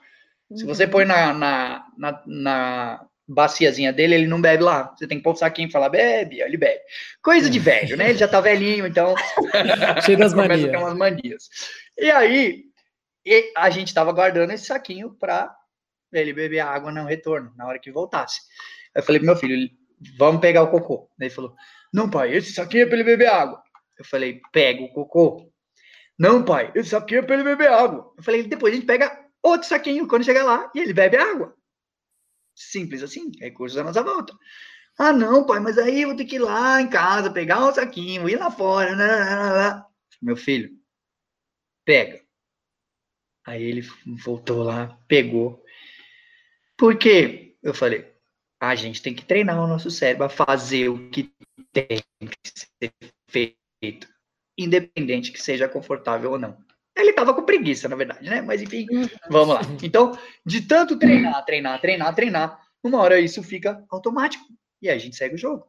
[0.55, 4.93] Se você põe na, na, na, na baciazinha dele, ele não bebe lá.
[4.95, 6.79] Você tem que pôr o saquinho e falar, bebe, ele bebe.
[7.21, 8.09] Coisa de velho, né?
[8.09, 9.15] Ele já tá velhinho, então...
[10.05, 10.61] Cheio das manias.
[10.71, 11.49] Começa a umas manias.
[11.97, 12.63] E aí,
[13.25, 15.53] e a gente estava guardando esse saquinho para
[16.13, 18.39] ele beber água no retorno, na hora que voltasse.
[18.95, 19.69] Aí eu falei pro meu filho,
[20.17, 21.09] vamos pegar o cocô.
[21.17, 21.55] Daí ele falou,
[21.91, 23.62] não, pai, esse saquinho é para ele beber água.
[23.97, 25.51] Eu falei, pega o cocô.
[26.17, 28.13] Não, pai, esse saquinho é para ele beber água.
[28.17, 31.55] Eu falei, depois a gente pega outro saquinho quando chegar lá e ele bebe água.
[32.55, 34.33] Simples assim, recursos à nossa volta.
[34.97, 37.73] Ah, não, pai, mas aí eu vou ter que ir lá em casa, pegar um
[37.73, 38.95] saquinho, ir lá fora.
[38.95, 39.85] Né, né, né,
[40.21, 40.71] meu filho,
[41.83, 42.23] pega.
[43.45, 43.81] Aí ele
[44.23, 45.63] voltou lá, pegou.
[46.77, 47.57] Por quê?
[47.61, 48.13] Eu falei,
[48.59, 51.33] a gente tem que treinar o nosso cérebro a fazer o que
[51.73, 52.93] tem que ser
[53.29, 53.57] feito,
[54.57, 56.57] independente que seja confortável ou não.
[56.95, 58.41] Ele estava com preguiça, na verdade, né?
[58.41, 58.85] Mas enfim,
[59.29, 59.61] vamos lá.
[59.81, 64.45] Então, de tanto treinar, treinar, treinar, treinar, uma hora isso fica automático.
[64.81, 65.67] E aí a gente segue o jogo.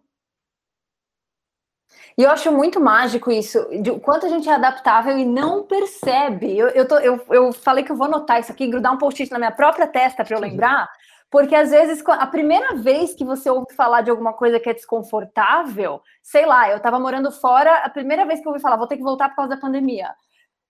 [2.16, 6.56] E eu acho muito mágico isso, de quanto a gente é adaptável e não percebe.
[6.56, 9.30] Eu, eu, tô, eu, eu falei que eu vou anotar isso aqui, grudar um post-it
[9.32, 10.88] na minha própria testa para eu lembrar,
[11.30, 14.74] porque às vezes a primeira vez que você ouve falar de alguma coisa que é
[14.74, 18.86] desconfortável, sei lá, eu estava morando fora, a primeira vez que eu ouvi falar, vou
[18.86, 20.14] ter que voltar por causa da pandemia.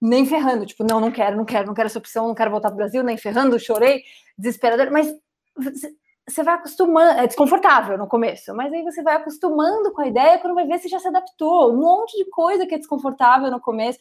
[0.00, 2.68] Nem ferrando, tipo, não, não quero, não quero, não quero essa opção, não quero voltar
[2.68, 4.02] para o Brasil, nem ferrando, chorei,
[4.38, 5.14] desesperador, mas
[6.26, 10.38] você vai acostumando, é desconfortável no começo, mas aí você vai acostumando com a ideia,
[10.38, 11.72] quando vai ver você já se adaptou.
[11.72, 13.98] Um monte de coisa que é desconfortável no começo.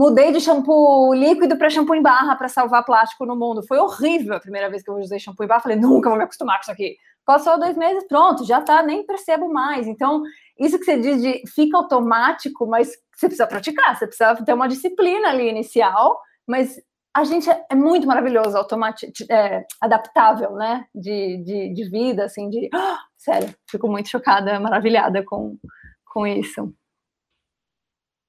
[0.00, 3.62] Mudei de shampoo líquido para shampoo em barra para salvar plástico no mundo.
[3.68, 5.60] Foi horrível a primeira vez que eu usei shampoo em barra.
[5.60, 6.96] Falei, nunca vou me acostumar com isso aqui.
[7.22, 9.86] Passou dois meses, pronto, já tá, nem percebo mais.
[9.86, 10.22] Então,
[10.58, 14.68] isso que você diz de fica automático, mas você precisa praticar, você precisa ter uma
[14.68, 16.18] disciplina ali inicial,
[16.48, 16.80] mas
[17.12, 20.86] a gente é, é muito maravilhoso, automático, é, adaptável, né?
[20.94, 22.70] De, de, de, vida, assim, de.
[23.18, 25.58] Sério, fico muito chocada, maravilhada com,
[26.06, 26.72] com isso.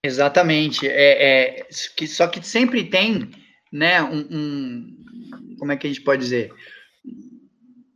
[0.03, 0.87] Exatamente.
[0.87, 1.67] É, é,
[2.07, 3.29] só que sempre tem,
[3.71, 6.51] né, um, um, como é que a gente pode dizer?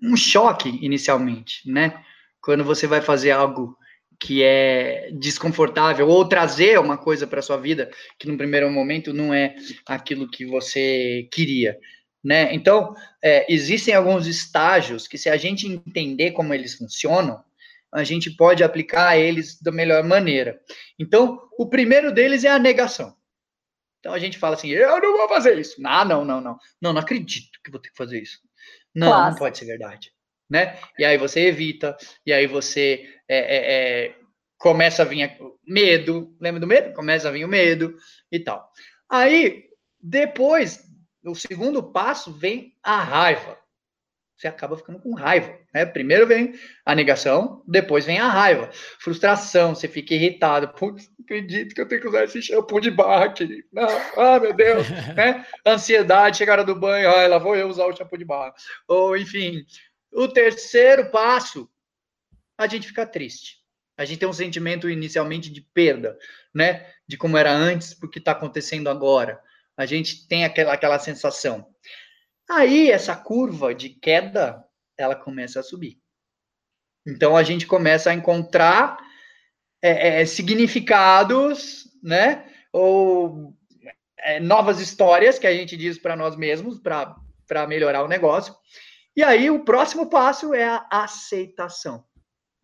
[0.01, 2.03] Um choque inicialmente, né?
[2.41, 3.75] Quando você vai fazer algo
[4.19, 9.33] que é desconfortável ou trazer uma coisa para sua vida que no primeiro momento não
[9.33, 9.55] é
[9.85, 11.77] aquilo que você queria,
[12.23, 12.53] né?
[12.53, 17.43] Então é, existem alguns estágios que se a gente entender como eles funcionam,
[17.95, 20.59] a gente pode aplicar eles da melhor maneira.
[20.99, 23.15] Então o primeiro deles é a negação.
[23.99, 25.75] Então a gente fala assim, eu não vou fazer isso.
[25.83, 28.39] Ah, não, não, não, não, não acredito que vou ter que fazer isso.
[28.93, 29.31] Não, Classe.
[29.31, 30.15] não pode ser verdade
[30.49, 30.77] né?
[30.97, 34.15] E aí você evita, e aí você é, é, é,
[34.57, 36.93] começa a vir medo, lembra do medo?
[36.93, 37.95] Começa a vir o medo
[38.31, 38.69] e tal.
[39.09, 39.65] Aí,
[39.99, 40.83] depois,
[41.23, 43.57] o segundo passo vem a raiva.
[44.37, 45.85] Você acaba ficando com raiva, né?
[45.85, 46.53] Primeiro vem
[46.85, 48.69] a negação, depois vem a raiva.
[48.99, 50.67] Frustração, você fica irritado.
[50.69, 53.63] Putz, não acredito que eu tenho que usar esse shampoo de barra aqui.
[53.71, 53.87] Não,
[54.17, 55.45] ah, meu Deus, né?
[55.65, 58.53] Ansiedade, chegada do banho, ah, lá vou eu usar o shampoo de barra.
[58.89, 59.65] Ou, enfim,
[60.11, 61.69] o terceiro passo,
[62.57, 63.63] a gente fica triste.
[63.97, 66.17] A gente tem um sentimento inicialmente de perda,
[66.53, 66.85] né?
[67.07, 69.39] De como era antes, porque está acontecendo agora.
[69.77, 71.65] A gente tem aquela, aquela sensação.
[72.49, 74.63] Aí, essa curva de queda,
[74.97, 75.99] ela começa a subir.
[77.05, 78.97] Então, a gente começa a encontrar
[79.81, 82.51] é, é, significados, né?
[82.71, 83.55] Ou
[84.17, 88.55] é, novas histórias que a gente diz para nós mesmos, para melhorar o negócio.
[89.15, 92.03] E aí o próximo passo é a aceitação.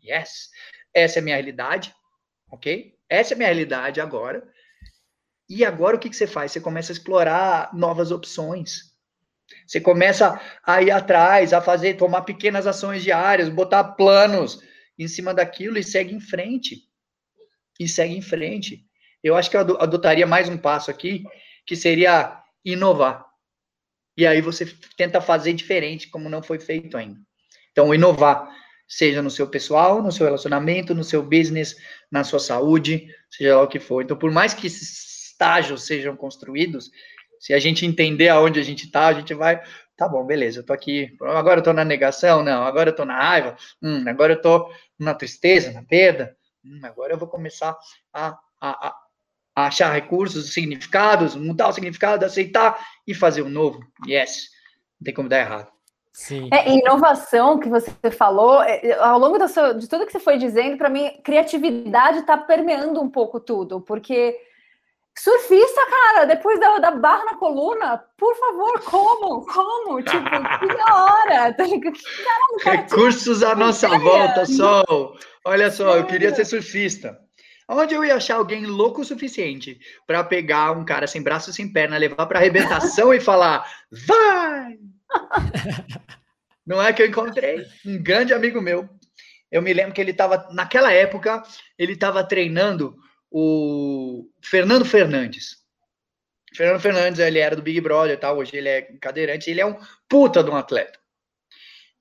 [0.03, 0.49] Yes,
[0.93, 1.95] essa é a minha realidade,
[2.51, 2.95] ok?
[3.07, 4.43] Essa é a minha realidade agora.
[5.47, 6.51] E agora o que, que você faz?
[6.51, 8.90] Você começa a explorar novas opções.
[9.65, 14.61] Você começa a ir atrás, a fazer, tomar pequenas ações diárias, botar planos
[14.97, 16.83] em cima daquilo e segue em frente.
[17.79, 18.85] E segue em frente.
[19.23, 21.23] Eu acho que eu adotaria mais um passo aqui,
[21.65, 23.25] que seria inovar.
[24.17, 24.65] E aí você
[24.97, 27.19] tenta fazer diferente, como não foi feito ainda.
[27.71, 28.49] Então, inovar,
[28.87, 31.75] seja no seu pessoal, no seu relacionamento, no seu business,
[32.11, 34.03] na sua saúde, seja lá o que for.
[34.03, 36.91] Então, por mais que esses estágios sejam construídos,
[37.41, 39.59] se a gente entender aonde a gente está, a gente vai,
[39.97, 43.03] tá bom, beleza, eu tô aqui, agora eu tô na negação, não, agora eu tô
[43.03, 47.75] na raiva, hum, agora eu tô na tristeza, na perda, hum, agora eu vou começar
[48.13, 48.95] a, a,
[49.55, 52.77] a achar recursos, significados, mudar o significado, aceitar
[53.07, 53.79] e fazer um novo.
[54.07, 54.49] Yes,
[54.99, 55.71] não tem como dar errado.
[56.13, 56.47] Sim.
[56.53, 60.77] É, inovação que você falou, é, ao longo seu, de tudo que você foi dizendo,
[60.77, 64.37] para mim, criatividade está permeando um pouco tudo, porque
[65.17, 69.45] surfista, cara, depois da, da, barra na coluna, por favor, como?
[69.45, 70.01] Como?
[70.01, 71.53] Tipo, que da hora!
[71.57, 75.17] Caramba, Recursos à nossa volta, Sol.
[75.45, 77.19] Olha só, eu queria ser surfista.
[77.67, 81.71] Onde eu ia achar alguém louco o suficiente para pegar um cara sem braço, sem
[81.71, 84.77] perna, levar para arrebentação e falar, vai!
[86.65, 88.89] Não é que eu encontrei um grande amigo meu.
[89.49, 91.43] Eu me lembro que ele estava, naquela época,
[91.77, 92.95] ele estava treinando
[93.31, 95.57] o Fernando Fernandes.
[96.53, 99.77] Fernando Fernandes, ele era do Big Brother, tal, hoje ele é cadeirante, ele é um
[100.09, 100.99] puta de um atleta.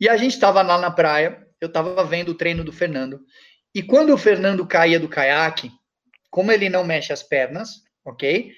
[0.00, 3.20] E a gente estava lá na praia, eu estava vendo o treino do Fernando,
[3.74, 5.70] e quando o Fernando caía do caiaque,
[6.30, 8.52] como ele não mexe as pernas, ok?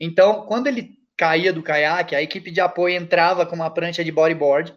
[0.00, 4.12] Então, quando ele caía do caiaque, a equipe de apoio entrava com uma prancha de
[4.12, 4.74] bodyboard.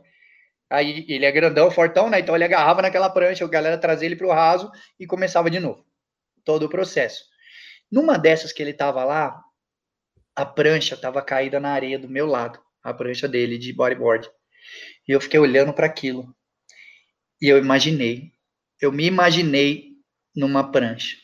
[0.70, 2.20] Aí ele é grandão, fortão, né?
[2.20, 5.60] Então ele agarrava naquela prancha, a galera trazia ele para o raso e começava de
[5.60, 5.84] novo.
[6.46, 7.24] Todo o processo.
[7.92, 9.42] Numa dessas que ele estava lá,
[10.36, 14.30] a prancha estava caída na areia do meu lado, a prancha dele de bodyboard.
[15.08, 16.36] E eu fiquei olhando para aquilo.
[17.42, 18.32] E eu imaginei
[18.82, 19.98] eu me imaginei
[20.36, 21.18] numa prancha,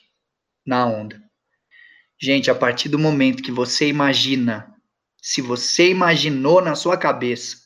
[0.66, 1.22] na onda.
[2.20, 4.76] Gente, a partir do momento que você imagina,
[5.22, 7.58] se você imaginou na sua cabeça,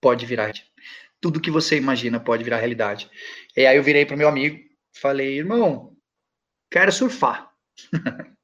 [0.00, 0.52] pode virar.
[1.20, 3.10] Tudo que você imagina pode virar realidade.
[3.56, 4.58] E aí eu virei pro meu amigo,
[5.00, 5.96] falei, irmão,
[6.70, 7.53] quero surfar.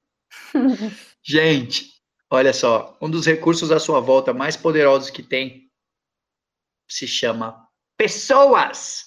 [1.22, 1.86] Gente,
[2.30, 5.70] olha só, um dos recursos à sua volta mais poderosos que tem
[6.88, 7.66] se chama
[7.96, 9.04] pessoas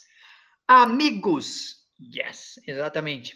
[0.67, 1.75] amigos.
[1.99, 3.35] Yes, exatamente.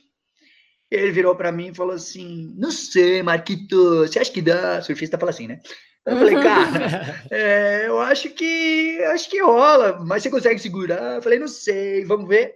[0.89, 4.81] Ele virou para mim e falou assim: Não sei, Marquito, você acha que dá?
[4.81, 5.59] Surfista fala assim, né?
[6.05, 11.15] Eu falei, cara, é, eu acho que acho que rola, mas você consegue segurar?
[11.15, 12.55] Eu falei, não sei, vamos ver.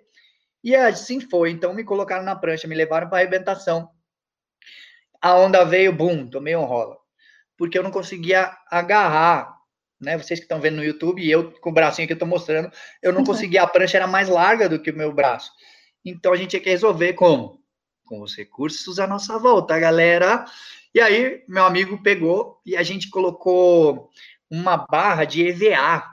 [0.64, 1.52] E assim foi.
[1.52, 3.90] Então me colocaram na prancha, me levaram para arrebentação.
[5.22, 6.98] A onda veio, bum, tomei um rola.
[7.58, 9.60] Porque eu não conseguia agarrar
[10.00, 10.18] né?
[10.18, 12.72] Vocês que estão vendo no YouTube e eu com o bracinho que eu estou mostrando,
[13.04, 15.52] eu não conseguia, a prancha era mais larga do que o meu braço.
[16.04, 17.62] Então a gente tinha que resolver como?
[18.12, 20.44] com os recursos à nossa volta, galera.
[20.94, 24.10] E aí, meu amigo pegou e a gente colocou
[24.50, 26.04] uma barra de EVA,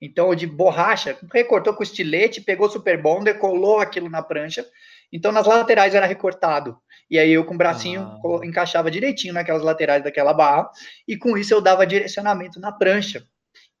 [0.00, 4.66] então de borracha, recortou com estilete, pegou super bonder, colou aquilo na prancha.
[5.12, 6.76] Então nas laterais era recortado.
[7.14, 8.44] E aí eu com o bracinho ah.
[8.44, 10.68] encaixava direitinho naquelas laterais daquela barra
[11.06, 13.24] e com isso eu dava direcionamento na prancha.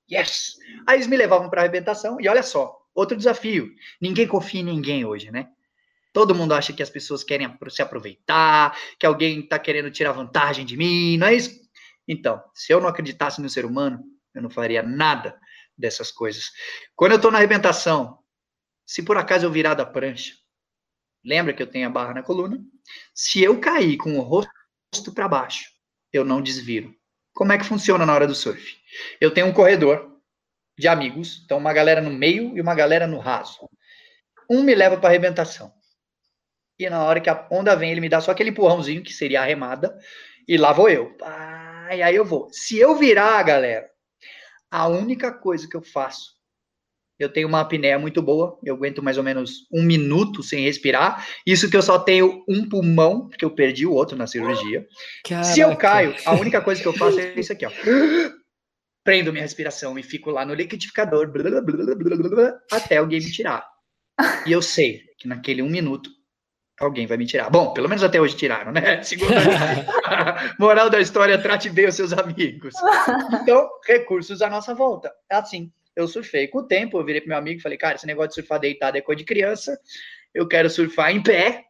[0.08, 0.54] Yes!
[0.86, 3.68] Aí eles me levavam para arrebentação e olha só, outro desafio.
[4.00, 5.48] Ninguém confia em ninguém hoje, né?
[6.12, 10.64] Todo mundo acha que as pessoas querem se aproveitar, que alguém está querendo tirar vantagem
[10.64, 11.58] de mim, não é isso?
[12.06, 13.98] Então, se eu não acreditasse no ser humano,
[14.32, 15.36] eu não faria nada
[15.76, 16.52] dessas coisas.
[16.94, 18.16] Quando eu estou na arrebentação,
[18.86, 20.34] se por acaso eu virar da prancha,
[21.24, 22.58] lembra que eu tenho a barra na coluna?
[23.14, 25.64] Se eu cair com o rosto para baixo,
[26.12, 26.94] eu não desviro.
[27.32, 28.76] Como é que funciona na hora do surf?
[29.20, 30.18] Eu tenho um corredor
[30.78, 33.68] de amigos, então uma galera no meio e uma galera no raso.
[34.50, 35.72] Um me leva para arrebentação
[36.78, 39.40] e na hora que a onda vem, ele me dá só aquele empurrãozinho, que seria
[39.40, 39.96] a remada,
[40.46, 41.16] e lá vou eu.
[41.94, 42.48] e aí eu vou.
[42.52, 43.88] Se eu virar, galera,
[44.70, 46.33] a única coisa que eu faço,
[47.18, 51.26] eu tenho uma apneia muito boa, eu aguento mais ou menos um minuto sem respirar,
[51.46, 54.86] isso que eu só tenho um pulmão, porque eu perdi o outro na cirurgia.
[55.24, 55.44] Caraca.
[55.44, 57.70] Se eu caio, a única coisa que eu faço é isso aqui, ó.
[59.04, 63.64] Prendo minha respiração e fico lá no liquidificador, blá, blá, blá, até alguém me tirar.
[64.46, 66.10] E eu sei que naquele um minuto
[66.80, 67.50] Alguém vai me tirar.
[67.50, 69.00] Bom, pelo menos até hoje tiraram, né?
[70.58, 72.74] Moral da história, trate bem os seus amigos.
[73.40, 75.12] Então, recursos à nossa volta.
[75.30, 77.96] É assim, eu surfei com o tempo, eu virei pro meu amigo e falei, cara,
[77.96, 79.78] esse negócio de surfar deitado é coisa de criança,
[80.32, 81.64] eu quero surfar em pé.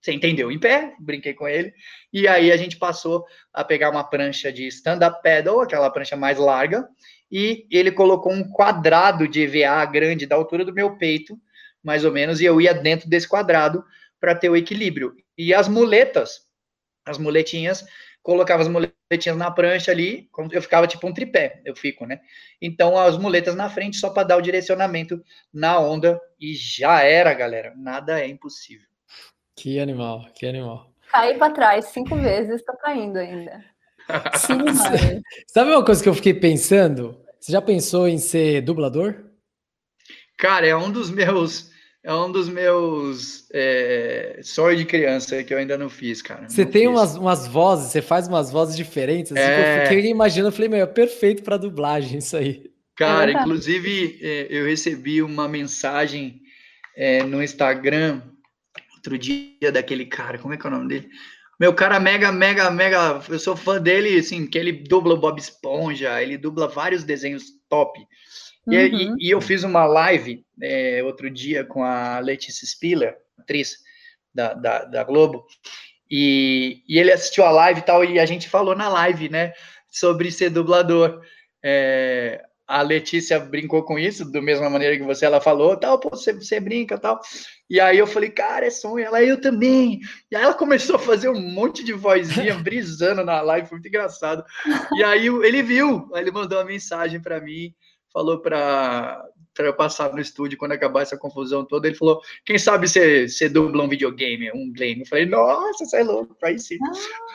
[0.00, 0.50] Você entendeu?
[0.52, 1.72] Em pé, brinquei com ele.
[2.12, 6.38] E aí a gente passou a pegar uma prancha de stand-up paddle, aquela prancha mais
[6.38, 6.88] larga,
[7.30, 11.36] e ele colocou um quadrado de EVA grande da altura do meu peito,
[11.82, 13.84] mais ou menos, e eu ia dentro desse quadrado
[14.20, 15.16] para ter o equilíbrio.
[15.36, 16.42] E as muletas,
[17.04, 17.84] as muletinhas,
[18.28, 22.20] colocava as muletinhas na prancha ali, eu ficava tipo um tripé, eu fico, né?
[22.60, 25.18] Então as muletas na frente só para dar o direcionamento
[25.50, 27.72] na onda e já era, galera.
[27.74, 28.86] Nada é impossível.
[29.56, 30.92] Que animal, que animal.
[31.10, 33.64] Caí para trás cinco vezes, tô caindo ainda.
[34.36, 37.18] Sim, Sabe uma coisa que eu fiquei pensando?
[37.40, 39.24] Você já pensou em ser dublador?
[40.36, 41.70] Cara, é um dos meus
[42.04, 46.48] é um dos meus é, sonhos de criança que eu ainda não fiz, cara.
[46.48, 49.32] Você tem umas, umas vozes, você faz umas vozes diferentes.
[49.32, 49.84] Assim, é...
[49.84, 52.70] Eu fiquei imaginando, eu falei, meu, é perfeito para dublagem isso aí.
[52.96, 56.40] Cara, inclusive é, eu recebi uma mensagem
[56.96, 58.22] é, no Instagram
[58.98, 61.08] outro dia daquele cara, como é que é o nome dele?
[61.58, 65.38] Meu cara mega, mega, mega, eu sou fã dele, assim, que ele dubla o Bob
[65.38, 67.98] Esponja, ele dubla vários desenhos top.
[68.68, 69.16] Uhum.
[69.18, 73.78] E, e, eu fiz uma live é, outro dia com a Letícia Spiller, atriz
[74.34, 75.44] da, da, da Globo,
[76.10, 79.52] e, e, ele assistiu a live e tal, e a gente falou na live, né,
[79.88, 81.20] sobre ser dublador.
[81.62, 86.10] É, a Letícia brincou com isso, da mesma maneira que você, ela falou, tal, pô,
[86.10, 87.18] você, você brinca, tal.
[87.70, 89.04] E aí eu falei, cara, é sonho.
[89.04, 90.00] Ela, eu também.
[90.30, 93.88] E aí ela começou a fazer um monte de vozinha, brisando na live, foi muito
[93.88, 94.44] engraçado.
[94.94, 97.74] E aí ele viu, aí ele mandou uma mensagem para mim,
[98.18, 99.30] falou para
[99.60, 101.86] eu passar no estúdio quando acabar essa confusão toda.
[101.86, 105.00] Ele falou: quem sabe você, dubla um videogame, um game?
[105.00, 106.78] Eu falei: nossa, você é louco, aí sim.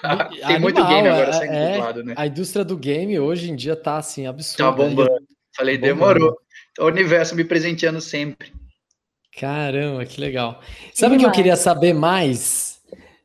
[0.03, 2.13] Ah, Tem animal, muito game agora é, sendo é, dublado, né?
[2.17, 4.63] A indústria do game hoje em dia tá assim, absurda.
[4.63, 5.25] Tá bombando.
[5.55, 6.37] Falei: tá demorou.
[6.79, 8.51] O universo me presenteando sempre.
[9.39, 10.61] Caramba, que legal.
[10.93, 12.73] Sabe o que eu queria saber mais?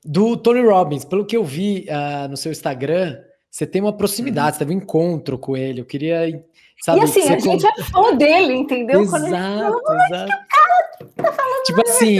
[0.05, 3.18] Do Tony Robbins, pelo que eu vi uh, no seu Instagram,
[3.51, 4.53] você tem uma proximidade, uhum.
[4.53, 5.81] você teve um encontro com ele.
[5.81, 6.45] Eu queria
[6.81, 9.03] Sabe, e assim, a gente é fã dele, entendeu?
[9.03, 10.33] Exato, exato.
[11.16, 11.35] Tá
[11.65, 12.19] tipo assim.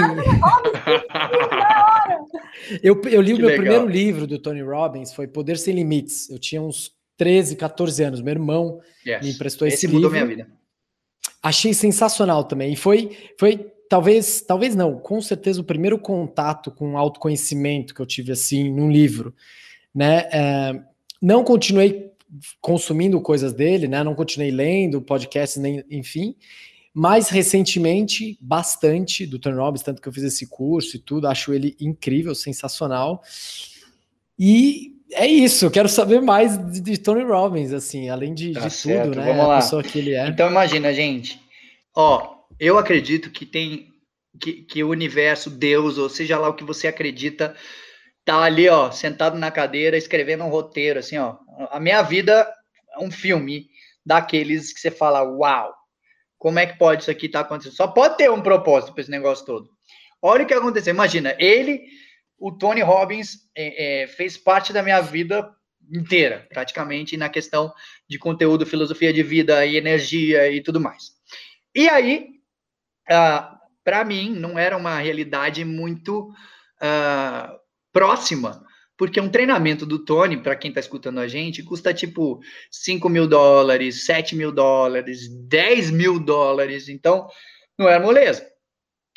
[2.83, 3.57] eu, eu li que o meu legal.
[3.57, 6.29] primeiro livro do Tony Robbins, foi Poder Sem Limites.
[6.29, 8.21] Eu tinha uns 13, 14 anos.
[8.21, 9.23] Meu irmão yes.
[9.23, 10.11] me emprestou esse, esse livro.
[10.11, 10.49] minha vida.
[11.41, 12.73] Achei sensacional também.
[12.73, 18.07] E foi, foi talvez, talvez não, com certeza o primeiro contato com autoconhecimento que eu
[18.07, 19.33] tive assim num livro,
[19.95, 20.29] né?
[20.33, 20.83] É,
[21.20, 22.12] não continuei
[22.61, 24.03] consumindo coisas dele, né?
[24.05, 26.35] Não continuei lendo podcast, nem, enfim.
[26.93, 31.53] Mais recentemente, bastante do Tony Robbins, tanto que eu fiz esse curso e tudo, acho
[31.53, 33.23] ele incrível, sensacional.
[34.39, 38.69] E é isso, eu quero saber mais de, de Tony Robbins, assim, além de, tá
[38.69, 39.27] de tudo, né?
[39.27, 39.57] Vamos lá.
[39.57, 40.28] Pessoa que ele é.
[40.28, 41.40] Então imagina, gente.
[41.95, 43.89] Ó, eu acredito que tem
[44.39, 47.55] que, que o universo, Deus, ou seja lá o que você acredita,
[48.29, 51.39] tá ali, ó, sentado na cadeira, escrevendo um roteiro, assim, ó.
[51.71, 52.47] A minha vida
[52.95, 53.71] é um filme
[54.05, 55.75] daqueles que você fala, uau,
[56.37, 57.75] como é que pode isso aqui estar tá acontecendo?
[57.75, 59.71] Só pode ter um propósito para esse negócio todo.
[60.21, 60.93] Olha o que aconteceu.
[60.93, 61.81] Imagina, ele
[62.39, 65.51] o Tony Robbins é, é, fez parte da minha vida
[65.91, 67.73] inteira, praticamente, na questão
[68.07, 71.13] de conteúdo, filosofia de vida e energia e tudo mais.
[71.75, 72.29] E aí,
[73.11, 76.29] uh, para mim, não era uma realidade muito
[76.83, 77.57] uh,
[77.93, 78.65] próxima,
[78.97, 82.40] porque um treinamento do Tony, para quem está escutando a gente, custa tipo
[82.70, 87.28] 5 mil dólares, 7 mil dólares, 10 mil dólares, então
[87.78, 88.44] não era moleza.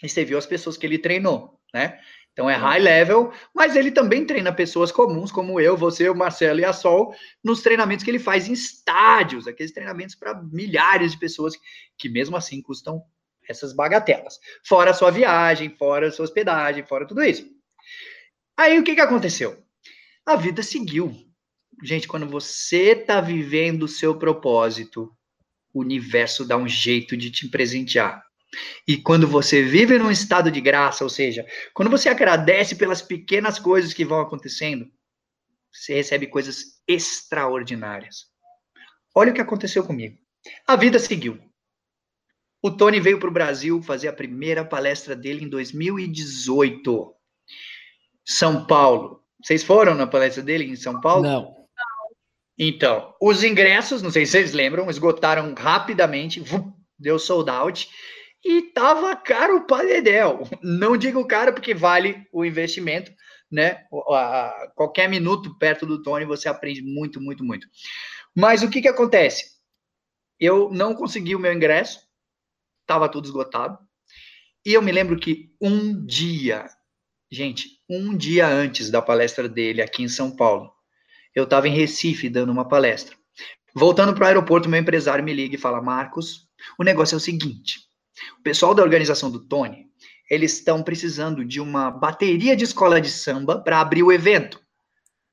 [0.04, 2.00] E você viu as pessoas que ele treinou, né?
[2.34, 6.60] Então é high level, mas ele também treina pessoas comuns, como eu, você, o Marcelo
[6.60, 11.20] e a Sol, nos treinamentos que ele faz em estádios, aqueles treinamentos para milhares de
[11.20, 11.56] pessoas
[11.98, 13.04] que mesmo assim custam
[13.50, 14.40] essas bagatelas.
[14.66, 17.46] Fora a sua viagem, fora a sua hospedagem, fora tudo isso.
[18.62, 19.66] Aí o que, que aconteceu?
[20.24, 21.12] A vida seguiu.
[21.84, 25.12] Gente, quando você está vivendo o seu propósito,
[25.74, 28.24] o universo dá um jeito de te presentear.
[28.88, 31.44] E quando você vive num estado de graça, ou seja,
[31.74, 34.86] quando você agradece pelas pequenas coisas que vão acontecendo,
[35.74, 38.28] você recebe coisas extraordinárias.
[39.16, 40.20] Olha o que aconteceu comigo.
[40.68, 41.40] A vida seguiu.
[42.62, 47.21] O Tony veio para o Brasil fazer a primeira palestra dele em 2018.
[48.32, 49.22] São Paulo.
[49.44, 51.24] Vocês foram na palestra dele em São Paulo?
[51.24, 51.62] Não.
[52.58, 56.44] Então, os ingressos, não sei se vocês lembram, esgotaram rapidamente,
[56.98, 57.90] deu sold out
[58.44, 60.48] e tava caro para dedéu.
[60.62, 63.12] Não digo caro porque vale o investimento,
[63.52, 63.86] né?
[64.76, 67.68] qualquer minuto perto do Tony você aprende muito, muito, muito.
[68.36, 69.52] Mas o que que acontece?
[70.40, 72.00] Eu não consegui o meu ingresso,
[72.86, 73.78] tava tudo esgotado.
[74.66, 76.68] E eu me lembro que um dia,
[77.32, 80.72] gente, um dia antes da palestra dele aqui em São Paulo,
[81.34, 83.16] eu estava em Recife dando uma palestra.
[83.74, 86.48] Voltando para o aeroporto, meu empresário me liga e fala: Marcos,
[86.78, 87.92] o negócio é o seguinte
[88.40, 89.88] o pessoal da organização do Tony,
[90.30, 94.62] eles estão precisando de uma bateria de escola de samba para abrir o evento,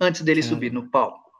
[0.00, 0.42] antes dele é.
[0.42, 1.30] subir no palco.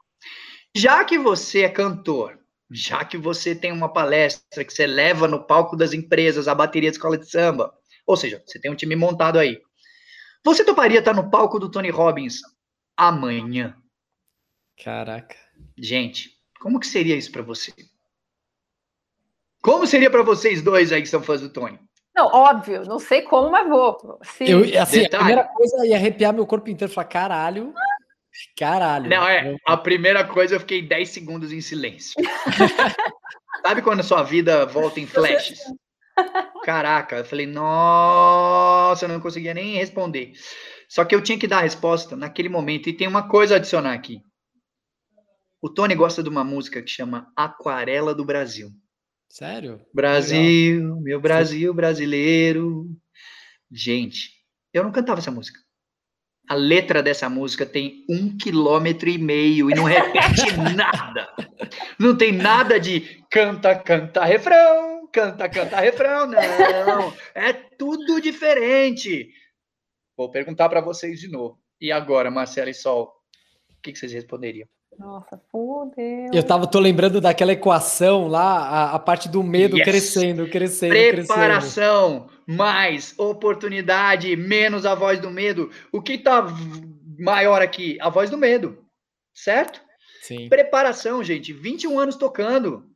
[0.75, 2.37] Já que você é cantor,
[2.71, 6.89] já que você tem uma palestra que você leva no palco das empresas a bateria
[6.89, 7.73] de escola de samba,
[8.05, 9.59] ou seja, você tem um time montado aí,
[10.43, 12.41] você toparia estar no palco do Tony Robbins
[12.95, 13.75] amanhã?
[14.83, 15.35] Caraca.
[15.77, 17.73] Gente, como que seria isso para você?
[19.61, 21.79] Como seria para vocês dois aí que são fãs do Tony?
[22.15, 24.19] Não, óbvio, não sei como, mas vou.
[24.23, 24.45] Sim.
[24.45, 27.73] Eu, assim, a primeira coisa ia arrepiar meu corpo inteiro e falar: caralho,
[28.57, 29.09] caralho.
[29.09, 29.55] Não, é.
[29.65, 32.15] A primeira coisa eu fiquei 10 segundos em silêncio.
[33.65, 35.59] Sabe quando a sua vida volta em flashes?
[36.63, 40.33] Caraca, eu falei, nossa, eu não conseguia nem responder.
[40.87, 42.89] Só que eu tinha que dar a resposta naquele momento.
[42.89, 44.21] E tem uma coisa a adicionar aqui.
[45.61, 48.69] O Tony gosta de uma música que chama Aquarela do Brasil.
[49.29, 49.79] Sério?
[49.93, 51.01] Brasil, Legal.
[51.01, 52.87] meu Brasil brasileiro.
[53.71, 54.31] Gente,
[54.73, 55.59] eu não cantava essa música.
[56.49, 61.29] A letra dessa música tem um quilômetro e meio e não repete nada.
[61.99, 66.27] Não tem nada de canta, canta, refrão, canta, canta, refrão.
[66.27, 69.29] Não, é tudo diferente.
[70.17, 71.59] Vou perguntar para vocês de novo.
[71.79, 73.13] E agora, Marcela e Sol,
[73.69, 74.67] o que, que vocês responderiam?
[74.97, 76.29] Nossa, fudeu.
[76.33, 79.85] Eu tava, tô lembrando daquela equação lá, a, a parte do medo yes.
[79.85, 82.57] crescendo, crescendo, Preparação crescendo.
[82.57, 85.71] mais oportunidade, menos a voz do medo.
[85.93, 86.45] O que tá
[87.17, 87.97] maior aqui?
[88.01, 88.83] A voz do medo,
[89.33, 89.81] certo?
[90.21, 90.49] Sim.
[90.49, 91.53] Preparação, gente.
[91.53, 92.88] 21 anos tocando.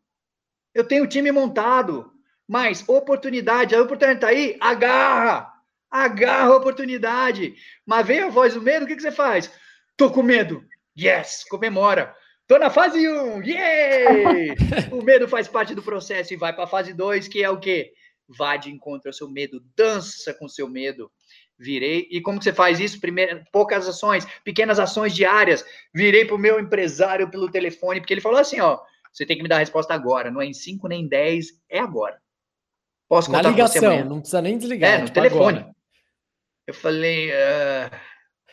[0.74, 2.12] Eu tenho time montado.
[2.48, 5.52] Mas oportunidade, a oportunidade tá aí, agarra!
[5.90, 7.56] Agarra a oportunidade.
[7.86, 9.52] Mas vem a voz do medo, o que, que você faz?
[9.96, 10.64] Tô com medo.
[11.00, 12.16] Yes, comemora.
[12.48, 14.56] Tô na fase 1, yay!
[14.92, 17.60] o medo faz parte do processo e vai para a fase 2, que é o
[17.60, 17.94] quê?
[18.28, 21.12] Vá de encontro ao seu medo, dança com seu medo.
[21.58, 22.08] Virei.
[22.12, 23.00] E como que você faz isso?
[23.00, 25.64] Primeiro, poucas ações, pequenas ações diárias.
[25.94, 28.80] Virei para o meu empresário pelo telefone, porque ele falou assim: ó,
[29.14, 31.80] você tem que me dar a resposta agora, não é em 5 nem 10, é
[31.80, 32.20] agora.
[33.08, 34.90] Posso contar Na ligação, não precisa nem desligar.
[34.90, 35.60] É, no tipo telefone.
[35.60, 35.76] Agora.
[36.66, 37.92] Eu falei, uh,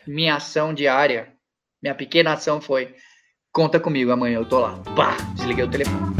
[0.06, 1.34] minha ação diária
[1.82, 2.94] minha pequena ação foi:
[3.52, 4.78] conta comigo, amanhã eu tô lá.
[4.94, 6.19] Pá, desliguei o telefone.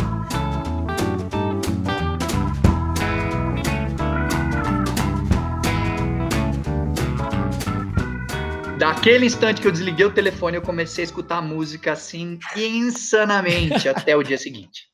[9.00, 14.14] Daquele instante que eu desliguei o telefone, eu comecei a escutar música assim insanamente até
[14.14, 14.90] o dia seguinte.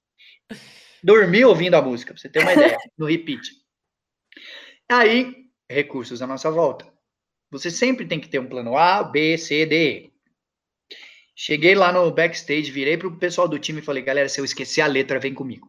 [1.02, 3.50] Dormi ouvindo a música, pra você ter uma ideia, no repeat.
[4.88, 5.34] Aí,
[5.68, 6.86] recursos à nossa volta.
[7.50, 10.12] Você sempre tem que ter um plano A, B, C, D.
[11.34, 14.82] Cheguei lá no backstage, virei pro pessoal do time e falei, galera, se eu esquecer
[14.82, 15.68] a letra, vem comigo.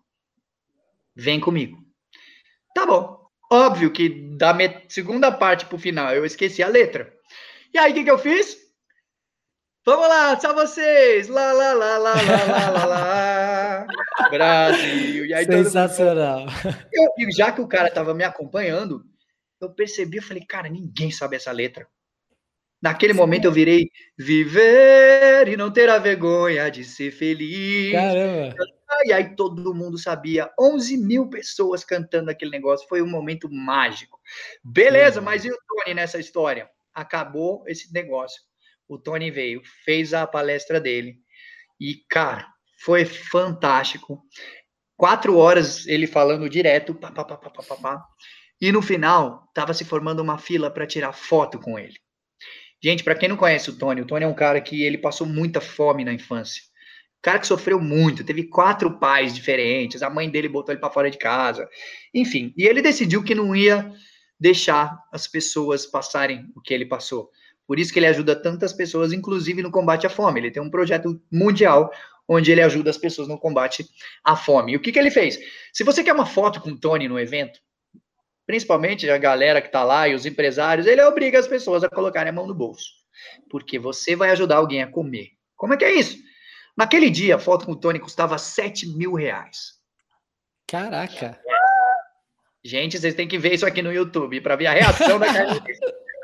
[1.16, 1.84] Vem comigo.
[2.76, 3.18] Tá bom.
[3.52, 4.56] Óbvio que da
[4.88, 7.17] segunda parte pro final eu esqueci a letra.
[7.74, 8.58] E aí, o que, que eu fiz?
[9.86, 11.30] Vamos lá, só vocês!
[11.30, 13.88] Lá, lá, lá, lá, lá, lá, lá, lá.
[14.30, 15.26] Brasil!
[15.26, 16.46] E aí, Sensacional!
[16.92, 19.06] Eu, já que o cara tava me acompanhando,
[19.62, 21.88] eu percebi, eu falei, cara, ninguém sabe essa letra.
[22.82, 23.20] Naquele Sim.
[23.20, 27.94] momento eu virei viver e não ter a vergonha de ser feliz.
[27.94, 28.56] Caramba!
[29.06, 34.20] E aí todo mundo sabia, 11 mil pessoas cantando aquele negócio, foi um momento mágico.
[34.64, 36.70] Beleza, mas e o Tony nessa história?
[36.98, 38.42] Acabou esse negócio.
[38.88, 41.18] O Tony veio, fez a palestra dele
[41.80, 42.48] e, cara,
[42.80, 44.24] foi fantástico.
[44.96, 48.06] Quatro horas ele falando direto, pá, pá, pá, pá, pá, pá,
[48.60, 51.94] e no final estava se formando uma fila para tirar foto com ele.
[52.84, 55.28] Gente, para quem não conhece o Tony, o Tony é um cara que ele passou
[55.28, 56.64] muita fome na infância
[57.28, 61.12] cara que sofreu muito, teve quatro pais diferentes, a mãe dele botou ele para fora
[61.12, 61.68] de casa,
[62.14, 62.54] enfim.
[62.56, 63.92] E ele decidiu que não ia
[64.40, 67.30] deixar as pessoas passarem o que ele passou.
[67.66, 70.40] Por isso que ele ajuda tantas pessoas, inclusive no combate à fome.
[70.40, 71.92] Ele tem um projeto mundial
[72.28, 73.86] onde ele ajuda as pessoas no combate
[74.24, 74.74] à fome.
[74.74, 75.40] E o que, que ele fez?
[75.74, 77.60] Se você quer uma foto com o Tony no evento,
[78.46, 82.30] principalmente a galera que está lá e os empresários, ele obriga as pessoas a colocarem
[82.30, 82.86] a mão no bolso.
[83.50, 85.30] Porque você vai ajudar alguém a comer.
[85.56, 86.18] Como é que é isso?
[86.78, 89.74] Naquele dia, a foto com o Tony custava 7 mil reais.
[90.68, 91.40] Caraca!
[92.68, 95.80] Gente, vocês têm que ver isso aqui no YouTube para ver a reação da Carlinhos.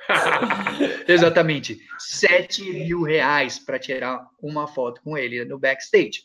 [1.08, 1.80] Exatamente.
[1.98, 6.22] 7 mil reais para tirar uma foto com ele no backstage.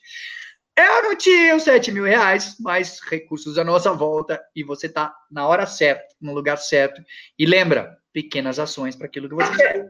[0.76, 5.14] Eu não tinha os 7 mil reais, mas recursos à nossa volta e você tá
[5.30, 7.00] na hora certa, no lugar certo.
[7.38, 9.84] E lembra, pequenas ações para aquilo que você quer.
[9.84, 9.88] O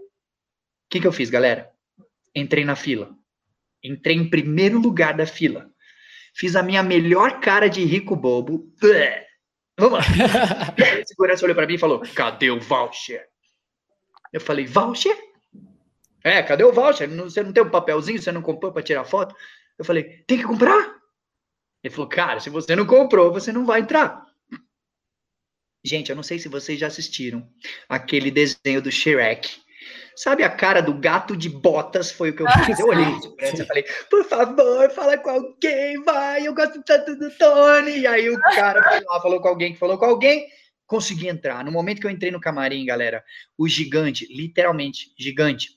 [0.91, 1.71] que, que eu fiz, galera?
[2.35, 3.17] Entrei na fila.
[3.83, 5.71] Entrei em primeiro lugar da fila.
[6.35, 8.71] Fiz a minha melhor cara de rico bobo.
[9.79, 10.05] Vamos lá.
[11.03, 13.25] a segurança olhou para mim e falou: Cadê o voucher?
[14.33, 15.17] Eu falei: Voucher?
[16.25, 17.09] É, cadê o voucher?
[17.09, 18.21] Você não tem um papelzinho?
[18.21, 19.35] Você não comprou para tirar foto?
[19.79, 20.99] Eu falei: Tem que comprar?
[21.83, 24.27] Ele falou: Cara, se você não comprou, você não vai entrar.
[25.85, 27.49] Gente, eu não sei se vocês já assistiram
[27.89, 29.63] aquele desenho do Shrek
[30.19, 32.11] Sabe a cara do gato de botas?
[32.11, 32.81] Foi o que eu fiz.
[32.81, 33.07] Eu olhei
[33.41, 38.01] e falei, por favor, fala com alguém, vai, eu gosto tanto do Tony.
[38.01, 40.49] E aí o cara foi lá, falou com alguém que falou com alguém,
[40.89, 41.65] consegui entrar.
[41.65, 43.23] No momento que eu entrei no camarim, galera,
[43.57, 45.69] o gigante, literalmente, gigante,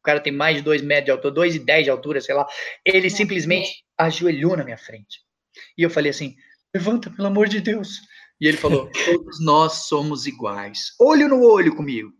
[0.00, 2.34] o cara tem mais de dois metros de altura, dois e dez de altura, sei
[2.34, 2.44] lá,
[2.84, 5.20] ele simplesmente ajoelhou na minha frente.
[5.78, 6.34] E eu falei assim,
[6.74, 8.00] levanta, pelo amor de Deus.
[8.40, 10.96] E ele falou, todos nós somos iguais.
[10.98, 12.12] Olho no olho comigo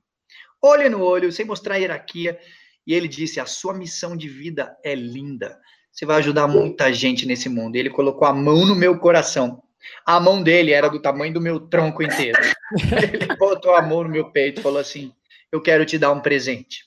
[0.65, 2.39] olho no olho, sem mostrar hierarquia.
[2.87, 5.59] E ele disse: A sua missão de vida é linda.
[5.93, 7.77] Você vai ajudar muita gente nesse mundo.
[7.77, 9.63] E ele colocou a mão no meu coração.
[10.05, 12.39] A mão dele era do tamanho do meu tronco inteiro.
[13.13, 15.13] ele botou a mão no meu peito e falou assim:
[15.53, 16.85] Eu quero te dar um presente.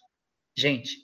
[0.55, 0.97] Gente,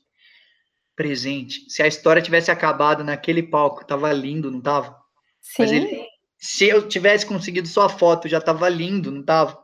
[0.95, 1.69] presente.
[1.69, 4.97] Se a história tivesse acabado naquele palco, tava lindo, não tava?
[5.39, 5.63] Sim.
[5.63, 6.05] Ele,
[6.37, 9.63] se eu tivesse conseguido só a foto, já tava lindo, não tava?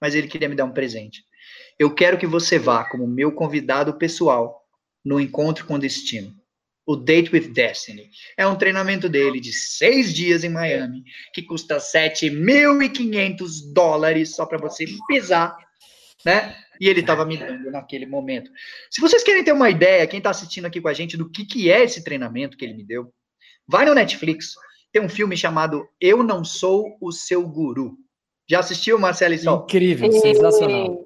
[0.00, 1.24] Mas ele queria me dar um presente.
[1.78, 4.62] Eu quero que você vá como meu convidado pessoal
[5.04, 6.34] no Encontro com Destino.
[6.86, 8.10] O Date with Destiny.
[8.36, 11.02] É um treinamento dele de seis dias em Miami,
[11.32, 15.56] que custa 7.500 dólares só para você pisar,
[16.24, 16.54] né?
[16.78, 18.50] E ele estava me dando naquele momento.
[18.90, 21.46] Se vocês querem ter uma ideia, quem está assistindo aqui com a gente, do que,
[21.46, 23.10] que é esse treinamento que ele me deu,
[23.66, 24.54] vai no Netflix.
[24.92, 27.96] Tem um filme chamado Eu Não Sou o Seu Guru.
[28.46, 29.34] Já assistiu, Marcelo?
[29.34, 31.04] Incrível, sensacional.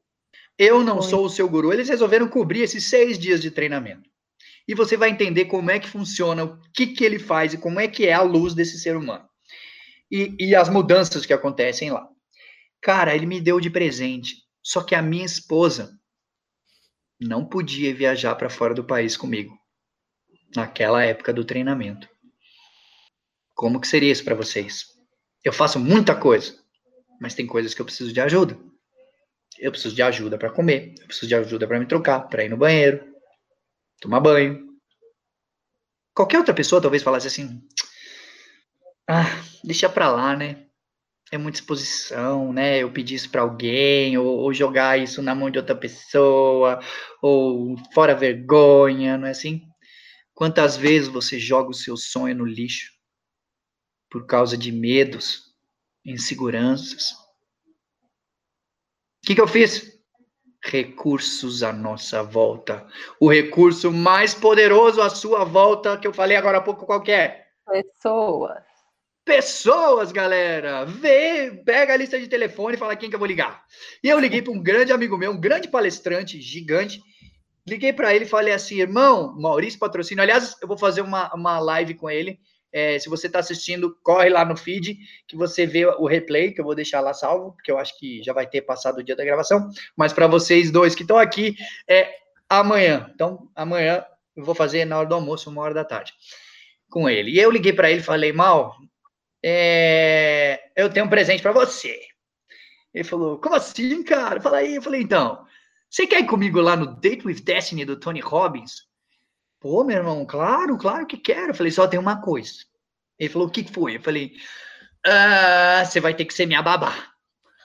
[0.58, 1.10] Eu não Foi.
[1.10, 1.72] sou o seu guru.
[1.72, 4.10] Eles resolveram cobrir esses seis dias de treinamento.
[4.66, 7.80] E você vai entender como é que funciona, o que, que ele faz e como
[7.80, 9.26] é que é a luz desse ser humano.
[10.10, 12.06] E, e as mudanças que acontecem lá.
[12.82, 14.36] Cara, ele me deu de presente.
[14.62, 15.98] Só que a minha esposa
[17.20, 19.56] não podia viajar para fora do país comigo.
[20.54, 22.08] Naquela época do treinamento.
[23.54, 24.86] Como que seria isso para vocês?
[25.42, 26.54] Eu faço muita coisa,
[27.20, 28.58] mas tem coisas que eu preciso de ajuda.
[29.58, 32.48] Eu preciso de ajuda para comer, eu preciso de ajuda para me trocar, para ir
[32.48, 33.04] no banheiro,
[34.00, 34.66] tomar banho.
[36.14, 37.60] Qualquer outra pessoa talvez falasse assim:
[39.08, 39.24] "Ah,
[39.64, 40.66] deixa para lá, né?
[41.30, 42.78] É muita exposição, né?
[42.78, 46.80] Eu pedir isso para alguém ou, ou jogar isso na mão de outra pessoa
[47.22, 49.62] ou fora vergonha, não é assim?
[50.34, 52.92] Quantas vezes você joga o seu sonho no lixo
[54.10, 55.42] por causa de medos,
[56.04, 57.12] inseguranças?
[59.28, 60.00] Que, que eu fiz?
[60.62, 62.86] Recursos à nossa volta.
[63.20, 67.44] O recurso mais poderoso à sua volta, que eu falei agora há pouco, qual é?
[67.66, 68.62] Pessoas.
[69.26, 70.86] Pessoas, galera!
[70.86, 73.62] Vê, pega a lista de telefone e fala quem que eu vou ligar.
[74.02, 77.02] E eu liguei para um grande amigo meu, um grande palestrante, gigante,
[77.68, 80.22] liguei para ele e falei assim, irmão, Maurício Patrocínio.
[80.22, 82.40] Aliás, eu vou fazer uma, uma live com ele.
[82.72, 86.60] É, se você está assistindo, corre lá no feed que você vê o replay, que
[86.60, 89.16] eu vou deixar lá salvo, porque eu acho que já vai ter passado o dia
[89.16, 89.68] da gravação.
[89.96, 91.56] Mas para vocês dois que estão aqui,
[91.88, 92.10] é
[92.48, 93.10] amanhã.
[93.14, 94.04] Então, amanhã
[94.36, 96.12] eu vou fazer na hora do almoço, uma hora da tarde,
[96.90, 97.32] com ele.
[97.32, 98.76] E eu liguei para ele e falei, Mal,
[99.42, 101.98] é, eu tenho um presente para você.
[102.92, 104.40] Ele falou, como assim, cara?
[104.40, 104.76] Fala aí.
[104.76, 105.44] Eu falei, então,
[105.88, 108.87] você quer ir comigo lá no Date with Destiny do Tony Robbins?
[109.60, 111.50] Pô, meu irmão, claro, claro que quero.
[111.50, 112.52] Eu falei, só tem uma coisa.
[113.18, 113.96] Ele falou, o que foi?
[113.96, 114.32] Eu falei,
[115.06, 117.12] ah, você vai ter que ser minha babá.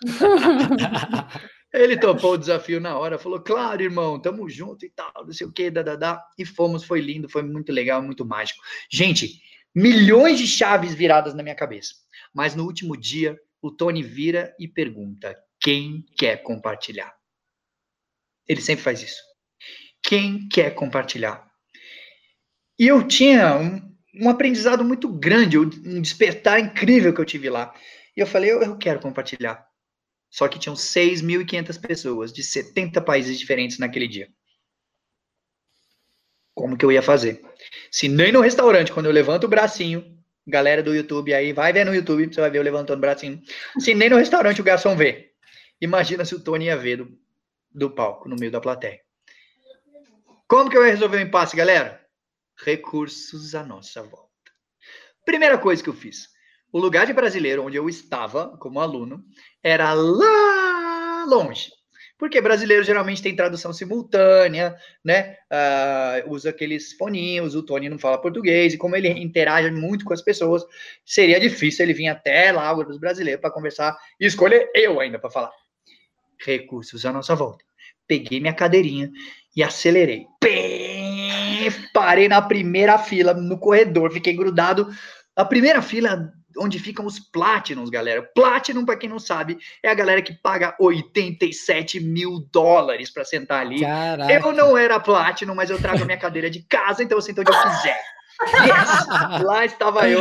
[1.73, 5.47] Ele topou o desafio na hora, falou, claro, irmão, tamo junto e tal, não sei
[5.47, 6.23] o que, dadadá.
[6.37, 8.61] E fomos, foi lindo, foi muito legal, muito mágico.
[8.91, 9.41] Gente,
[9.73, 11.95] milhões de chaves viradas na minha cabeça.
[12.31, 17.11] Mas no último dia, o Tony vira e pergunta: quem quer compartilhar?
[18.47, 19.21] Ele sempre faz isso.
[20.03, 21.49] Quem quer compartilhar?
[22.83, 23.81] E eu tinha um,
[24.13, 27.73] um aprendizado muito grande, um despertar incrível que eu tive lá.
[28.13, 29.65] E eu falei: eu, eu quero compartilhar.
[30.29, 34.27] Só que tinham 6.500 pessoas de 70 países diferentes naquele dia.
[36.53, 37.41] Como que eu ia fazer?
[37.89, 41.85] Se nem no restaurante, quando eu levanto o bracinho, Galera do YouTube aí, vai ver
[41.85, 43.41] no YouTube, você vai ver eu levantando o bracinho.
[43.79, 45.31] Se nem no restaurante o garçom vê.
[45.79, 47.17] Imagina se o Tony ia ver do,
[47.71, 48.99] do palco, no meio da plateia.
[50.45, 52.02] Como que eu ia resolver o impasse, galera?
[52.57, 54.29] Recursos à nossa volta.
[55.25, 56.27] Primeira coisa que eu fiz.
[56.71, 59.23] O lugar de brasileiro onde eu estava como aluno
[59.63, 61.71] era lá longe.
[62.17, 65.35] Porque brasileiro geralmente tem tradução simultânea, né?
[65.51, 70.13] Uh, usa aqueles foninhos, o Tony não fala português, e como ele interage muito com
[70.13, 70.63] as pessoas,
[71.05, 75.29] seria difícil ele vir até lá, os brasileiros, para conversar e escolher eu ainda para
[75.29, 75.51] falar.
[76.39, 77.63] Recursos à nossa volta.
[78.07, 79.11] Peguei minha cadeirinha
[79.55, 80.25] e acelerei.
[81.93, 84.89] Parei na primeira fila, no corredor, fiquei grudado.
[85.35, 88.21] A primeira fila onde ficam os Platinums, galera.
[88.21, 93.61] Platinum, para quem não sabe, é a galera que paga 87 mil dólares para sentar
[93.61, 93.81] ali.
[93.81, 94.31] Caraca.
[94.31, 97.41] Eu não era Platinum, mas eu trago a minha cadeira de casa, então eu sento
[97.41, 97.99] onde eu quiser.
[98.65, 99.43] Yes!
[99.43, 100.19] Lá estava eu,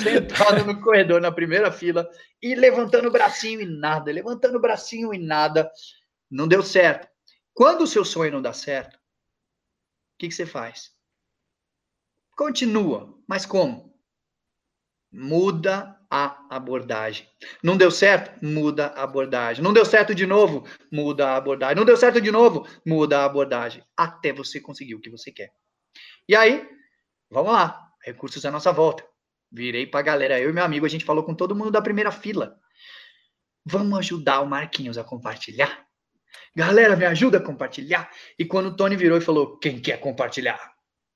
[0.00, 2.08] sentado no corredor na primeira fila
[2.42, 5.70] e levantando o bracinho e nada, levantando o bracinho e nada.
[6.30, 7.08] Não deu certo.
[7.52, 8.98] Quando o seu sonho não dá certo,
[10.18, 10.90] que, que você faz?
[12.36, 13.88] Continua, mas como?
[15.12, 17.26] muda a abordagem.
[17.62, 18.44] Não deu certo?
[18.44, 19.62] Muda a abordagem.
[19.62, 20.66] Não deu certo de novo?
[20.92, 21.76] Muda a abordagem.
[21.76, 22.66] Não deu certo de novo?
[22.86, 23.82] Muda a abordagem.
[23.96, 25.50] Até você conseguir o que você quer.
[26.28, 26.66] E aí,
[27.30, 27.90] vamos lá.
[28.02, 29.04] Recursos à nossa volta.
[29.50, 30.40] Virei para a galera.
[30.40, 32.58] Eu e meu amigo, a gente falou com todo mundo da primeira fila.
[33.64, 35.86] Vamos ajudar o Marquinhos a compartilhar?
[36.58, 38.10] Galera, me ajuda a compartilhar.
[38.36, 40.58] E quando o Tony virou e falou: Quem quer compartilhar?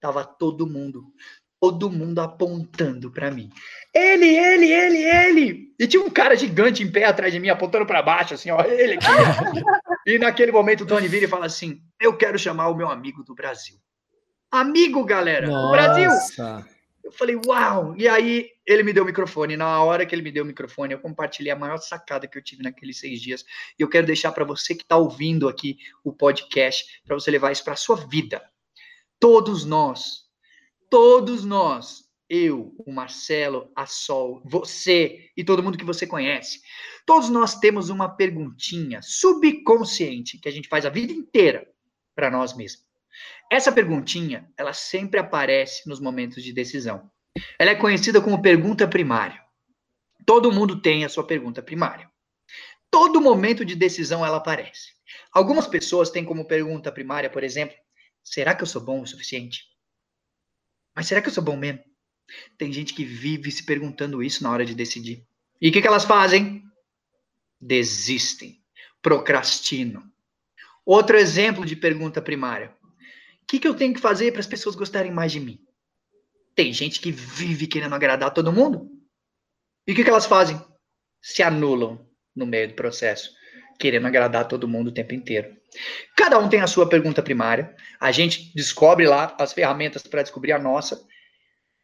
[0.01, 1.12] Tava todo mundo
[1.60, 3.48] todo mundo apontando para mim.
[3.94, 5.74] Ele, ele, ele, ele.
[5.78, 8.64] E tinha um cara gigante em pé atrás de mim, apontando para baixo, assim, ó,
[8.64, 9.06] ele aqui.
[10.06, 13.24] e naquele momento o Tony vira e fala assim: Eu quero chamar o meu amigo
[13.24, 13.77] do Brasil.
[14.51, 15.66] Amigo, galera, Nossa.
[15.66, 16.10] do Brasil.
[17.04, 17.94] Eu falei, uau!
[17.96, 19.56] E aí ele me deu o microfone.
[19.56, 22.42] Na hora que ele me deu o microfone, eu compartilhei a maior sacada que eu
[22.42, 23.44] tive naqueles seis dias.
[23.78, 27.50] E eu quero deixar para você que está ouvindo aqui o podcast, para você levar
[27.50, 28.42] isso para sua vida.
[29.18, 30.22] Todos nós
[30.92, 36.60] todos nós, eu, o Marcelo, a Sol, você e todo mundo que você conhece,
[37.06, 41.66] todos nós temos uma perguntinha subconsciente que a gente faz a vida inteira
[42.14, 42.84] para nós mesmos.
[43.51, 47.10] Essa perguntinha, ela sempre aparece nos momentos de decisão.
[47.59, 49.40] Ela é conhecida como pergunta primária.
[50.26, 52.10] Todo mundo tem a sua pergunta primária.
[52.90, 54.93] Todo momento de decisão ela aparece.
[55.32, 57.76] Algumas pessoas têm como pergunta primária, por exemplo,
[58.22, 59.64] será que eu sou bom o suficiente?
[60.94, 61.82] Mas será que eu sou bom mesmo?
[62.56, 65.26] Tem gente que vive se perguntando isso na hora de decidir.
[65.60, 66.62] E o que, que elas fazem?
[67.60, 68.62] Desistem,
[69.01, 70.02] procrastinam.
[70.84, 72.76] Outro exemplo de pergunta primária:
[73.52, 75.60] que, que eu tenho que fazer para as pessoas gostarem mais de mim?
[76.54, 78.90] Tem gente que vive querendo agradar todo mundo.
[79.86, 80.58] E o que, que elas fazem?
[81.20, 83.30] Se anulam no meio do processo
[83.78, 85.54] querendo agradar todo mundo o tempo inteiro.
[86.16, 87.74] Cada um tem a sua pergunta primária.
[88.00, 91.04] A gente descobre lá as ferramentas para descobrir a nossa.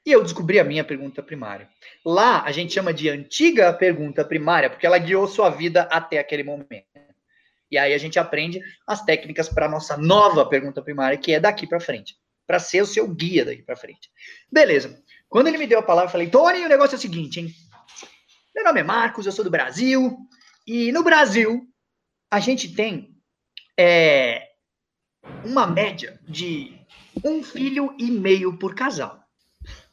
[0.07, 1.69] E eu descobri a minha pergunta primária.
[2.05, 6.45] Lá a gente chama de antiga pergunta primária, porque ela guiou sua vida até aquele
[6.45, 6.88] momento.
[7.71, 11.41] E aí a gente aprende as técnicas para a nossa nova pergunta primária, que é
[11.41, 12.17] daqui para frente,
[12.47, 14.11] para ser o seu guia daqui para frente.
[14.51, 15.03] Beleza.
[15.29, 17.55] Quando ele me deu a palavra, eu falei: Tony, o negócio é o seguinte, hein?
[18.55, 20.17] Meu nome é Marcos, eu sou do Brasil.
[20.67, 21.67] E no Brasil,
[22.31, 23.15] a gente tem
[23.79, 24.49] é,
[25.45, 26.79] uma média de
[27.25, 29.23] um filho e meio por casal.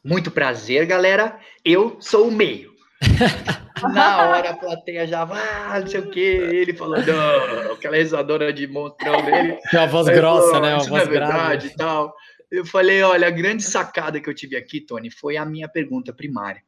[0.02, 1.38] Muito prazer, galera.
[1.64, 2.74] Eu sou o meio.
[3.82, 6.20] Na hora a plateia já ah, não sei o que.
[6.20, 9.58] Ele falou, não, aquela risadora de monstrão dele.
[9.72, 10.74] É uma voz grossa, falou, né?
[10.74, 12.14] Uma voz não é verdade e tal.
[12.50, 16.12] Eu falei, olha, a grande sacada que eu tive aqui, Tony, foi a minha pergunta
[16.12, 16.62] primária.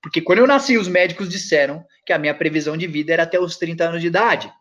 [0.00, 3.38] Porque quando eu nasci, os médicos disseram que a minha previsão de vida era até
[3.38, 4.52] os 30 anos de idade.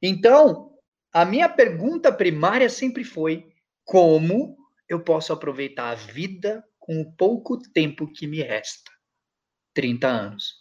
[0.00, 0.70] Então,
[1.12, 3.46] a minha pergunta primária sempre foi:
[3.84, 4.56] como
[4.88, 8.90] eu posso aproveitar a vida com o pouco tempo que me resta?
[9.74, 10.59] 30 anos.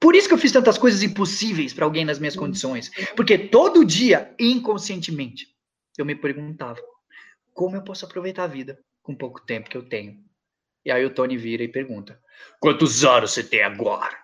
[0.00, 2.90] Por isso que eu fiz tantas coisas impossíveis para alguém nas minhas condições.
[3.14, 5.48] Porque todo dia, inconscientemente,
[5.98, 6.80] eu me perguntava:
[7.52, 10.18] como eu posso aproveitar a vida com pouco tempo que eu tenho?
[10.84, 12.18] E aí o Tony vira e pergunta:
[12.58, 14.16] quantos anos você tem agora?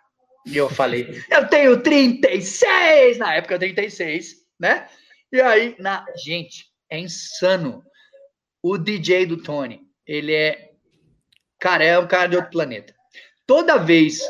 [0.46, 3.18] E eu falei: eu tenho 36!
[3.18, 4.88] Na época, 36, né?
[5.30, 6.06] E aí, na...
[6.16, 7.84] gente, é insano.
[8.62, 10.70] O DJ do Tony, ele é.
[11.60, 12.94] Cara, é um cara de outro planeta.
[13.46, 14.20] Toda vez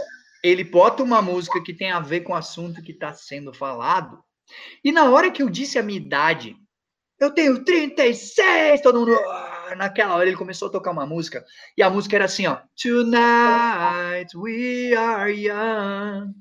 [0.42, 4.22] ele bota uma música que tem a ver com o assunto que está sendo falado.
[4.84, 6.56] E na hora que eu disse a minha idade,
[7.18, 9.14] eu tenho 36, todo mundo.
[9.14, 11.44] Ah, naquela hora ele começou a tocar uma música.
[11.76, 12.60] E a música era assim, ó.
[12.80, 16.34] Tonight we are young.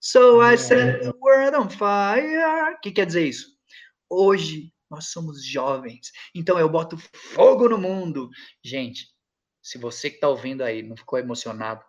[0.00, 2.74] So I set the world on fire.
[2.74, 3.48] O que quer dizer isso?
[4.08, 6.12] Hoje nós somos jovens.
[6.34, 6.98] Então eu boto
[7.34, 8.28] fogo no mundo.
[8.62, 9.06] Gente,
[9.62, 11.82] se você que está ouvindo aí não ficou emocionado,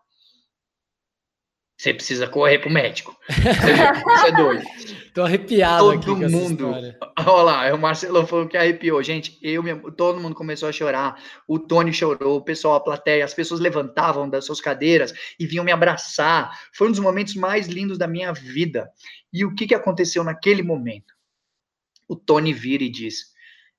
[1.83, 3.13] você precisa correr pro médico.
[3.27, 4.63] Você é doido.
[5.13, 6.71] Tô arrepiado todo mundo.
[6.71, 9.03] Olha lá, é o Marcelo falou que arrepiou.
[9.03, 11.21] Gente, eu mesmo, todo mundo começou a chorar.
[11.45, 15.65] O Tony chorou, o pessoal, a plateia, as pessoas levantavam das suas cadeiras e vinham
[15.65, 16.57] me abraçar.
[16.73, 18.89] Foi um dos momentos mais lindos da minha vida.
[19.31, 21.13] E o que, que aconteceu naquele momento?
[22.07, 23.33] O Tony vira e diz: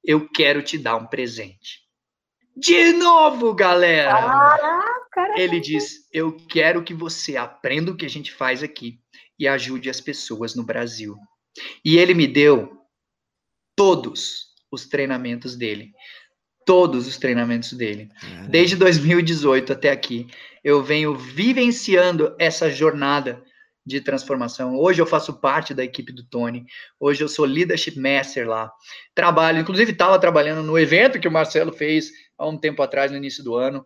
[0.04, 1.82] Eu quero te dar um presente.
[2.54, 4.14] De novo, galera!
[4.14, 4.93] Ah!
[5.14, 5.40] Caramba.
[5.40, 8.98] Ele diz: Eu quero que você aprenda o que a gente faz aqui
[9.38, 11.16] e ajude as pessoas no Brasil.
[11.84, 12.76] E ele me deu
[13.76, 15.92] todos os treinamentos dele.
[16.66, 18.08] Todos os treinamentos dele.
[18.20, 18.48] Caramba.
[18.48, 20.26] Desde 2018 até aqui,
[20.64, 23.40] eu venho vivenciando essa jornada
[23.86, 24.76] de transformação.
[24.76, 26.64] Hoje eu faço parte da equipe do Tony.
[26.98, 28.72] Hoje eu sou leadership master lá.
[29.14, 33.16] Trabalho, inclusive estava trabalhando no evento que o Marcelo fez há um tempo atrás, no
[33.18, 33.84] início do ano.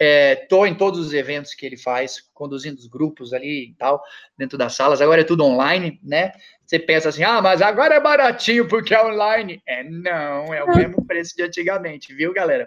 [0.00, 4.02] Estou é, em todos os eventos que ele faz, conduzindo os grupos ali e tal,
[4.36, 5.02] dentro das salas.
[5.02, 6.32] Agora é tudo online, né?
[6.64, 9.60] Você pensa assim, ah, mas agora é baratinho porque é online.
[9.68, 12.66] É, não, é o mesmo preço de antigamente, viu, galera?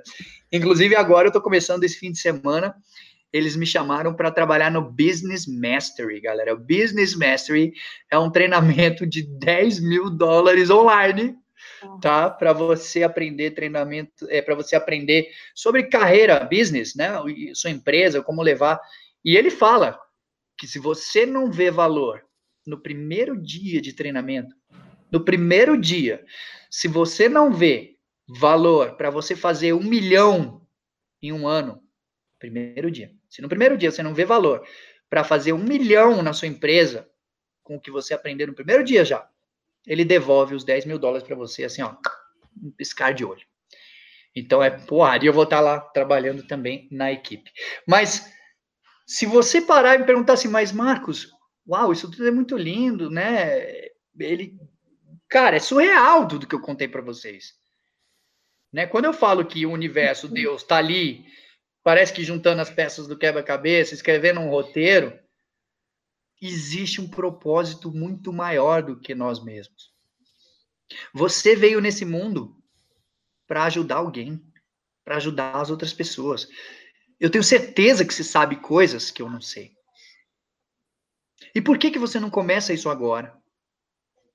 [0.52, 2.76] Inclusive, agora eu estou começando esse fim de semana.
[3.32, 6.54] Eles me chamaram para trabalhar no Business Mastery, galera.
[6.54, 7.74] O Business Mastery
[8.12, 11.36] é um treinamento de 10 mil dólares online
[12.02, 12.30] tá?
[12.30, 17.10] Para você aprender treinamento, é para você aprender sobre carreira, business, né?
[17.54, 18.80] Sua empresa, como levar.
[19.24, 20.00] E ele fala
[20.58, 22.24] que se você não vê valor
[22.66, 24.56] no primeiro dia de treinamento,
[25.12, 26.24] no primeiro dia,
[26.70, 27.98] se você não vê
[28.28, 30.66] valor para você fazer um milhão
[31.22, 31.82] em um ano,
[32.40, 33.12] primeiro dia.
[33.30, 34.66] Se no primeiro dia você não vê valor
[35.10, 37.08] para fazer um milhão na sua empresa,
[37.62, 39.28] com o que você aprendeu no primeiro dia já,
[39.86, 41.96] ele devolve os 10 mil dólares para você, assim, ó,
[42.62, 43.46] um piscar de olho.
[44.36, 47.52] Então é porra, e eu vou estar tá lá trabalhando também na equipe.
[47.88, 48.32] Mas
[49.06, 51.30] se você parar e me perguntar assim, mas Marcos,
[51.68, 53.90] uau, isso tudo é muito lindo, né?
[54.20, 54.58] Ele,
[55.30, 57.54] cara, é surreal tudo que eu contei para vocês.
[58.72, 58.88] Né?
[58.88, 61.26] Quando eu falo que o universo, Deus, está ali,
[61.84, 65.18] parece que juntando as peças do quebra-cabeça, escrevendo um roteiro,
[66.48, 69.94] existe um propósito muito maior do que nós mesmos.
[71.14, 72.56] Você veio nesse mundo
[73.48, 74.42] para ajudar alguém,
[75.04, 76.48] para ajudar as outras pessoas.
[77.20, 79.72] Eu tenho certeza que você sabe coisas que eu não sei.
[81.56, 83.38] E por que que você não começa isso agora?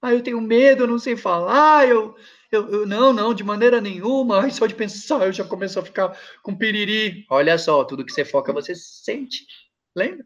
[0.00, 2.16] Ah, eu tenho medo, eu não sei falar, eu,
[2.52, 4.40] eu, eu não, não, de maneira nenhuma.
[4.42, 7.26] Ai, só de pensar eu já começo a ficar com piriri.
[7.28, 9.46] Olha só, tudo que você foca você sente.
[9.94, 10.24] Lembra?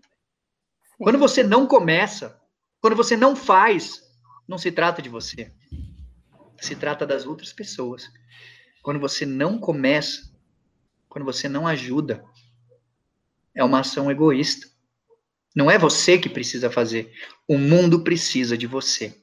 [1.02, 2.40] Quando você não começa,
[2.80, 4.00] quando você não faz,
[4.46, 5.52] não se trata de você.
[6.60, 8.08] Se trata das outras pessoas.
[8.84, 10.32] Quando você não começa,
[11.08, 12.24] quando você não ajuda,
[13.52, 14.68] é uma ação egoísta.
[15.56, 17.12] Não é você que precisa fazer.
[17.48, 19.20] O mundo precisa de você.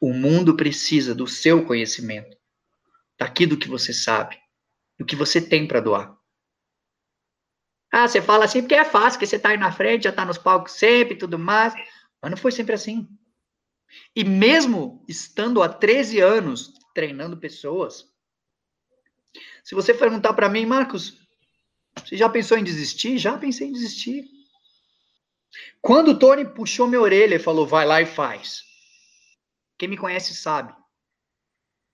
[0.00, 2.36] O mundo precisa do seu conhecimento,
[3.18, 4.38] daqui do que você sabe,
[4.96, 6.15] do que você tem para doar.
[7.92, 10.24] Ah, você fala assim porque é fácil, que você tá aí na frente, já tá
[10.24, 11.74] nos palcos sempre e tudo mais.
[12.20, 13.08] Mas não foi sempre assim.
[14.14, 18.06] E mesmo estando há 13 anos treinando pessoas,
[19.62, 21.18] Se você perguntar para mim, Marcos,
[21.98, 23.18] você já pensou em desistir?
[23.18, 24.24] Já pensei em desistir.
[25.80, 28.62] Quando o Tony puxou minha orelha e falou, vai lá e faz.
[29.78, 30.74] Quem me conhece sabe.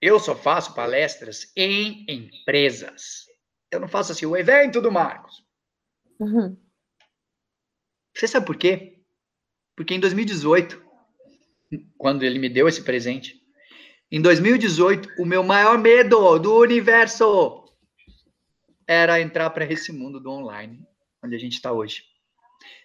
[0.01, 3.27] Eu só faço palestras em empresas.
[3.71, 5.42] Eu não faço assim o evento do Marcos.
[6.23, 6.57] Uhum.
[8.15, 9.03] Você sabe por quê?
[9.75, 10.81] Porque em 2018,
[11.99, 13.43] quando ele me deu esse presente,
[14.09, 17.65] em 2018, o meu maior medo do universo
[18.87, 20.87] era entrar para esse mundo do online,
[21.25, 22.05] onde a gente está hoje.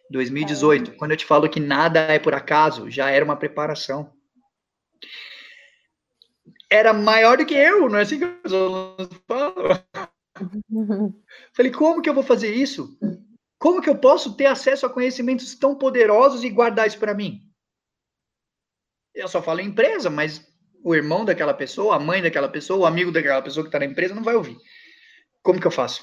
[0.10, 4.12] 2018, quando eu te falo que nada é por acaso, já era uma preparação.
[6.72, 9.84] Era maior do que eu, não é assim que os alunos falam.
[11.54, 12.98] Falei, como que eu vou fazer isso?
[13.60, 17.42] Como que eu posso ter acesso a conhecimentos tão poderosos e guardar isso para mim?
[19.14, 20.46] Eu só falo em empresa, mas
[20.84, 23.86] o irmão daquela pessoa, a mãe daquela pessoa, o amigo daquela pessoa que está na
[23.86, 24.58] empresa não vai ouvir.
[25.42, 26.02] Como que eu faço?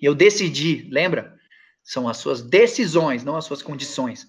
[0.00, 1.34] E eu decidi, lembra?
[1.82, 4.26] São as suas decisões, não as suas condições,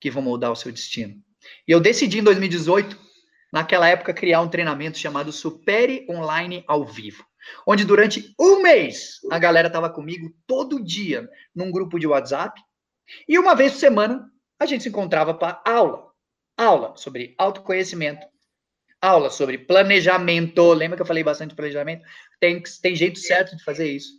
[0.00, 1.14] que vão moldar o seu destino.
[1.66, 2.98] E eu decidi em 2018,
[3.54, 7.24] naquela época, criar um treinamento chamado Supere Online ao Vivo
[7.66, 12.60] onde durante um mês a galera estava comigo todo dia num grupo de WhatsApp
[13.28, 16.12] e uma vez por semana a gente se encontrava para aula.
[16.56, 18.24] Aula sobre autoconhecimento,
[19.00, 20.72] aula sobre planejamento.
[20.72, 22.04] Lembra que eu falei bastante de planejamento?
[22.38, 24.12] Tem, tem jeito certo de fazer isso.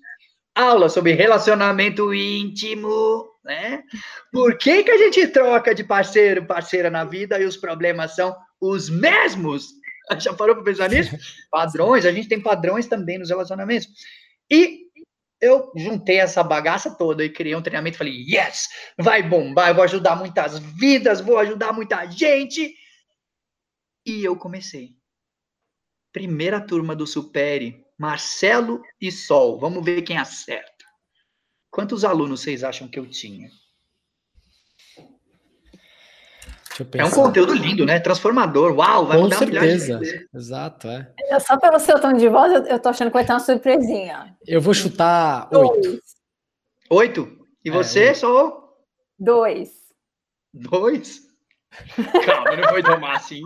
[0.53, 3.83] Aula sobre relacionamento íntimo, né?
[4.31, 8.35] Por que, que a gente troca de parceiro, parceira na vida e os problemas são
[8.61, 9.69] os mesmos?
[10.19, 11.15] Já parou para pensar nisso?
[11.49, 13.87] Padrões, a gente tem padrões também nos relacionamentos.
[14.51, 14.85] E
[15.41, 17.97] eu juntei essa bagaça toda e criei um treinamento.
[17.97, 22.75] Falei, yes, vai bombar, eu vou ajudar muitas vidas, vou ajudar muita gente.
[24.05, 24.95] E eu comecei.
[26.13, 29.59] Primeira turma do Supere, Marcelo e Sol.
[29.59, 30.85] Vamos ver quem acerta.
[31.69, 33.49] Quantos alunos vocês acham que eu tinha?
[36.93, 37.99] É um conteúdo lindo, né?
[37.99, 38.73] Transformador.
[38.75, 39.99] Uau, vai Com mudar certeza.
[40.33, 41.13] Exato, é.
[41.29, 41.39] é.
[41.39, 44.35] Só pelo seu tom de voz, eu, eu tô achando que vai ter uma surpresinha.
[44.45, 46.01] Eu vou chutar oito.
[46.89, 47.47] Oito?
[47.63, 48.17] E é, você, oito.
[48.17, 48.75] só?
[49.17, 49.69] Dois.
[50.53, 51.21] Dois?
[52.25, 53.41] Calma, não foi tomar assim.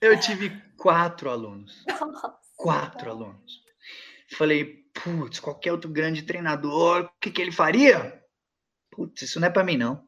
[0.00, 1.84] Eu tive quatro alunos.
[1.88, 2.34] Nossa.
[2.56, 3.62] Quatro alunos.
[4.36, 8.20] Falei, putz, qualquer outro grande treinador, o que, que ele faria?
[8.90, 10.02] Putz, isso não é para mim, não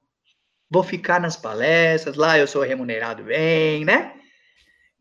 [0.75, 4.13] vou ficar nas palestras, lá eu sou remunerado bem, né?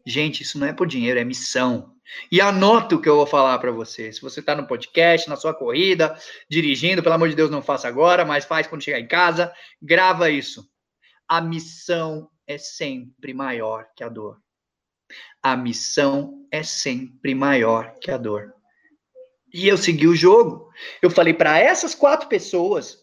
[0.06, 1.96] Gente, isso não é por dinheiro, é missão.
[2.32, 4.14] E anota o que eu vou falar para você.
[4.14, 6.16] Se você está no podcast, na sua corrida,
[6.48, 9.52] dirigindo, pelo amor de Deus, não faça agora, mas faz quando chegar em casa,
[9.82, 10.64] grava isso.
[11.28, 14.40] A missão é sempre maior que a dor.
[15.42, 18.54] A missão é sempre maior que a dor.
[19.52, 20.70] E eu segui o jogo.
[21.02, 23.00] Eu falei para essas quatro pessoas,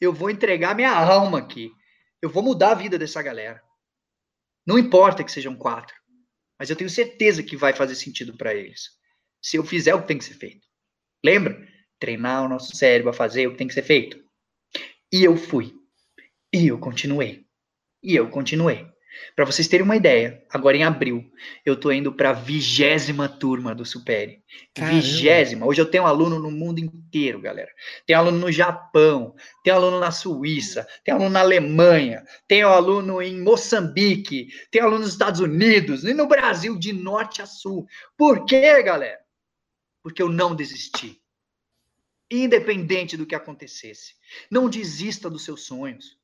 [0.00, 1.72] eu vou entregar minha alma aqui.
[2.22, 3.62] Eu vou mudar a vida dessa galera.
[4.66, 5.94] Não importa que sejam quatro,
[6.58, 8.90] mas eu tenho certeza que vai fazer sentido para eles.
[9.40, 10.66] Se eu fizer o que tem que ser feito.
[11.24, 11.56] Lembra?
[11.98, 14.18] Treinar o nosso cérebro a fazer o que tem que ser feito.
[15.12, 15.72] E eu fui.
[16.52, 17.46] E eu continuei.
[18.02, 18.86] E eu continuei.
[19.34, 21.30] Para vocês terem uma ideia, agora em abril,
[21.64, 24.42] eu estou indo para a vigésima turma do Supere.
[24.76, 25.66] Vigésima.
[25.66, 27.70] Hoje eu tenho aluno no mundo inteiro, galera.
[28.06, 33.40] Tem aluno no Japão, tem aluno na Suíça, tem aluno na Alemanha, tem aluno em
[33.40, 37.86] Moçambique, tem aluno nos Estados Unidos e no Brasil, de norte a sul.
[38.16, 39.20] Por quê, galera?
[40.02, 41.20] Porque eu não desisti.
[42.30, 44.14] Independente do que acontecesse.
[44.50, 46.18] Não desista dos seus sonhos.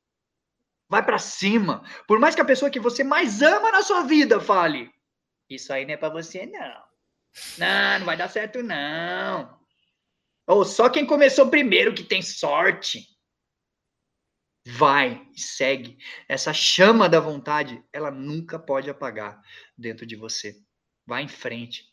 [0.93, 1.83] Vai para cima.
[2.07, 4.91] Por mais que a pessoa que você mais ama na sua vida fale,
[5.49, 6.83] isso aí não é para você não.
[7.57, 9.59] Não, não vai dar certo não.
[10.45, 13.07] Ou só quem começou primeiro que tem sorte.
[14.67, 15.97] Vai e segue.
[16.29, 19.41] Essa chama da vontade, ela nunca pode apagar
[19.75, 20.55] dentro de você.
[21.07, 21.85] Vá em frente.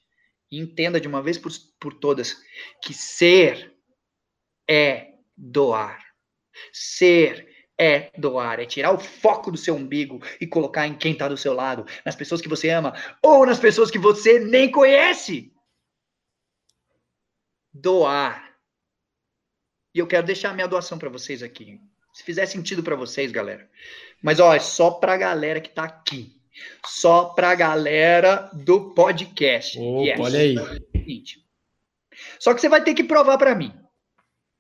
[0.53, 1.51] E entenda de uma vez por,
[1.81, 2.37] por todas
[2.83, 3.75] que ser
[4.69, 6.05] é doar.
[6.71, 7.50] Ser
[7.81, 11.37] é doar, é tirar o foco do seu umbigo e colocar em quem está do
[11.37, 15.51] seu lado, nas pessoas que você ama ou nas pessoas que você nem conhece.
[17.73, 18.55] Doar.
[19.95, 21.81] E eu quero deixar a minha doação para vocês aqui.
[22.13, 23.67] Se fizer sentido para vocês, galera.
[24.23, 26.39] Mas ó, é só para a galera que está aqui.
[26.85, 29.79] Só para a galera do podcast.
[29.79, 30.21] Opa, yes.
[30.21, 30.57] Olha aí.
[32.39, 33.73] Só que você vai ter que provar para mim.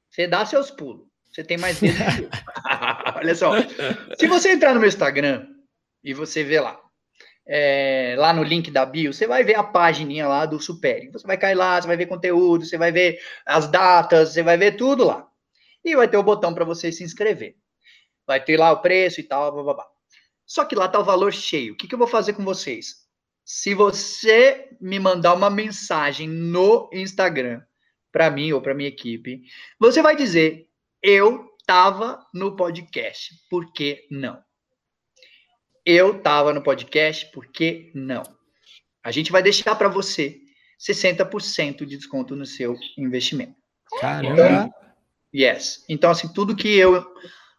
[0.08, 1.10] Você dá seus pulos.
[1.30, 2.30] Você tem mais medo que eu.
[3.20, 3.52] Olha só.
[4.18, 5.46] Se você entrar no meu Instagram
[6.02, 6.80] e você vê lá,
[7.46, 11.10] é, lá no link da bio, você vai ver a página lá do Superi.
[11.10, 14.56] Você vai cair lá, você vai ver conteúdo, você vai ver as datas, você vai
[14.56, 15.28] ver tudo lá.
[15.84, 17.56] E vai ter o botão para você se inscrever.
[18.26, 19.86] Vai ter lá o preço e tal, blá, blá, blá.
[20.46, 21.74] Só que lá tá o valor cheio.
[21.74, 23.06] O que, que eu vou fazer com vocês?
[23.44, 27.62] Se você me mandar uma mensagem no Instagram
[28.12, 29.42] para mim ou para minha equipe,
[29.78, 30.68] você vai dizer:
[31.02, 34.42] "Eu tava no podcast, por que não?"
[35.86, 38.22] Eu tava no podcast, por que não?
[39.04, 40.36] A gente vai deixar para você
[40.78, 43.54] 60% de desconto no seu investimento.
[44.00, 44.32] Caramba.
[44.32, 44.74] Então,
[45.34, 45.84] yes.
[45.88, 47.06] Então assim, tudo que eu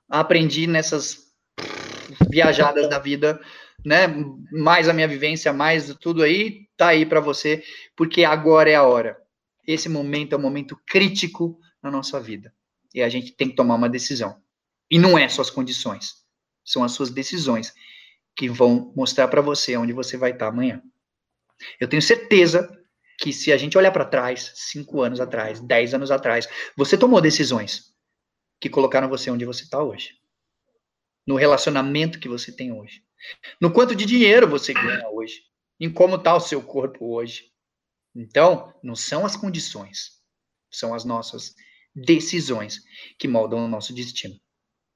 [0.10, 1.32] aprendi nessas
[2.30, 3.40] viajadas da vida
[3.86, 4.08] né?
[4.52, 7.64] Mais a minha vivência, mais tudo aí, tá aí para você,
[7.96, 9.18] porque agora é a hora.
[9.68, 12.54] Esse momento é um momento crítico na nossa vida.
[12.94, 14.42] E a gente tem que tomar uma decisão.
[14.90, 16.16] E não é suas condições,
[16.66, 17.74] são as suas decisões
[18.36, 20.82] que vão mostrar para você onde você vai estar tá amanhã.
[21.80, 22.70] Eu tenho certeza
[23.20, 27.22] que se a gente olhar para trás, cinco anos atrás, dez anos atrás, você tomou
[27.22, 27.94] decisões
[28.60, 30.16] que colocaram você onde você está hoje,
[31.26, 33.04] no relacionamento que você tem hoje,
[33.60, 35.42] no quanto de dinheiro você ganha hoje,
[35.80, 37.52] em como está o seu corpo hoje.
[38.16, 40.20] Então, não são as condições,
[40.72, 41.56] são as nossas
[41.96, 42.80] decisões
[43.18, 44.36] que moldam o nosso destino.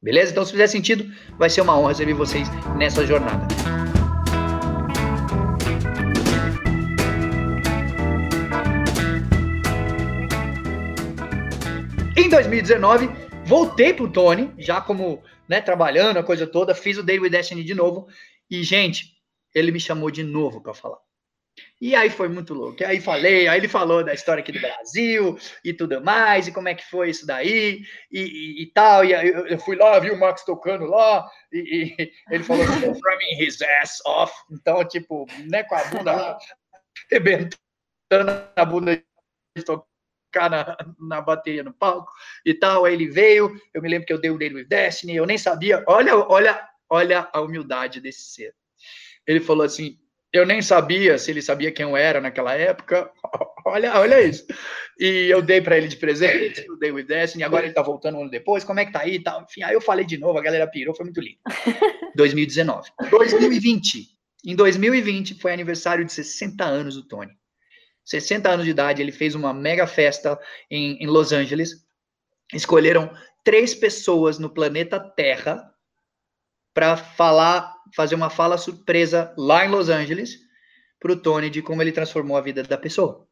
[0.01, 0.31] Beleza?
[0.31, 2.47] Então, se fizer sentido, vai ser uma honra receber vocês
[2.77, 3.47] nessa jornada.
[12.17, 13.09] Em 2019,
[13.45, 17.63] voltei pro Tony, já como né, trabalhando, a coisa toda, fiz o Day with Destiny
[17.63, 18.07] de novo,
[18.49, 19.15] e, gente,
[19.53, 21.05] ele me chamou de novo para falar.
[21.85, 22.83] E aí foi muito louco.
[22.83, 26.67] Aí falei, aí ele falou da história aqui do Brasil e tudo mais, e como
[26.67, 29.05] é que foi isso daí, e, e, e tal.
[29.05, 33.19] E aí eu fui lá, vi o Max tocando lá, e, e ele falou from
[33.39, 34.33] his ass off.
[34.49, 36.37] Então, tipo, né, com a bunda
[37.11, 37.59] arrebentando
[38.55, 39.03] a bunda
[39.55, 42.11] de tocar na, na bateria no palco
[42.43, 42.85] e tal.
[42.85, 45.37] Aí ele veio, eu me lembro que eu dei o Day with Destiny, eu nem
[45.37, 45.83] sabia.
[45.85, 48.55] Olha, olha, olha a humildade desse ser.
[49.27, 49.99] Ele falou assim:
[50.35, 53.11] eu nem sabia se ele sabia quem eu era naquela época.
[53.65, 54.45] olha, olha isso.
[54.99, 58.17] E eu dei para ele de presente o Day with Destiny, agora ele tá voltando
[58.17, 59.43] um ano depois, como é que tá aí e tal.
[59.43, 61.39] Enfim, aí eu falei de novo, a galera pirou, foi muito lindo.
[62.15, 62.89] 2019.
[63.09, 64.07] 2020.
[64.45, 67.31] Em 2020 foi aniversário de 60 anos do Tony.
[68.05, 70.39] 60 anos de idade, ele fez uma mega festa
[70.69, 71.83] em, em Los Angeles.
[72.53, 73.11] Escolheram
[73.43, 75.71] três pessoas no planeta Terra
[76.73, 80.39] para falar, fazer uma fala surpresa lá em Los Angeles
[80.99, 83.27] para o Tony de como ele transformou a vida da pessoa.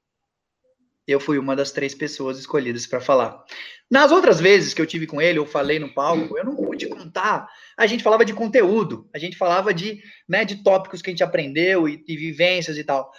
[1.08, 3.44] Eu fui uma das três pessoas escolhidas para falar.
[3.92, 6.88] Nas outras vezes que eu tive com ele, eu falei no palco, eu não pude
[6.88, 7.48] contar.
[7.78, 11.24] A gente falava de conteúdo, a gente falava de, né, de tópicos que a gente
[11.24, 13.12] aprendeu e, e vivências e tal.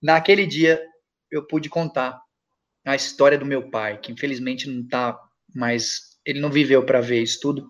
[0.00, 0.82] Naquele dia,
[1.30, 2.20] eu pude contar
[2.84, 5.18] a história do meu pai, que infelizmente não tá
[5.54, 7.68] mais, ele não viveu para ver isso tudo,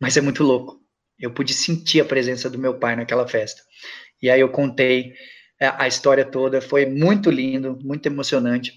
[0.00, 0.83] mas é muito louco.
[1.18, 3.62] Eu pude sentir a presença do meu pai naquela festa.
[4.20, 5.12] E aí eu contei
[5.60, 8.72] é, a história toda, foi muito lindo, muito emocionante.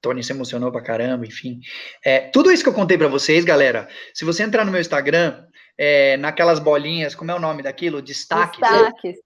[0.00, 1.60] Tony se emocionou pra caramba, enfim.
[2.04, 5.46] É, tudo isso que eu contei para vocês, galera, se você entrar no meu Instagram,
[5.78, 8.02] é, naquelas bolinhas, como é o nome daquilo?
[8.02, 8.60] Destaques.
[8.60, 9.16] Destaques.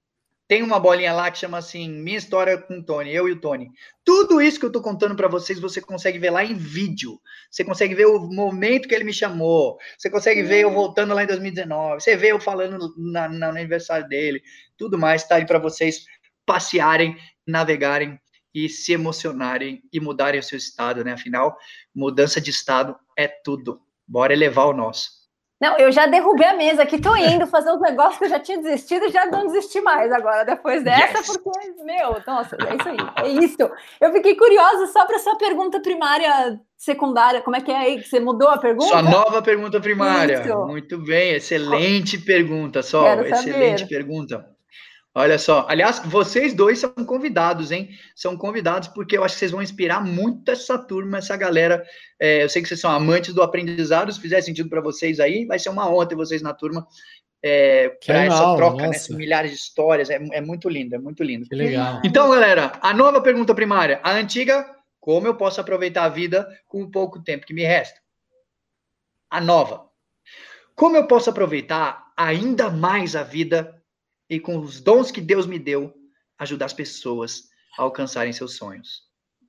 [0.49, 3.41] Tem uma bolinha lá que chama assim, minha história com o Tony, eu e o
[3.41, 3.71] Tony.
[4.03, 7.21] Tudo isso que eu tô contando para vocês, você consegue ver lá em vídeo.
[7.51, 9.77] Você consegue ver o momento que ele me chamou.
[9.99, 12.01] Você consegue ver eu voltando lá em 2019.
[12.01, 14.43] Você vê eu falando na, na, no aniversário dele.
[14.79, 16.07] Tudo mais tá aí para vocês
[16.47, 17.15] passearem,
[17.47, 18.19] navegarem
[18.55, 21.13] e se emocionarem e mudarem o seu estado, né?
[21.13, 21.59] Afinal,
[21.95, 23.83] mudança de estado é tudo.
[24.07, 25.18] Bora elevar o nosso.
[25.61, 28.39] Não, eu já derrubei a mesa aqui, tô indo fazer uns negócios que eu já
[28.39, 31.37] tinha desistido e já não desisti mais agora, depois dessa, yes.
[31.37, 33.71] porque, meu, nossa, é isso aí, é isso.
[34.01, 38.03] Eu fiquei curiosa só para sua pergunta primária, secundária, como é que é aí?
[38.03, 38.87] Você mudou a pergunta?
[38.87, 40.43] Sua nova pergunta primária.
[40.43, 40.67] Isso.
[40.67, 44.58] Muito bem, excelente pergunta, Sol, excelente pergunta.
[45.15, 47.91] Olha só, aliás, vocês dois são convidados, hein?
[48.15, 51.85] São convidados porque eu acho que vocês vão inspirar muito essa turma, essa galera.
[52.21, 55.45] É, eu sei que vocês são amantes do aprendizado, se fizer sentido para vocês aí,
[55.47, 56.87] vai ser uma honra ter vocês na turma
[57.43, 58.99] é, para essa troca, né?
[59.11, 60.11] milhares de histórias.
[60.11, 61.49] É, é, muito lindo, é muito lindo.
[61.49, 62.01] Que legal.
[62.05, 64.67] Então, galera, a nova pergunta primária, a antiga,
[65.01, 67.99] como eu posso aproveitar a vida com o pouco tempo que me resta?
[69.31, 69.89] A nova,
[70.75, 73.78] como eu posso aproveitar ainda mais a vida
[74.29, 75.95] e com os dons que Deus me deu,
[76.39, 79.03] ajudar as pessoas a alcançarem seus sonhos?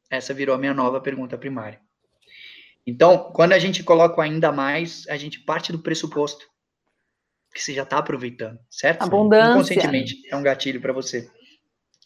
[0.10, 1.80] Essa virou a minha nova pergunta primária.
[2.86, 6.48] Então, quando a gente coloca ainda mais, a gente parte do pressuposto
[7.54, 9.04] que você já está aproveitando, certo?
[9.04, 9.52] Abundância.
[9.52, 11.30] Inconscientemente, é um gatilho para você.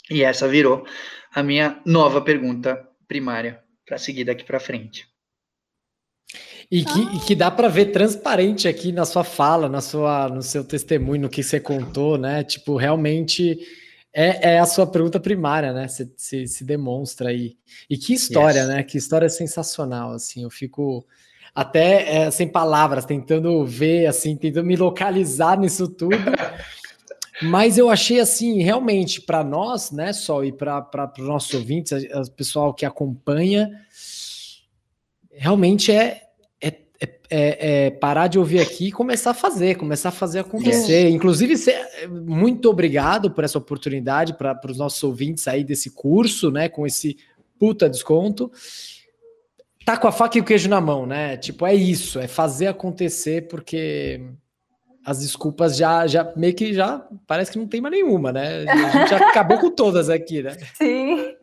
[0.10, 0.86] E essa virou
[1.34, 5.08] a minha nova pergunta primária para seguir daqui para frente.
[6.74, 7.12] E que, ah.
[7.14, 11.22] e que dá para ver transparente aqui na sua fala, na sua, no seu testemunho,
[11.22, 12.44] no que você contou, né?
[12.44, 13.60] Tipo, realmente
[14.12, 15.88] é, é a sua pergunta primária, né?
[15.88, 17.56] Se, se, se demonstra aí.
[17.88, 18.68] E que história, yes.
[18.68, 18.82] né?
[18.82, 20.42] Que história sensacional, assim.
[20.42, 21.06] Eu fico
[21.54, 26.18] até é, sem palavras, tentando ver, assim, tentando me localizar nisso tudo.
[27.40, 32.32] Mas eu achei assim, realmente, para nós, né, só e para os nossos ouvintes, o
[32.32, 33.70] pessoal que acompanha,
[35.32, 36.24] realmente é,
[37.04, 41.10] é, é, é, parar de ouvir aqui e começar a fazer, começar a fazer acontecer.
[41.10, 41.56] Inclusive,
[42.10, 47.18] muito obrigado por essa oportunidade para os nossos ouvintes aí desse curso, né, com esse
[47.60, 48.50] puta desconto.
[49.86, 51.36] Tá com a faca e o queijo na mão, né?
[51.36, 54.22] Tipo, é isso, é fazer acontecer, porque
[55.06, 58.64] as desculpas já, já meio que já parece que não tem mais nenhuma, né?
[58.66, 60.56] A gente já acabou com todas aqui, né?
[60.76, 61.36] Sim.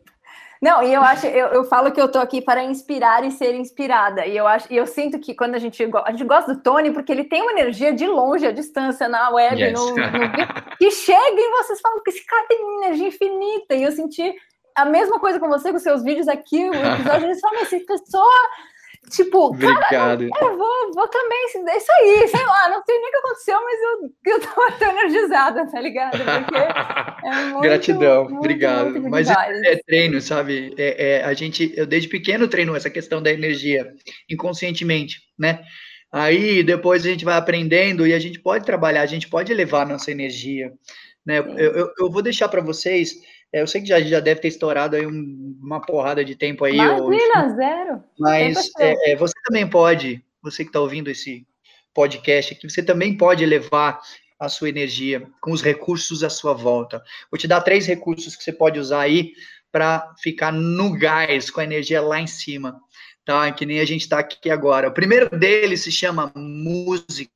[0.61, 3.55] Não, e eu acho, eu, eu falo que eu tô aqui para inspirar e ser
[3.55, 4.27] inspirada.
[4.27, 6.91] E eu acho, e eu sinto que quando a gente a gente gosta do Tony,
[6.91, 9.73] porque ele tem uma energia de longe, a distância na web, yes.
[9.73, 9.95] no, no,
[10.77, 13.73] que chega e vocês falam que esse cara tem uma energia infinita.
[13.73, 14.35] E eu senti
[14.75, 18.49] a mesma coisa com você, com seus vídeos aqui, o episódio, eles falam, essa pessoa
[19.09, 19.89] Tipo, Obrigado.
[19.89, 23.17] cara, eu vou, vou também, é isso aí, sei lá, não sei nem o que
[23.17, 26.17] aconteceu, mas eu, eu tô até energizada, tá ligado?
[27.23, 28.91] É muito, Gratidão, muito, obrigado.
[28.93, 30.73] Muito mas é, treino, sabe?
[30.75, 33.93] É, é, a gente, eu desde pequeno treino essa questão da energia,
[34.27, 35.61] inconscientemente, né?
[36.11, 39.87] Aí depois a gente vai aprendendo e a gente pode trabalhar, a gente pode elevar
[39.87, 40.71] nossa energia,
[41.23, 41.37] né?
[41.37, 43.13] Eu, eu, eu vou deixar para vocês
[43.53, 46.75] eu sei que já, já deve ter estourado aí um, uma porrada de tempo aí.
[46.75, 48.03] Imagina, zero.
[48.17, 51.45] Mas é, é, você também pode, você que está ouvindo esse
[51.93, 53.99] podcast aqui, você também pode elevar
[54.39, 57.03] a sua energia com os recursos à sua volta.
[57.29, 59.33] Vou te dar três recursos que você pode usar aí
[59.71, 62.79] para ficar no gás, com a energia lá em cima,
[63.25, 63.51] tá?
[63.51, 64.87] Que nem a gente está aqui agora.
[64.87, 67.29] O primeiro deles se chama música,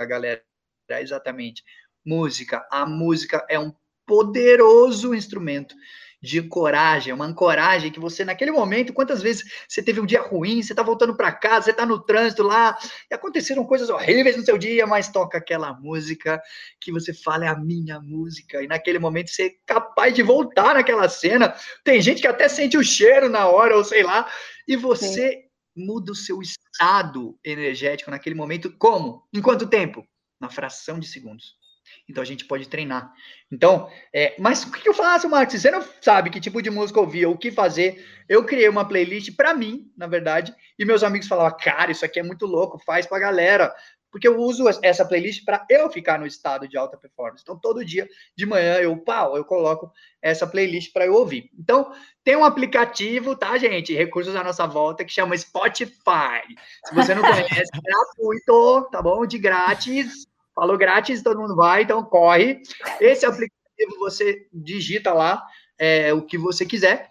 [0.00, 0.42] galera.
[0.88, 1.62] É exatamente.
[2.04, 2.66] Música.
[2.70, 3.72] A música é um
[4.10, 5.76] poderoso instrumento
[6.20, 10.60] de coragem, uma ancoragem que você, naquele momento, quantas vezes você teve um dia ruim,
[10.60, 12.76] você está voltando para casa, você está no trânsito lá,
[13.08, 16.42] e aconteceram coisas horríveis no seu dia, mas toca aquela música
[16.80, 20.74] que você fala, é a minha música, e naquele momento você é capaz de voltar
[20.74, 21.54] naquela cena.
[21.84, 24.28] Tem gente que até sente o cheiro na hora, ou sei lá,
[24.66, 25.84] e você Sim.
[25.86, 29.24] muda o seu estado energético naquele momento, como?
[29.32, 30.04] Em quanto tempo?
[30.40, 31.59] Na fração de segundos.
[32.08, 33.12] Então a gente pode treinar.
[33.50, 35.60] Então, é, mas o que eu faço, Marcos?
[35.60, 38.04] Você não sabe que tipo de música ouvir, o que fazer.
[38.28, 42.20] Eu criei uma playlist para mim, na verdade, e meus amigos falavam, cara, isso aqui
[42.20, 43.74] é muito louco, faz pra galera.
[44.10, 47.42] Porque eu uso essa playlist para eu ficar no estado de alta performance.
[47.42, 51.48] Então, todo dia de manhã eu, pau, eu coloco essa playlist para eu ouvir.
[51.56, 51.92] Então,
[52.24, 53.94] tem um aplicativo, tá, gente?
[53.94, 56.42] Recursos à nossa volta que chama Spotify.
[56.86, 59.24] Se você não conhece, gratuito, tá bom?
[59.24, 60.26] De grátis.
[60.60, 62.60] Falou grátis, todo mundo vai, então corre.
[63.00, 65.42] Esse aplicativo você digita lá
[65.78, 67.08] é, o que você quiser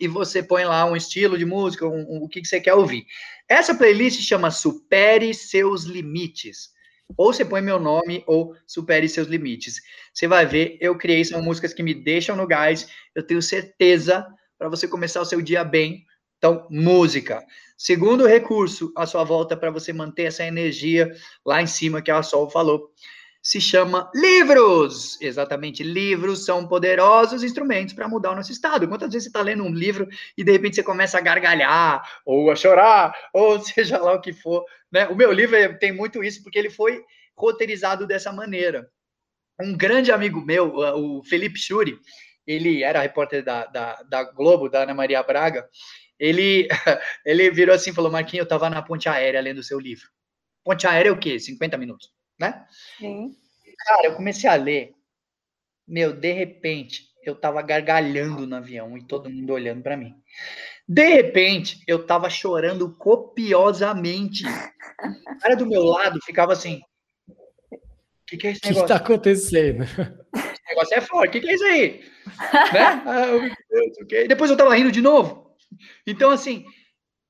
[0.00, 2.72] e você põe lá um estilo de música, um, um, o que, que você quer
[2.72, 3.04] ouvir.
[3.46, 6.70] Essa playlist chama Supere Seus Limites.
[7.14, 9.82] Ou você põe meu nome ou Supere Seus Limites.
[10.14, 12.88] Você vai ver, eu criei, são músicas que me deixam no gás.
[13.14, 14.26] Eu tenho certeza
[14.56, 16.06] para você começar o seu dia bem.
[16.42, 17.46] Então, música.
[17.78, 21.14] Segundo recurso à sua volta para você manter essa energia
[21.46, 22.90] lá em cima que a Sol falou,
[23.40, 25.20] se chama livros.
[25.20, 28.88] Exatamente, livros são poderosos instrumentos para mudar o nosso estado.
[28.88, 32.50] Quantas vezes você está lendo um livro e de repente você começa a gargalhar, ou
[32.50, 34.64] a chorar, ou seja lá o que for.
[34.90, 35.06] Né?
[35.06, 37.04] O meu livro tem muito isso, porque ele foi
[37.36, 38.90] roteirizado dessa maneira.
[39.60, 42.00] Um grande amigo meu, o Felipe Churi,
[42.44, 45.68] ele era repórter da, da, da Globo, da Ana Maria Braga,
[46.22, 46.68] ele,
[47.26, 50.08] ele virou assim e falou: Marquinhos, eu estava na ponte aérea lendo o seu livro.
[50.64, 51.38] Ponte aérea é o quê?
[51.40, 52.64] 50 minutos, né?
[52.96, 53.36] Sim.
[53.84, 54.94] Cara, eu comecei a ler.
[55.86, 60.14] Meu, de repente, eu estava gargalhando no avião e todo mundo olhando para mim.
[60.88, 64.44] De repente, eu estava chorando copiosamente.
[64.46, 66.80] O cara do meu lado ficava assim:
[67.68, 67.76] O
[68.28, 68.84] que, que é esse negócio?
[68.84, 69.82] O que está acontecendo?
[69.82, 72.04] Esse negócio é forte, o que, que é isso aí?
[72.72, 73.02] né?
[73.04, 73.26] Ah,
[73.68, 74.28] Deus, okay.
[74.28, 75.41] Depois eu estava rindo de novo.
[76.06, 76.64] Então, assim,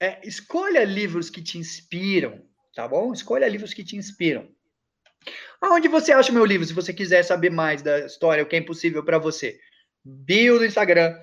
[0.01, 2.43] é, escolha livros que te inspiram,
[2.75, 3.13] tá bom?
[3.13, 4.49] Escolha livros que te inspiram.
[5.61, 8.57] Aonde você acha o meu livro, se você quiser saber mais da história, o que
[8.57, 9.59] é impossível para você?
[10.05, 11.17] Bio do Instagram,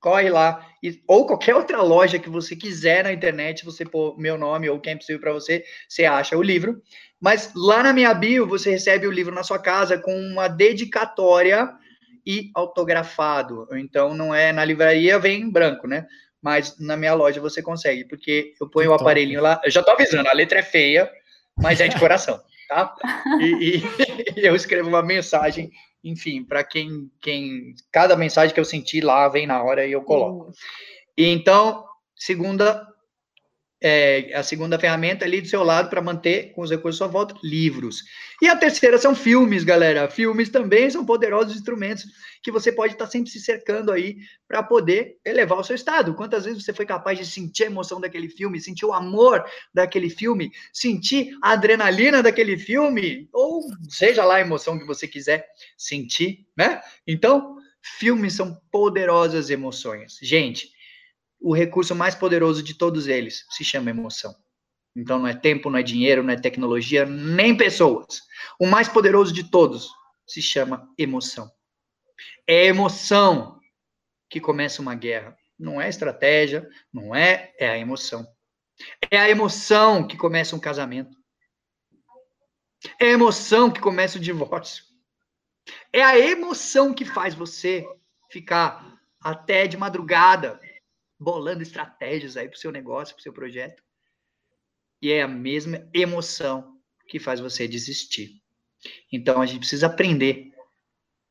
[0.00, 4.38] corre lá, e, ou qualquer outra loja que você quiser na internet, você pôr meu
[4.38, 6.82] nome ou quem é possível para você, você acha o livro.
[7.20, 11.70] Mas lá na minha bio, você recebe o livro na sua casa com uma dedicatória
[12.26, 13.68] e autografado.
[13.72, 16.06] Então, não é na livraria, vem em branco, né?
[16.42, 19.60] Mas na minha loja você consegue, porque eu ponho o aparelhinho lá.
[19.64, 21.10] Eu já tô avisando, a letra é feia,
[21.56, 22.94] mas é de coração, tá?
[23.40, 23.82] E, e
[24.46, 25.70] eu escrevo uma mensagem
[26.04, 27.74] enfim, para quem, quem.
[27.92, 30.50] Cada mensagem que eu senti lá vem na hora e eu coloco.
[31.16, 31.84] E então,
[32.16, 32.88] segunda.
[33.84, 37.12] É, a segunda ferramenta ali do seu lado para manter com os recursos à sua
[37.12, 38.04] volta, livros.
[38.40, 40.08] E a terceira são filmes, galera.
[40.08, 42.04] Filmes também são poderosos instrumentos
[42.42, 44.16] que você pode estar tá sempre se cercando aí
[44.48, 46.14] para poder elevar o seu estado.
[46.14, 50.10] Quantas vezes você foi capaz de sentir a emoção daquele filme, sentir o amor daquele
[50.10, 55.46] filme, sentir a adrenalina daquele filme, ou seja lá a emoção que você quiser
[55.76, 56.80] sentir, né?
[57.06, 60.18] Então, filmes são poderosas emoções.
[60.22, 60.71] Gente,
[61.42, 64.34] o recurso mais poderoso de todos eles se chama emoção.
[64.94, 68.22] Então não é tempo, não é dinheiro, não é tecnologia, nem pessoas.
[68.58, 69.90] O mais poderoso de todos
[70.26, 71.50] se chama emoção.
[72.46, 73.58] É emoção
[74.30, 75.36] que começa uma guerra.
[75.58, 78.26] Não é estratégia, não é, é a emoção.
[79.10, 81.16] É a emoção que começa um casamento.
[83.00, 84.84] É a emoção que começa o divórcio.
[85.92, 87.86] É a emoção que faz você
[88.30, 90.60] ficar até de madrugada
[91.22, 93.82] bolando estratégias aí para o seu negócio, para o seu projeto.
[95.00, 96.78] E é a mesma emoção
[97.08, 98.42] que faz você desistir.
[99.12, 100.52] Então a gente precisa aprender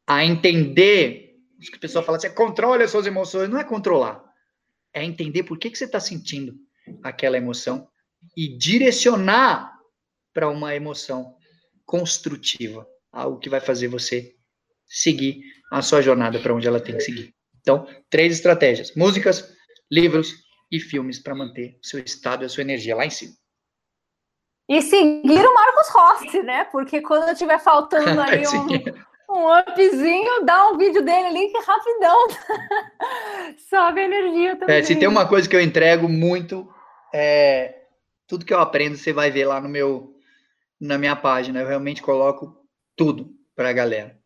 [0.08, 1.36] a entender.
[1.60, 3.50] As pessoas falam assim, controle as suas emoções.
[3.50, 4.24] Não é controlar.
[4.94, 6.56] É entender por que, que você está sentindo
[7.04, 7.88] aquela emoção
[8.36, 9.78] e direcionar
[10.34, 11.36] para uma emoção
[11.86, 14.36] construtiva, algo que vai fazer você
[14.86, 15.42] seguir
[15.72, 17.34] a sua jornada para onde ela tem que seguir.
[17.62, 19.56] Então, três estratégias: músicas,
[19.92, 20.36] livros
[20.72, 23.34] e filmes para manter o seu estado e a sua energia lá em cima.
[24.70, 26.64] E seguir o Marcos Rossi, né?
[26.66, 31.62] Porque quando estiver faltando ali um, um upzinho, dá um vídeo dele ali que é
[31.62, 32.28] rapidão.
[33.70, 34.78] Sobe a energia também.
[34.78, 36.74] É, se tem uma coisa que eu entrego muito,
[37.14, 37.82] é
[38.26, 40.16] tudo que eu aprendo, você vai ver lá no meu
[40.80, 41.60] na minha página.
[41.60, 42.56] Eu realmente coloco
[42.96, 44.18] tudo para a galera.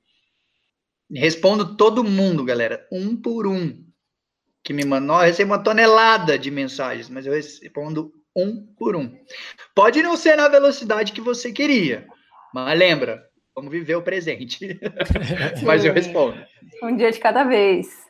[1.12, 3.85] Respondo todo mundo, galera, um por um
[4.66, 5.18] que me mandou.
[5.18, 9.16] Eu recebo uma tonelada de mensagens, mas eu respondo um por um.
[9.76, 12.08] Pode não ser na velocidade que você queria,
[12.52, 13.24] mas lembra,
[13.56, 14.80] vamos viver o presente.
[15.64, 16.36] mas eu respondo.
[16.84, 18.04] Um dia de cada vez.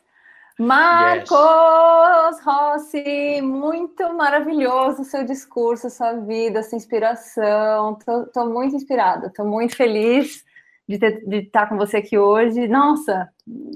[0.58, 2.42] Marcos yes.
[2.42, 7.98] Rossi, muito maravilhoso o seu discurso, sua vida, sua inspiração.
[8.26, 10.45] Estou muito inspirada, estou muito feliz
[10.88, 12.68] de, ter, de estar com você aqui hoje.
[12.68, 13.28] Nossa,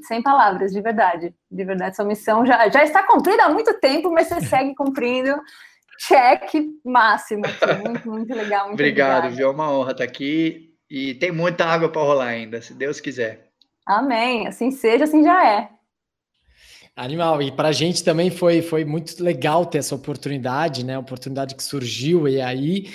[0.06, 1.34] sem palavras, de verdade.
[1.50, 5.34] De verdade, sua missão já, já está cumprida há muito tempo, mas você segue cumprindo.
[6.06, 6.52] Check
[6.84, 7.42] máximo.
[7.84, 8.68] Muito, muito legal.
[8.68, 9.48] Muito Obrigado, viu?
[9.48, 10.74] É uma honra estar aqui.
[10.88, 13.50] E tem muita água para rolar ainda, se Deus quiser.
[13.86, 14.46] Amém.
[14.46, 15.68] Assim seja, assim já é.
[16.96, 20.98] Animal, e para a gente também foi, foi muito legal ter essa oportunidade, né?
[20.98, 22.90] Oportunidade que surgiu, e aí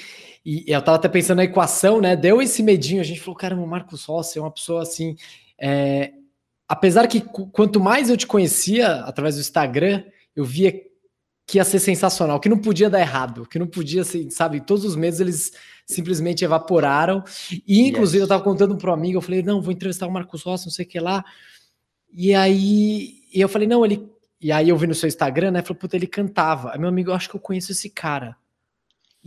[0.46, 2.16] e eu tava até pensando na equação, né?
[2.16, 5.16] Deu esse medinho, a gente falou, caramba, o Marcos Rossi é uma pessoa assim.
[5.60, 6.14] É...
[6.68, 10.04] Apesar que quanto mais eu te conhecia através do Instagram,
[10.36, 10.72] eu via
[11.48, 14.62] que ia ser sensacional, que não podia dar errado, que não podia, assim, sabe?
[14.62, 15.52] Todos os meses eles
[15.86, 17.24] simplesmente evaporaram.
[17.68, 18.24] E inclusive yes.
[18.24, 20.72] eu tava contando para um amigo, eu falei, não, vou entrevistar o Marcos Rossi, não
[20.72, 21.24] sei o que lá.
[22.12, 24.10] E aí e eu falei, não, ele.
[24.40, 25.62] E aí eu vi no seu Instagram, né?
[25.62, 26.72] Falei, puta, ele cantava.
[26.72, 28.38] Aí meu amigo, eu acho que eu conheço esse cara.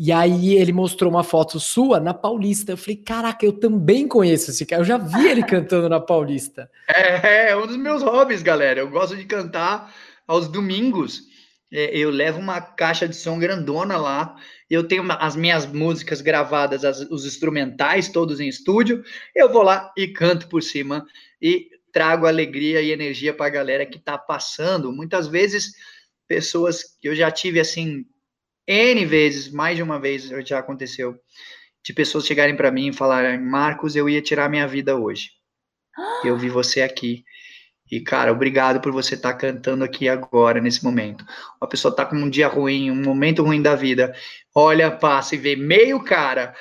[0.01, 2.71] E aí ele mostrou uma foto sua na Paulista.
[2.71, 4.83] Eu falei, caraca, eu também conheço esse cara.
[4.83, 6.71] Eu já vi ele cantando na Paulista.
[6.87, 8.79] É, é um dos meus hobbies, galera.
[8.79, 9.93] Eu gosto de cantar
[10.25, 11.23] aos domingos.
[11.73, 14.37] É, eu levo uma caixa de som grandona lá.
[14.71, 19.03] Eu tenho as minhas músicas gravadas, as, os instrumentais todos em estúdio.
[19.35, 21.05] Eu vou lá e canto por cima
[21.43, 24.93] e trago alegria e energia para a galera que está passando.
[24.93, 25.73] Muitas vezes
[26.29, 28.07] pessoas que eu já tive assim
[28.69, 31.19] N vezes, mais de uma vez já aconteceu,
[31.83, 35.31] de pessoas chegarem para mim e falarem: Marcos, eu ia tirar minha vida hoje.
[36.23, 37.25] Eu vi você aqui.
[37.91, 41.25] E, cara, obrigado por você estar tá cantando aqui agora, nesse momento.
[41.59, 44.15] Uma pessoa tá com um dia ruim, um momento ruim da vida,
[44.55, 46.55] olha, passa e vê meio cara,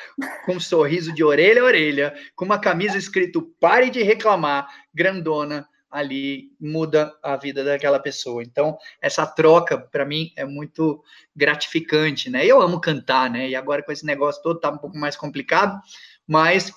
[0.46, 5.68] com um sorriso de orelha a orelha, com uma camisa escrito pare de reclamar, grandona,
[5.98, 8.44] ali muda a vida daquela pessoa.
[8.44, 11.03] Então, essa troca, para mim, é muito
[11.36, 12.45] gratificante, né?
[12.45, 13.49] Eu amo cantar, né?
[13.49, 15.80] E agora com esse negócio todo tá um pouco mais complicado,
[16.28, 16.72] mas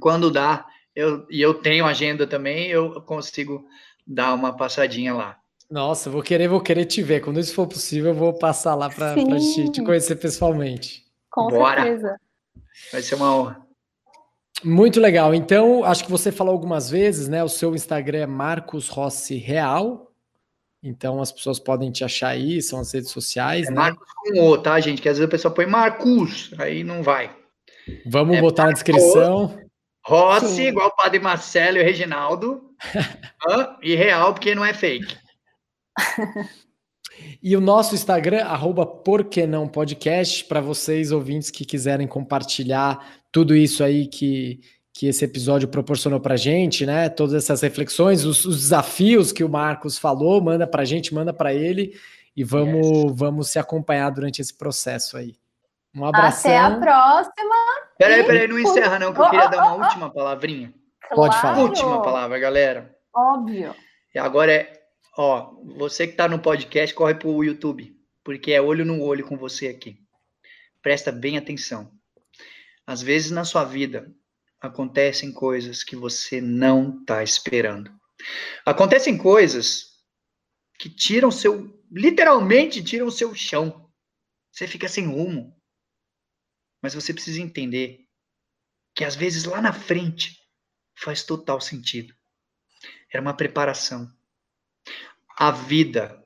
[0.00, 3.64] quando dá, eu, e eu tenho agenda também, eu consigo
[4.06, 5.38] dar uma passadinha lá.
[5.70, 7.20] Nossa, vou querer, vou querer te ver.
[7.20, 11.04] Quando isso for possível, eu vou passar lá para te, te conhecer pessoalmente.
[11.30, 11.82] Com Bora.
[11.82, 12.20] certeza.
[12.92, 13.71] Vai ser uma honra.
[14.64, 15.34] Muito legal.
[15.34, 17.42] Então, acho que você falou algumas vezes, né?
[17.42, 20.12] O seu Instagram é Marcos Rossi Real.
[20.82, 23.76] Então, as pessoas podem te achar aí, são as redes sociais, é né?
[23.76, 25.00] Marcos com O, tá, gente?
[25.00, 27.34] Que às vezes a pessoa põe Marcos, aí não vai.
[28.06, 29.58] Vamos é botar Marcos, na descrição.
[30.04, 32.74] Rossi, igual o Padre Marcelo e o Reginaldo.
[33.82, 35.16] e real, porque não é fake.
[37.42, 38.88] E o nosso Instagram, arroba
[39.48, 44.60] não podcast, para vocês ouvintes que quiserem compartilhar tudo isso aí que,
[44.92, 47.08] que esse episódio proporcionou para gente, né?
[47.08, 51.52] Todas essas reflexões, os, os, desafios que o Marcos falou, manda para gente, manda para
[51.52, 51.98] ele
[52.36, 53.12] e vamos, yes.
[53.14, 55.34] vamos se acompanhar durante esse processo aí.
[55.94, 56.46] Um abraço.
[56.46, 57.54] Até a próxima.
[57.98, 60.72] Peraí, peraí, não encerra não, que eu queria oh, dar uma oh, última palavrinha.
[61.00, 61.16] Claro.
[61.16, 61.58] Pode falar.
[61.58, 62.94] Última palavra, galera.
[63.14, 63.74] Óbvio.
[64.14, 64.82] E agora é
[65.16, 67.94] Ó, você que está no podcast, corre para o YouTube,
[68.24, 69.98] porque é olho no olho com você aqui.
[70.80, 71.90] Presta bem atenção.
[72.86, 74.14] Às vezes na sua vida
[74.60, 77.92] acontecem coisas que você não está esperando.
[78.64, 80.02] Acontecem coisas
[80.78, 83.90] que tiram seu, literalmente tiram seu chão.
[84.50, 85.56] Você fica sem rumo.
[86.82, 88.06] Mas você precisa entender
[88.94, 90.38] que às vezes lá na frente
[90.94, 92.14] faz total sentido.
[93.10, 94.12] Era uma preparação
[95.36, 96.24] a vida,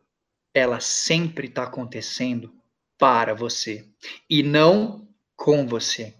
[0.53, 2.55] ela sempre está acontecendo
[2.99, 3.89] para você
[4.29, 6.15] e não com você.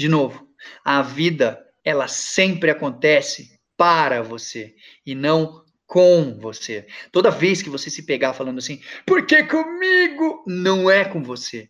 [0.00, 0.48] De novo,
[0.82, 4.74] a vida, ela sempre acontece para você
[5.04, 6.86] e não com você.
[7.12, 10.42] Toda vez que você se pegar falando assim, porque comigo?
[10.46, 11.68] Não é com você.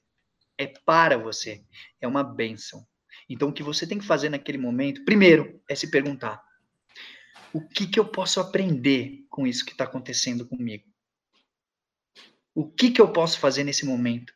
[0.57, 1.65] É para você.
[2.01, 2.87] É uma bênção.
[3.29, 6.41] Então, o que você tem que fazer naquele momento, primeiro, é se perguntar:
[7.53, 10.85] o que, que eu posso aprender com isso que está acontecendo comigo?
[12.55, 14.33] O que, que eu posso fazer nesse momento?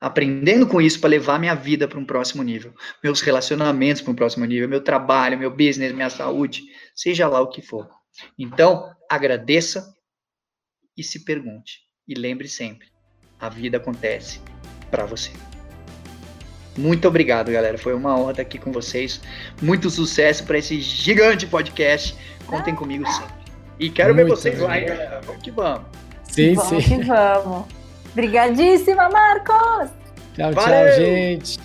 [0.00, 2.72] Aprendendo com isso para levar minha vida para um próximo nível,
[3.02, 6.62] meus relacionamentos para um próximo nível, meu trabalho, meu business, minha saúde,
[6.94, 7.88] seja lá o que for.
[8.38, 9.92] Então, agradeça
[10.96, 11.80] e se pergunte.
[12.06, 12.88] E lembre sempre:
[13.40, 14.40] a vida acontece
[14.90, 15.32] para você.
[16.76, 17.76] Muito obrigado, galera.
[17.76, 19.20] Foi uma honra estar aqui com vocês.
[19.60, 22.16] Muito sucesso para esse gigante podcast.
[22.46, 23.34] Contem comigo sempre.
[23.80, 25.20] E quero Muito ver vocês lá, galera.
[25.24, 25.86] Vamos que vamos.
[26.24, 27.00] Sim, vamos sim.
[27.00, 27.77] que vamos.
[28.18, 29.90] Obrigadíssima, Marcos!
[30.34, 30.88] Tchau, Valeu.
[30.88, 31.60] tchau, gente.